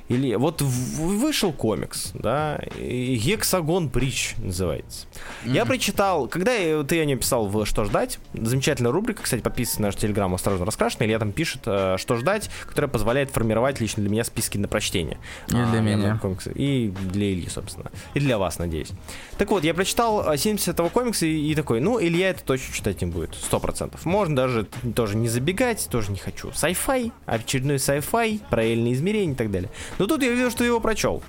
Или 0.09 0.35
вот 0.35 0.61
вышел 0.61 1.53
комикс, 1.53 2.11
да, 2.13 2.61
Гексагон 2.79 3.89
Бридж 3.89 4.35
называется. 4.37 5.07
Mm-hmm. 5.45 5.53
Я 5.53 5.65
прочитал, 5.65 6.29
когда 6.29 6.85
ты 6.85 7.01
о 7.01 7.05
нем 7.07 7.19
писал 7.19 7.47
в 7.47 7.65
«Что 7.65 7.85
ждать», 7.85 8.19
замечательная 8.35 8.93
рубрика, 8.93 9.23
кстати, 9.23 9.41
подписывайтесь 9.41 9.79
на 9.81 9.87
наш 9.87 9.97
телеграм 9.97 10.35
«Осторожно 10.35 10.67
раскрашенный», 10.67 11.07
Илья 11.07 11.19
там 11.19 11.33
пишет 11.33 11.63
э, 11.65 11.97
«Что 11.99 12.17
ждать», 12.17 12.51
которая 12.67 12.91
позволяет 12.91 13.31
формировать 13.31 13.81
лично 13.81 14.03
для 14.03 14.11
меня 14.11 14.25
списки 14.25 14.59
на 14.59 14.69
прочтение. 14.69 15.19
И 15.49 15.53
для 15.53 15.63
а, 15.63 15.81
меня. 15.81 16.19
Комиксы. 16.21 16.53
И 16.53 16.89
для 16.91 17.33
Ильи, 17.33 17.49
собственно. 17.49 17.91
И 18.13 18.21
для 18.21 18.37
вас, 18.37 18.59
надеюсь. 18.59 18.91
Так 19.39 19.51
вот, 19.51 19.65
я 19.65 19.73
прочитал 19.73 20.37
70 20.37 20.69
этого 20.69 20.91
комикса 20.91 21.25
и, 21.25 21.51
и 21.51 21.55
такой, 21.55 21.81
ну, 21.81 21.99
Илья 21.99 22.31
это 22.31 22.45
точно 22.45 22.75
читать 22.75 23.01
не 23.01 23.07
будет, 23.07 23.35
сто 23.35 23.59
процентов. 23.59 24.05
Можно 24.05 24.37
даже 24.37 24.67
тоже 24.95 25.17
не 25.17 25.29
забегать, 25.29 25.89
тоже 25.91 26.13
не 26.13 26.19
хочу. 26.19 26.49
Sci-fi, 26.49 27.11
очередной 27.25 27.77
sci-fi, 27.77 28.41
параллельные 28.51 28.93
измерения 28.93 29.33
и 29.33 29.37
так 29.37 29.51
далее. 29.51 29.71
Но 29.99 30.07
тут 30.07 30.22
я 30.22 30.30
увидел, 30.30 30.51
что 30.51 30.59
ты 30.59 30.64
его 30.64 30.80
прочел. 30.80 31.22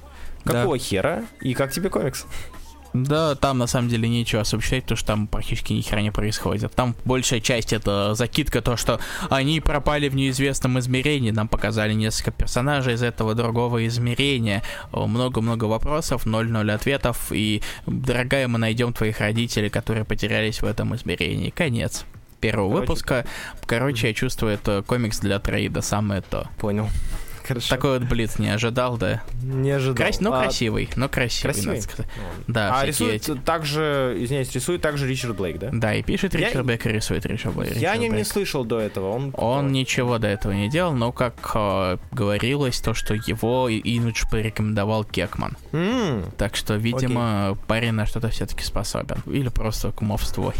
Какого 0.43 0.77
да. 0.77 0.83
хера? 0.83 1.25
И 1.41 1.53
как 1.53 1.71
тебе 1.71 1.89
комикс? 1.89 2.25
Да, 2.95 3.35
там 3.35 3.57
на 3.57 3.67
самом 3.67 3.89
деле 3.89 4.07
нечего 4.07 4.41
особо 4.41 4.63
считать, 4.63 4.83
потому 4.83 4.97
что 4.97 5.07
там 5.07 5.27
практически 5.27 5.73
ни 5.73 5.81
хера 5.81 6.01
не 6.01 6.11
происходит. 6.11 6.73
Там 6.73 6.95
большая 7.03 7.41
часть 7.41 7.73
это 7.73 8.13
закидка, 8.15 8.61
то, 8.61 8.77
что 8.77 9.01
они 9.29 9.59
пропали 9.59 10.07
в 10.07 10.15
неизвестном 10.15 10.79
измерении. 10.79 11.31
Нам 11.31 11.49
показали 11.49 11.91
несколько 11.91 12.31
персонажей 12.31 12.93
из 12.93 13.03
этого 13.03 13.35
другого 13.35 13.85
измерения. 13.85 14.63
Много-много 14.93 15.65
вопросов, 15.65 16.25
0-0 16.25 16.71
ответов. 16.71 17.31
И, 17.31 17.61
дорогая, 17.85 18.47
мы 18.47 18.59
найдем 18.59 18.93
твоих 18.93 19.19
родителей, 19.19 19.69
которые 19.69 20.05
потерялись 20.05 20.61
в 20.61 20.65
этом 20.65 20.95
измерении. 20.95 21.49
Конец 21.49 22.05
первого 22.39 22.69
Короче, 22.69 22.81
выпуска. 22.81 23.25
Короче, 23.65 24.07
я 24.07 24.13
чувствую, 24.13 24.53
это 24.53 24.83
комикс 24.87 25.19
для 25.19 25.39
трейда, 25.39 25.81
самое 25.81 26.21
то. 26.21 26.47
Понял. 26.57 26.87
Хорошо. 27.47 27.69
Такой 27.69 27.99
вот 27.99 28.07
блиц 28.09 28.39
не 28.39 28.49
ожидал, 28.49 28.97
да. 28.97 29.21
Не 29.43 29.71
ожидал. 29.71 29.95
Крас... 29.95 30.19
Ну, 30.19 30.33
А, 30.33 30.41
красивый, 30.43 30.89
но 30.95 31.07
красивый, 31.09 31.53
красивый? 31.53 31.75
надо 31.77 31.87
сказать. 31.91 32.11
ну, 32.47 32.53
Да, 32.53 32.79
А 32.79 32.85
рисует 32.85 33.13
эти- 33.29 33.35
также, 33.35 34.15
извиняюсь, 34.19 34.51
рисует 34.53 34.81
также 34.81 35.07
Ричард 35.07 35.35
Блейк, 35.35 35.59
да? 35.59 35.69
Да, 35.71 35.93
и 35.93 36.01
пишет 36.03 36.33
Я- 36.33 36.47
Ричард 36.49 36.65
Бек, 36.65 36.85
и 36.85 36.89
рисует 36.89 37.25
Ричард 37.25 37.55
Блейк. 37.55 37.75
Я 37.77 37.91
о 37.91 37.95
нем 37.97 38.03
не 38.09 38.09
Блейк. 38.21 38.27
слышал 38.27 38.65
до 38.65 38.79
этого. 38.79 39.09
Он, 39.11 39.33
Он 39.37 39.71
ничего 39.71 40.17
до 40.17 40.27
этого 40.27 40.53
не 40.53 40.69
делал, 40.69 40.93
но 40.93 41.11
как 41.11 41.51
э, 41.53 41.97
говорилось, 42.11 42.79
то, 42.79 42.93
что 42.93 43.13
его 43.13 43.69
имидж 43.69 44.23
порекомендовал 44.31 45.03
Кекман. 45.03 45.55
М. 45.71 46.23
Так 46.37 46.55
что, 46.55 46.75
видимо, 46.75 47.57
парень 47.67 47.91
на 47.91 48.05
что-то 48.05 48.29
все-таки 48.29 48.63
способен. 48.63 49.17
Или 49.27 49.49
просто 49.49 49.91
кумовство. 49.91 50.53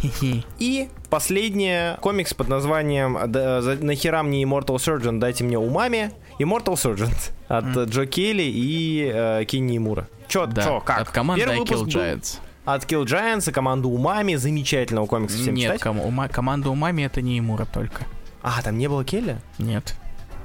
И 0.60 0.90
последний 1.10 1.96
комикс 2.02 2.34
под 2.34 2.48
названием 2.50 3.18
«Да- 3.32 3.62
за- 3.62 3.76
«Нахера 3.84 4.22
мне 4.24 4.44
Immortal 4.44 4.76
Surgeon, 4.76 5.20
дайте 5.20 5.44
мне 5.44 5.58
умами». 5.58 6.12
Immortal 6.40 6.74
Surgeon 6.76 7.14
от 7.48 7.78
э, 7.78 7.86
Джо 7.86 8.06
Келли 8.06 8.44
и 8.44 9.12
э, 9.14 9.46
Кинни 9.46 9.78
Мура. 9.78 10.08
Чё, 10.28 10.46
Да, 10.46 10.64
чё, 10.64 10.80
как? 10.82 11.02
от 11.02 11.10
команды 11.10 11.44
Первый 11.46 11.60
Kill 11.62 11.72
был 11.76 11.86
Giants. 11.86 12.40
От 12.66 12.84
Kill 12.86 13.06
Giants 13.06 13.50
и 13.50 13.54
команду 13.54 13.90
Умами. 13.90 14.36
Замечательного 14.36 15.06
комикса 15.06 15.38
всем 15.38 15.54
Нет, 15.54 15.66
читать. 15.66 15.82
кому, 15.82 16.04
ума- 16.08 16.28
команда 16.30 16.70
Умами 16.72 17.04
это 17.04 17.22
не 17.22 17.38
Имура 17.40 17.66
только. 17.66 18.06
А, 18.42 18.62
там 18.64 18.78
не 18.78 18.88
было 18.88 19.04
Келли? 19.06 19.38
Нет. 19.60 19.96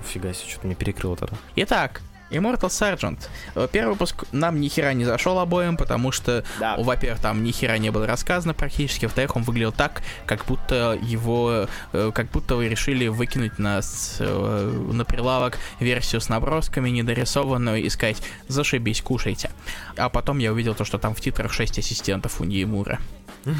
Фига 0.06 0.32
себе, 0.34 0.50
что-то 0.50 0.66
мне 0.66 0.76
перекрыло 0.76 1.16
тогда. 1.16 1.36
Итак, 1.56 2.00
Immortal 2.30 2.68
Sergeant. 2.68 3.18
Э, 3.54 3.68
Первый 3.70 3.92
выпуск 3.92 4.24
нам 4.32 4.60
ни 4.60 4.68
хера 4.68 4.92
не 4.92 5.04
зашел 5.04 5.38
обоим, 5.38 5.76
потому 5.76 6.12
что, 6.12 6.44
Да. 6.58 6.76
во-первых, 6.76 7.20
там 7.20 7.42
ни 7.44 7.50
хера 7.52 7.78
не 7.78 7.90
было 7.90 8.06
рассказано 8.06 8.54
практически, 8.54 9.06
во-вторых, 9.06 9.36
он 9.36 9.42
выглядел 9.42 9.72
так, 9.72 10.02
как 10.26 10.44
будто 10.46 10.98
его, 11.02 11.66
э, 11.92 12.10
как 12.14 12.30
будто 12.30 12.56
вы 12.56 12.68
решили 12.68 13.08
выкинуть 13.08 13.58
на, 13.58 13.82
с- 13.82 14.16
э, 14.20 14.90
на 14.92 15.04
прилавок 15.04 15.58
версию 15.80 16.20
с 16.20 16.28
набросками, 16.28 16.90
недорисованную, 16.90 17.82
и 17.82 17.88
сказать, 17.88 18.22
зашибись, 18.48 19.02
кушайте. 19.02 19.50
А 19.96 20.08
потом 20.08 20.38
я 20.38 20.52
увидел 20.52 20.74
то, 20.74 20.84
что 20.84 20.98
там 20.98 21.14
в 21.14 21.20
титрах 21.20 21.52
6 21.52 21.78
ассистентов 21.78 22.40
у 22.40 22.44
Ниемура. 22.44 22.98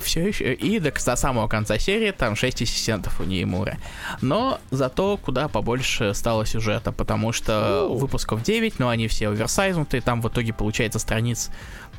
все 0.00 0.26
еще. 0.26 0.54
И 0.54 0.78
до, 0.78 0.90
до 0.90 1.16
самого 1.16 1.48
конца 1.48 1.78
серии 1.78 2.10
там 2.10 2.36
6 2.36 2.62
ассистентов 2.62 3.20
у 3.20 3.24
Ниемура. 3.24 3.76
Но 4.20 4.60
зато 4.70 5.16
куда 5.16 5.48
побольше 5.48 6.14
стало 6.14 6.46
сюжета, 6.46 6.92
потому 6.92 7.32
что 7.32 7.86
Оу. 7.88 7.98
выпусков 7.98 8.42
9, 8.42 8.78
но 8.78 8.88
они 8.88 9.08
все 9.08 9.28
оверсайзнутые, 9.28 10.00
там 10.00 10.20
в 10.22 10.28
итоге 10.28 10.52
получается 10.52 10.98
страниц 10.98 11.50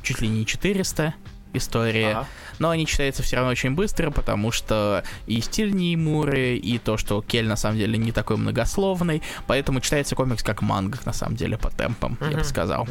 чуть 0.02 0.22
ли 0.22 0.28
не 0.28 0.46
400 0.46 1.14
история. 1.54 2.12
Ага. 2.12 2.28
Но 2.60 2.70
они 2.70 2.86
читаются 2.86 3.24
все 3.24 3.38
равно 3.38 3.52
очень 3.52 3.72
быстро, 3.72 4.12
потому 4.12 4.52
что 4.52 5.04
и 5.28 5.42
стиль 5.42 5.74
Ниемуры, 5.74 6.56
и 6.56 6.78
то, 6.78 6.98
что 6.98 7.22
Кель 7.22 7.48
на 7.48 7.56
самом 7.56 7.78
деле 7.78 7.98
не 7.98 8.12
такой 8.12 8.38
многословный, 8.38 9.22
поэтому 9.48 9.82
читается 9.82 10.16
комикс 10.16 10.44
как 10.44 10.62
манга, 10.62 11.00
на 11.06 11.14
самом 11.14 11.36
деле, 11.36 11.58
по 11.58 11.70
темпам, 11.70 12.18
я 12.22 12.38
бы 12.38 12.44
сказал. 12.44 12.88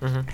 Мгм. 0.00 0.26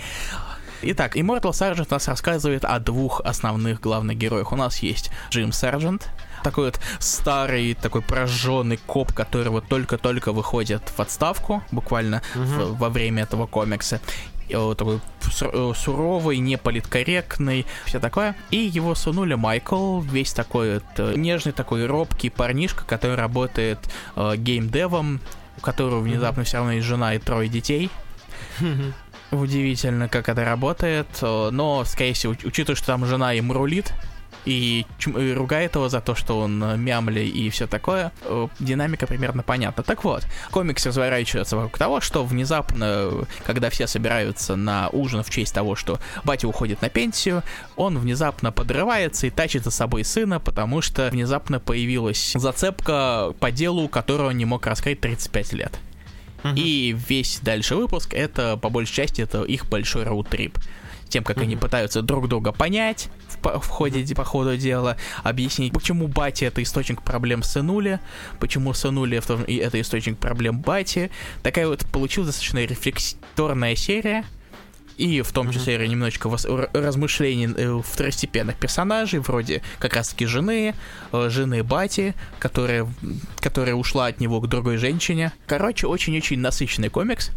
Итак, 0.83 1.17
Immortal 1.17 1.51
Sergeant 1.53 1.89
нас 1.91 2.09
рассказывает 2.09 2.65
о 2.65 2.79
двух 2.79 3.21
основных 3.25 3.81
главных 3.81 4.17
героях. 4.19 4.53
У 4.53 4.57
нас 4.57 4.79
есть 4.81 5.11
Джим 5.31 5.53
Сержант, 5.53 6.09
такой 6.45 6.67
вот 6.67 6.81
старый, 7.01 7.75
такой 7.75 8.03
прожженный 8.03 8.77
коп, 8.87 9.13
который 9.13 9.49
вот 9.49 9.67
только-только 9.69 10.33
выходит 10.33 10.83
в 10.97 11.01
отставку, 11.01 11.63
буквально 11.73 12.23
в- 12.35 12.79
во 12.79 12.89
время 12.91 13.23
этого 13.25 13.47
комикса. 13.47 14.01
И 14.49 14.55
вот 14.55 14.79
такой 14.79 15.01
э, 15.41 15.73
суровый, 15.77 16.39
неполиткорректный, 16.39 17.67
все 17.87 17.99
такое. 17.99 18.37
И 18.51 18.59
его 18.59 18.95
сынули 18.95 19.35
Майкл, 19.35 20.01
весь 20.01 20.33
такой 20.33 20.75
вот 20.75 20.85
э, 20.99 21.15
нежный, 21.17 21.53
такой 21.53 21.85
робкий 21.87 22.31
парнишка, 22.31 22.85
который 22.85 23.17
работает 23.17 23.79
э, 24.15 24.37
геймдевом, 24.37 25.21
у 25.59 25.61
которого 25.63 25.99
внезапно 26.01 26.45
все 26.45 26.59
равно 26.59 26.73
есть 26.73 26.87
жена 26.87 27.15
и 27.15 27.19
трое 27.19 27.49
детей. 27.49 27.91
Удивительно, 29.31 30.09
как 30.09 30.29
это 30.29 30.45
работает, 30.45 31.09
э, 31.21 31.49
но, 31.51 31.85
скорее 31.85 32.13
всего, 32.13 32.33
уч- 32.33 32.47
учитывая, 32.47 32.77
что 32.77 32.87
там 32.87 33.07
жена 33.07 33.35
им 33.35 33.51
рулит, 33.51 33.93
и, 34.47 34.87
и 35.05 35.33
ругает 35.33 35.75
его 35.75 35.89
за 35.89 36.01
то, 36.01 36.15
что 36.15 36.39
он 36.39 36.63
э, 36.63 36.77
мямли 36.77 37.21
и 37.21 37.51
все 37.51 37.67
такое, 37.67 38.13
э, 38.23 38.49
динамика 38.61 39.07
примерно 39.07 39.43
понятна. 39.43 39.83
Так 39.83 40.05
вот, 40.05 40.25
комикс 40.53 40.87
разворачивается 40.87 41.57
вокруг 41.57 41.77
того, 41.77 42.01
что 42.01 42.25
внезапно, 42.25 43.27
когда 43.45 43.69
все 43.69 43.87
собираются 43.89 44.55
на 44.57 44.89
ужин 44.91 45.23
в 45.23 45.31
честь 45.31 45.53
того, 45.53 45.75
что 45.75 45.99
батя 46.25 46.47
уходит 46.47 46.81
на 46.81 46.89
пенсию, 46.89 47.43
он 47.75 47.99
внезапно 47.99 48.53
подрывается 48.53 49.27
и 49.27 49.31
тащит 49.31 49.65
за 49.65 49.73
собой 49.73 50.05
сына, 50.05 50.39
потому 50.39 50.81
что 50.81 51.09
внезапно 51.11 51.59
появилась 51.59 52.33
зацепка 52.35 53.35
по 53.41 53.51
делу, 53.51 53.89
которую 53.89 54.31
он 54.31 54.37
не 54.37 54.45
мог 54.45 54.65
раскрыть 54.67 55.01
35 55.01 55.53
лет. 55.55 55.79
И 56.55 56.97
весь 57.09 57.41
дальше 57.43 57.75
выпуск 57.77 58.15
это, 58.15 58.57
по 58.57 58.69
большей 58.69 58.95
части, 58.95 59.23
это 59.23 59.43
их 59.43 59.67
большой 59.69 60.05
роуд-трип. 60.05 60.59
Тем, 61.09 61.23
как 61.23 61.39
они 61.39 61.55
Мгм. 61.55 61.61
пытаются 61.63 62.03
друг 62.03 62.29
друга 62.29 62.51
понять 62.51 63.09
в, 63.29 63.61
в 63.61 63.69
ходе 63.69 64.03
де- 64.03 64.15
по 64.17 64.25
ходу 64.25 64.57
дела, 64.57 64.97
объяснить, 65.23 65.73
почему 65.73 66.09
Бати 66.09 66.45
это 66.45 66.61
источник 66.63 67.03
проблем 67.03 67.45
сынули, 67.45 68.01
почему 68.41 68.75
сынули 68.75 69.17
это, 69.19 69.35
это 69.47 69.81
источник 69.81 70.19
проблем 70.19 70.61
Бати. 70.61 71.11
Такая 71.45 71.69
вот 71.69 71.87
получилась 71.93 72.29
достаточно 72.31 72.59
рефлекторная 72.65 73.77
серия, 73.77 74.25
и 74.97 75.23
в 75.23 75.33
том 75.33 75.51
числе 75.51 75.85
и 75.85 75.89
немножечко 75.89 76.31
размышлений 76.73 77.49
э, 77.55 77.81
второстепенных 77.85 78.57
персонажей, 78.57 79.21
вроде 79.21 79.63
как 79.79 79.95
раз-таки 79.95 80.27
жены, 80.27 80.75
э, 81.13 81.29
жены 81.31 81.63
Бати, 81.63 82.15
которая, 82.39 82.87
которая 83.41 83.75
ушла 83.75 84.07
от 84.07 84.21
него 84.21 84.41
к 84.41 84.49
другой 84.49 84.77
женщине. 84.79 85.33
Короче, 85.47 85.87
очень-очень 85.87 86.39
насыщенный 86.39 86.89
комикс, 86.89 87.31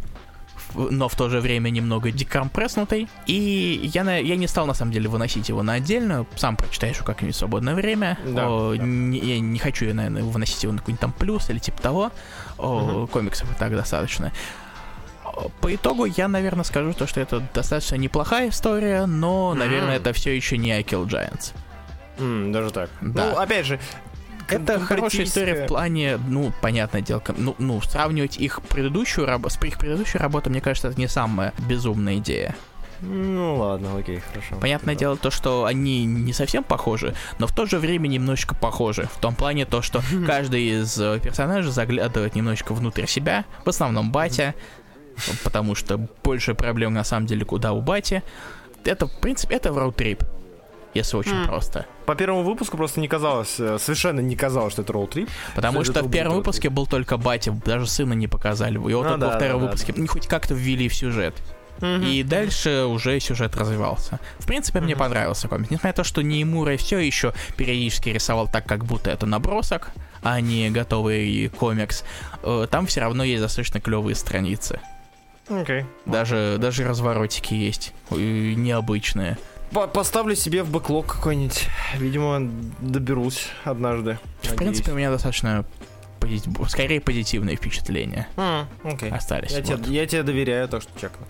но 0.74 1.08
в 1.08 1.16
то 1.16 1.28
же 1.28 1.40
время 1.40 1.70
немного 1.70 2.10
декомпресснутый. 2.12 3.08
И 3.26 3.90
я, 3.92 4.04
на, 4.04 4.18
я 4.18 4.36
не 4.36 4.46
стал, 4.46 4.66
на 4.66 4.74
самом 4.74 4.92
деле, 4.92 5.08
выносить 5.08 5.48
его 5.48 5.62
на 5.62 5.74
отдельно. 5.74 6.26
Сам 6.36 6.56
прочитаешь 6.56 6.96
его 6.96 7.06
как-нибудь 7.06 7.34
в 7.34 7.38
свободное 7.38 7.74
время. 7.74 8.18
Да, 8.24 8.46
О, 8.48 8.74
да. 8.76 8.82
не- 8.84 9.18
я 9.18 9.40
не 9.40 9.58
хочу, 9.58 9.84
я, 9.86 9.94
наверное, 9.94 10.22
выносить 10.22 10.62
его 10.62 10.72
на 10.72 10.78
какой-нибудь 10.78 11.00
там 11.00 11.12
плюс 11.12 11.50
или 11.50 11.58
типа 11.58 11.82
того. 11.82 12.12
О, 12.56 13.06
Комиксов 13.08 13.50
и 13.50 13.54
так 13.58 13.72
достаточно. 13.72 14.32
По 15.60 15.74
итогу 15.74 16.04
я, 16.04 16.28
наверное, 16.28 16.64
скажу 16.64 16.92
то, 16.92 17.06
что 17.06 17.20
это 17.20 17.40
достаточно 17.54 17.96
неплохая 17.96 18.48
история, 18.50 19.06
но, 19.06 19.54
наверное, 19.54 19.96
Мгм. 19.96 20.00
это 20.02 20.12
все 20.12 20.34
еще 20.34 20.56
не 20.58 20.72
I 20.72 20.82
Kill 20.82 21.06
Giants. 21.06 21.52
М, 22.18 22.52
Даже 22.52 22.70
так. 22.70 22.90
Да. 23.00 23.30
Ну, 23.32 23.38
опять 23.38 23.66
же, 23.66 23.78
Это 24.48 24.80
хорошая 24.80 25.24
история 25.24 25.64
в 25.64 25.68
плане, 25.68 26.18
ну, 26.26 26.52
понятное 26.60 27.02
дело, 27.02 27.22
ну, 27.36 27.54
ну, 27.58 27.80
сравнивать 27.82 28.36
их 28.36 28.60
предыдущую 28.62 29.24
работу, 29.26 29.54
с 29.54 29.62
их 29.64 29.78
предыдущей 29.78 30.18
работой, 30.18 30.48
мне 30.48 30.60
кажется, 30.60 30.88
это 30.88 30.98
не 30.98 31.06
самая 31.06 31.52
безумная 31.68 32.16
идея. 32.16 32.56
Ну 33.00 33.56
ладно, 33.56 33.96
окей, 33.96 34.20
хорошо. 34.20 34.56
Понятное 34.60 34.94
дело 34.94 35.16
то, 35.16 35.30
что 35.30 35.64
они 35.64 36.04
не 36.04 36.32
совсем 36.34 36.62
похожи, 36.64 37.14
но 37.38 37.46
в 37.46 37.52
то 37.54 37.64
же 37.64 37.78
время 37.78 38.08
немножечко 38.08 38.54
похожи. 38.54 39.08
В 39.14 39.20
том 39.20 39.34
плане 39.34 39.64
то, 39.64 39.80
что 39.82 40.02
каждый 40.26 40.80
из 40.80 41.00
э, 41.00 41.18
персонажей 41.20 41.70
заглядывает 41.72 42.34
немножечко 42.34 42.74
внутрь 42.74 43.06
себя, 43.06 43.44
в 43.64 43.68
основном 43.70 44.10
батя, 44.12 44.54
потому 45.44 45.74
что 45.74 45.98
больше 46.24 46.54
проблем 46.54 46.94
на 46.94 47.04
самом 47.04 47.26
деле 47.26 47.44
куда 47.44 47.72
у 47.72 47.80
бати. 47.80 48.22
Это, 48.84 49.06
в 49.06 49.20
принципе, 49.20 49.56
это 49.56 49.68
роуд-трип, 49.70 50.22
если 50.94 51.16
очень 51.16 51.32
М. 51.42 51.46
просто. 51.46 51.86
По 52.06 52.14
первому 52.14 52.42
выпуску 52.42 52.76
просто 52.76 53.00
не 53.00 53.08
казалось, 53.08 53.60
э, 53.60 53.78
совершенно 53.78 54.20
не 54.20 54.36
казалось, 54.36 54.72
что 54.72 54.82
это 54.82 54.92
ролл-трип. 54.92 55.28
Потому 55.54 55.84
Что 55.84 55.92
что 55.92 56.02
в 56.04 56.10
первом 56.10 56.36
выпуске 56.36 56.70
был 56.70 56.86
только 56.86 57.16
батя, 57.18 57.52
даже 57.64 57.86
сына 57.86 58.14
не 58.14 58.26
показали. 58.26 58.74
Его 58.74 58.88
Ну 58.88 59.02
только 59.02 59.18
да, 59.18 59.26
во 59.28 59.32
втором 59.36 59.52
да, 59.60 59.66
да, 59.66 59.70
выпуске. 59.72 59.94
Ну, 59.96 60.06
хоть 60.08 60.26
как-то 60.26 60.54
ввели 60.54 60.88
в 60.88 60.94
сюжет. 60.94 61.34
И 61.82 62.22
дальше 62.24 62.84
уже 62.84 63.18
сюжет 63.20 63.56
развивался. 63.56 64.18
В 64.38 64.46
принципе, 64.46 64.80
мне 64.80 64.94
Мгм. 64.94 64.98
понравился 64.98 65.48
комикс. 65.48 65.70
Несмотря 65.70 65.88
на 65.90 65.94
то, 65.94 66.04
что 66.04 66.20
Ниемура 66.22 66.76
все 66.76 66.98
еще 66.98 67.32
периодически 67.56 68.10
рисовал 68.10 68.48
так, 68.48 68.66
как 68.66 68.84
будто 68.84 69.10
это 69.10 69.24
набросок, 69.24 69.90
а 70.22 70.40
не 70.42 70.68
готовый 70.68 71.48
комикс, 71.48 72.04
э, 72.42 72.66
там 72.70 72.86
все 72.86 73.00
равно 73.00 73.24
есть 73.24 73.40
достаточно 73.40 73.80
клевые 73.80 74.14
страницы. 74.14 74.78
Окей. 75.50 75.84
Даже, 76.06 76.56
даже 76.58 76.84
разворотики 76.88 77.52
есть. 77.54 77.92
Необычные. 78.10 79.36
По- 79.72 79.86
Поставлю 79.86 80.34
себе 80.34 80.62
в 80.62 80.70
бэклог 80.70 81.06
какой-нибудь. 81.06 81.66
Видимо, 81.96 82.50
доберусь 82.80 83.48
однажды. 83.64 84.18
В 84.42 84.54
принципе, 84.56 84.92
у 84.92 84.94
меня 84.94 85.10
достаточно 85.10 85.64
пози- 86.20 86.68
скорее 86.68 87.00
позитивные 87.00 87.56
впечатления 87.56 88.28
М, 88.36 88.66
окей. 88.84 89.10
остались. 89.10 89.50
Я, 89.52 89.62
Вот. 89.62 89.84
тебе, 89.84 89.96
я 89.96 90.06
тебе 90.06 90.22
доверяю, 90.22 90.68
так 90.68 90.82
что 90.82 90.90
чекну. 91.00 91.26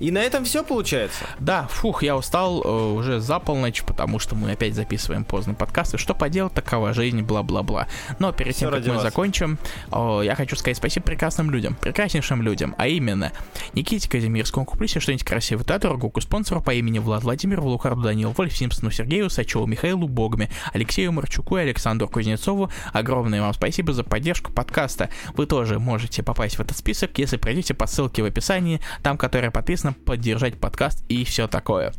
И 0.00 0.10
на 0.10 0.18
этом 0.18 0.44
все 0.44 0.64
получается. 0.64 1.24
Да, 1.38 1.66
фух, 1.68 2.02
я 2.02 2.16
устал 2.16 2.62
э, 2.62 2.92
уже 2.94 3.20
за 3.20 3.38
полночь, 3.38 3.82
потому 3.84 4.18
что 4.18 4.34
мы 4.34 4.52
опять 4.52 4.74
записываем 4.74 5.24
поздно 5.24 5.54
подкасты. 5.54 5.98
Что 5.98 6.14
поделать, 6.14 6.52
такова 6.54 6.92
жизнь, 6.92 7.20
бла-бла-бла. 7.22 7.86
Но 8.18 8.32
перед 8.32 8.54
Всё 8.56 8.66
тем, 8.70 8.74
как 8.78 8.86
мы 8.86 8.94
вас. 8.94 9.02
закончим, 9.02 9.58
э, 9.92 10.20
я 10.24 10.34
хочу 10.34 10.56
сказать 10.56 10.76
спасибо 10.76 11.06
прекрасным 11.06 11.50
людям, 11.50 11.74
прекраснейшим 11.80 12.42
людям, 12.42 12.74
а 12.78 12.88
именно 12.88 13.32
Никите 13.74 14.08
Казимирскому, 14.08 14.64
куплю 14.66 14.86
себе 14.88 15.00
что-нибудь 15.00 15.24
красивое, 15.24 15.64
Театру 15.64 15.96
Руку, 15.98 16.20
спонсору 16.20 16.60
по 16.60 16.72
имени 16.74 16.98
Влад 16.98 17.22
Владимир, 17.22 17.60
Лукарду 17.60 18.02
Данил, 18.02 18.32
Вольф 18.36 18.56
Симпсону, 18.56 18.90
Сергею 18.90 19.30
Сачеву, 19.30 19.66
Михаилу 19.66 20.08
Богме, 20.08 20.50
Алексею 20.72 21.12
Марчуку 21.12 21.58
и 21.58 21.60
Александру 21.62 22.08
Кузнецову. 22.08 22.70
Огромное 22.92 23.40
вам 23.40 23.52
спасибо 23.54 23.92
за 23.92 24.03
поддержку 24.04 24.52
подкаста. 24.52 25.08
Вы 25.36 25.46
тоже 25.46 25.78
можете 25.78 26.22
попасть 26.22 26.56
в 26.56 26.60
этот 26.60 26.76
список, 26.76 27.18
если 27.18 27.36
пройдете 27.36 27.74
по 27.74 27.86
ссылке 27.86 28.22
в 28.22 28.26
описании, 28.26 28.80
там, 29.02 29.16
которая 29.18 29.50
подписана 29.50 29.92
«Поддержать 29.92 30.58
подкаст» 30.60 31.04
и 31.08 31.24
все 31.24 31.48
такое. 31.48 31.92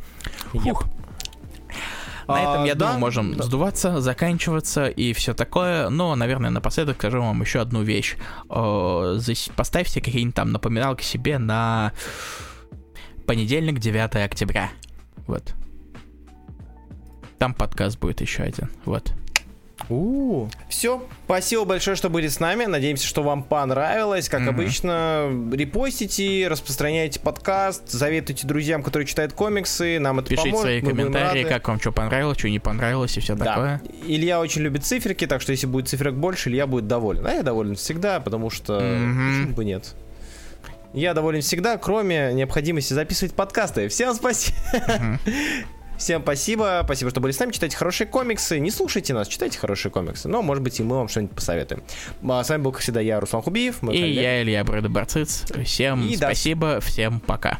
Фух. 0.53 0.85
На 2.27 2.41
этом, 2.41 2.63
я 2.65 2.71
А, 2.71 2.75
да, 2.75 2.85
думаю, 2.85 2.99
можем 2.99 3.35
да. 3.37 3.43
сдуваться, 3.43 4.01
заканчиваться 4.01 4.87
и 4.87 5.13
все 5.13 5.35
такое. 5.35 5.89
Но, 5.89 6.15
наверное, 6.15 6.49
напоследок 6.49 6.97
скажу 6.97 7.21
вам 7.21 7.41
еще 7.41 7.59
одну 7.59 7.83
вещь. 7.83 8.15
Зас- 8.49 9.51
Поставьте 9.55 10.01
какие-нибудь 10.01 10.33
там 10.35 10.51
напоминалки 10.51 11.03
себе 11.03 11.37
на 11.37 11.91
понедельник, 13.27 13.77
9 13.79 14.15
октября. 14.25 14.71
Вот. 15.27 15.53
Там 17.37 17.53
подкаст 17.53 17.99
будет 17.99 18.21
еще 18.21 18.41
один. 18.41 18.69
Вот. 18.85 19.13
У. 19.89 20.47
Все, 20.69 21.03
спасибо 21.25 21.65
большое, 21.65 21.95
что 21.95 22.09
были 22.09 22.27
с 22.27 22.39
нами. 22.39 22.65
Надеемся, 22.65 23.05
что 23.05 23.23
вам 23.23 23.43
понравилось. 23.43 24.29
Как 24.29 24.39
Мгм. 24.41 24.49
обычно, 24.49 25.29
репостите, 25.51 26.47
распространяйте 26.47 27.19
подкаст, 27.19 27.89
советуйте 27.91 28.47
друзьям, 28.47 28.81
которые 28.83 29.05
читают 29.07 29.33
комиксы. 29.33 29.99
Нам 29.99 30.19
это 30.19 30.29
Пишите 30.29 30.49
поможет. 30.51 30.63
свои 30.65 30.81
мы 30.81 30.89
комментарии, 30.89 31.43
как 31.43 31.67
вам 31.67 31.79
что 31.79 31.91
понравилось, 31.91 32.37
что 32.39 32.49
не 32.49 32.59
понравилось 32.59 33.15
и 33.17 33.19
все 33.19 33.35
Да. 33.35 33.45
такое. 33.45 33.81
Илья 34.07 34.39
очень 34.39 34.61
любит 34.61 34.85
циферки, 34.85 35.27
так 35.27 35.41
что 35.41 35.51
если 35.51 35.67
будет 35.67 35.87
циферок 35.87 36.15
больше, 36.15 36.49
Илья 36.49 36.65
будет 36.67 36.87
доволен. 36.87 37.25
А 37.27 37.31
я 37.33 37.43
доволен 37.43 37.75
всегда, 37.75 38.19
потому 38.19 38.49
что 38.49 38.79
Мгм. 38.79 39.41
почему 39.43 39.55
бы 39.55 39.65
нет. 39.65 39.93
Я 40.93 41.13
доволен 41.13 41.41
всегда, 41.41 41.77
кроме 41.77 42.31
необходимости 42.33 42.93
записывать 42.93 43.33
подкасты. 43.35 43.89
Всем 43.89 44.13
спасибо. 44.15 44.57
Мгм. 44.99 45.19
Всем 45.97 46.21
спасибо. 46.21 46.81
Спасибо, 46.83 47.11
что 47.11 47.21
были 47.21 47.31
с 47.31 47.39
нами. 47.39 47.51
Читайте 47.51 47.77
хорошие 47.77 48.07
комиксы. 48.07 48.59
Не 48.59 48.71
слушайте 48.71 49.13
нас, 49.13 49.27
читайте 49.27 49.57
хорошие 49.57 49.91
комиксы. 49.91 50.27
Но, 50.27 50.41
может 50.41 50.63
быть, 50.63 50.79
и 50.79 50.83
мы 50.83 50.97
вам 50.97 51.07
что-нибудь 51.07 51.35
посоветуем. 51.35 51.83
А 52.27 52.43
с 52.43 52.49
вами 52.49 52.61
был, 52.61 52.71
как 52.71 52.81
всегда, 52.81 53.01
я, 53.01 53.19
Руслан 53.19 53.41
Хубиев. 53.41 53.83
И 53.83 54.13
я, 54.13 54.41
Илья 54.41 54.63
Брэда 54.63 54.89
Барциц. 54.89 55.45
Всем 55.63 56.07
И 56.07 56.15
спасибо, 56.15 56.79
всем 56.79 57.19
пока. 57.19 57.59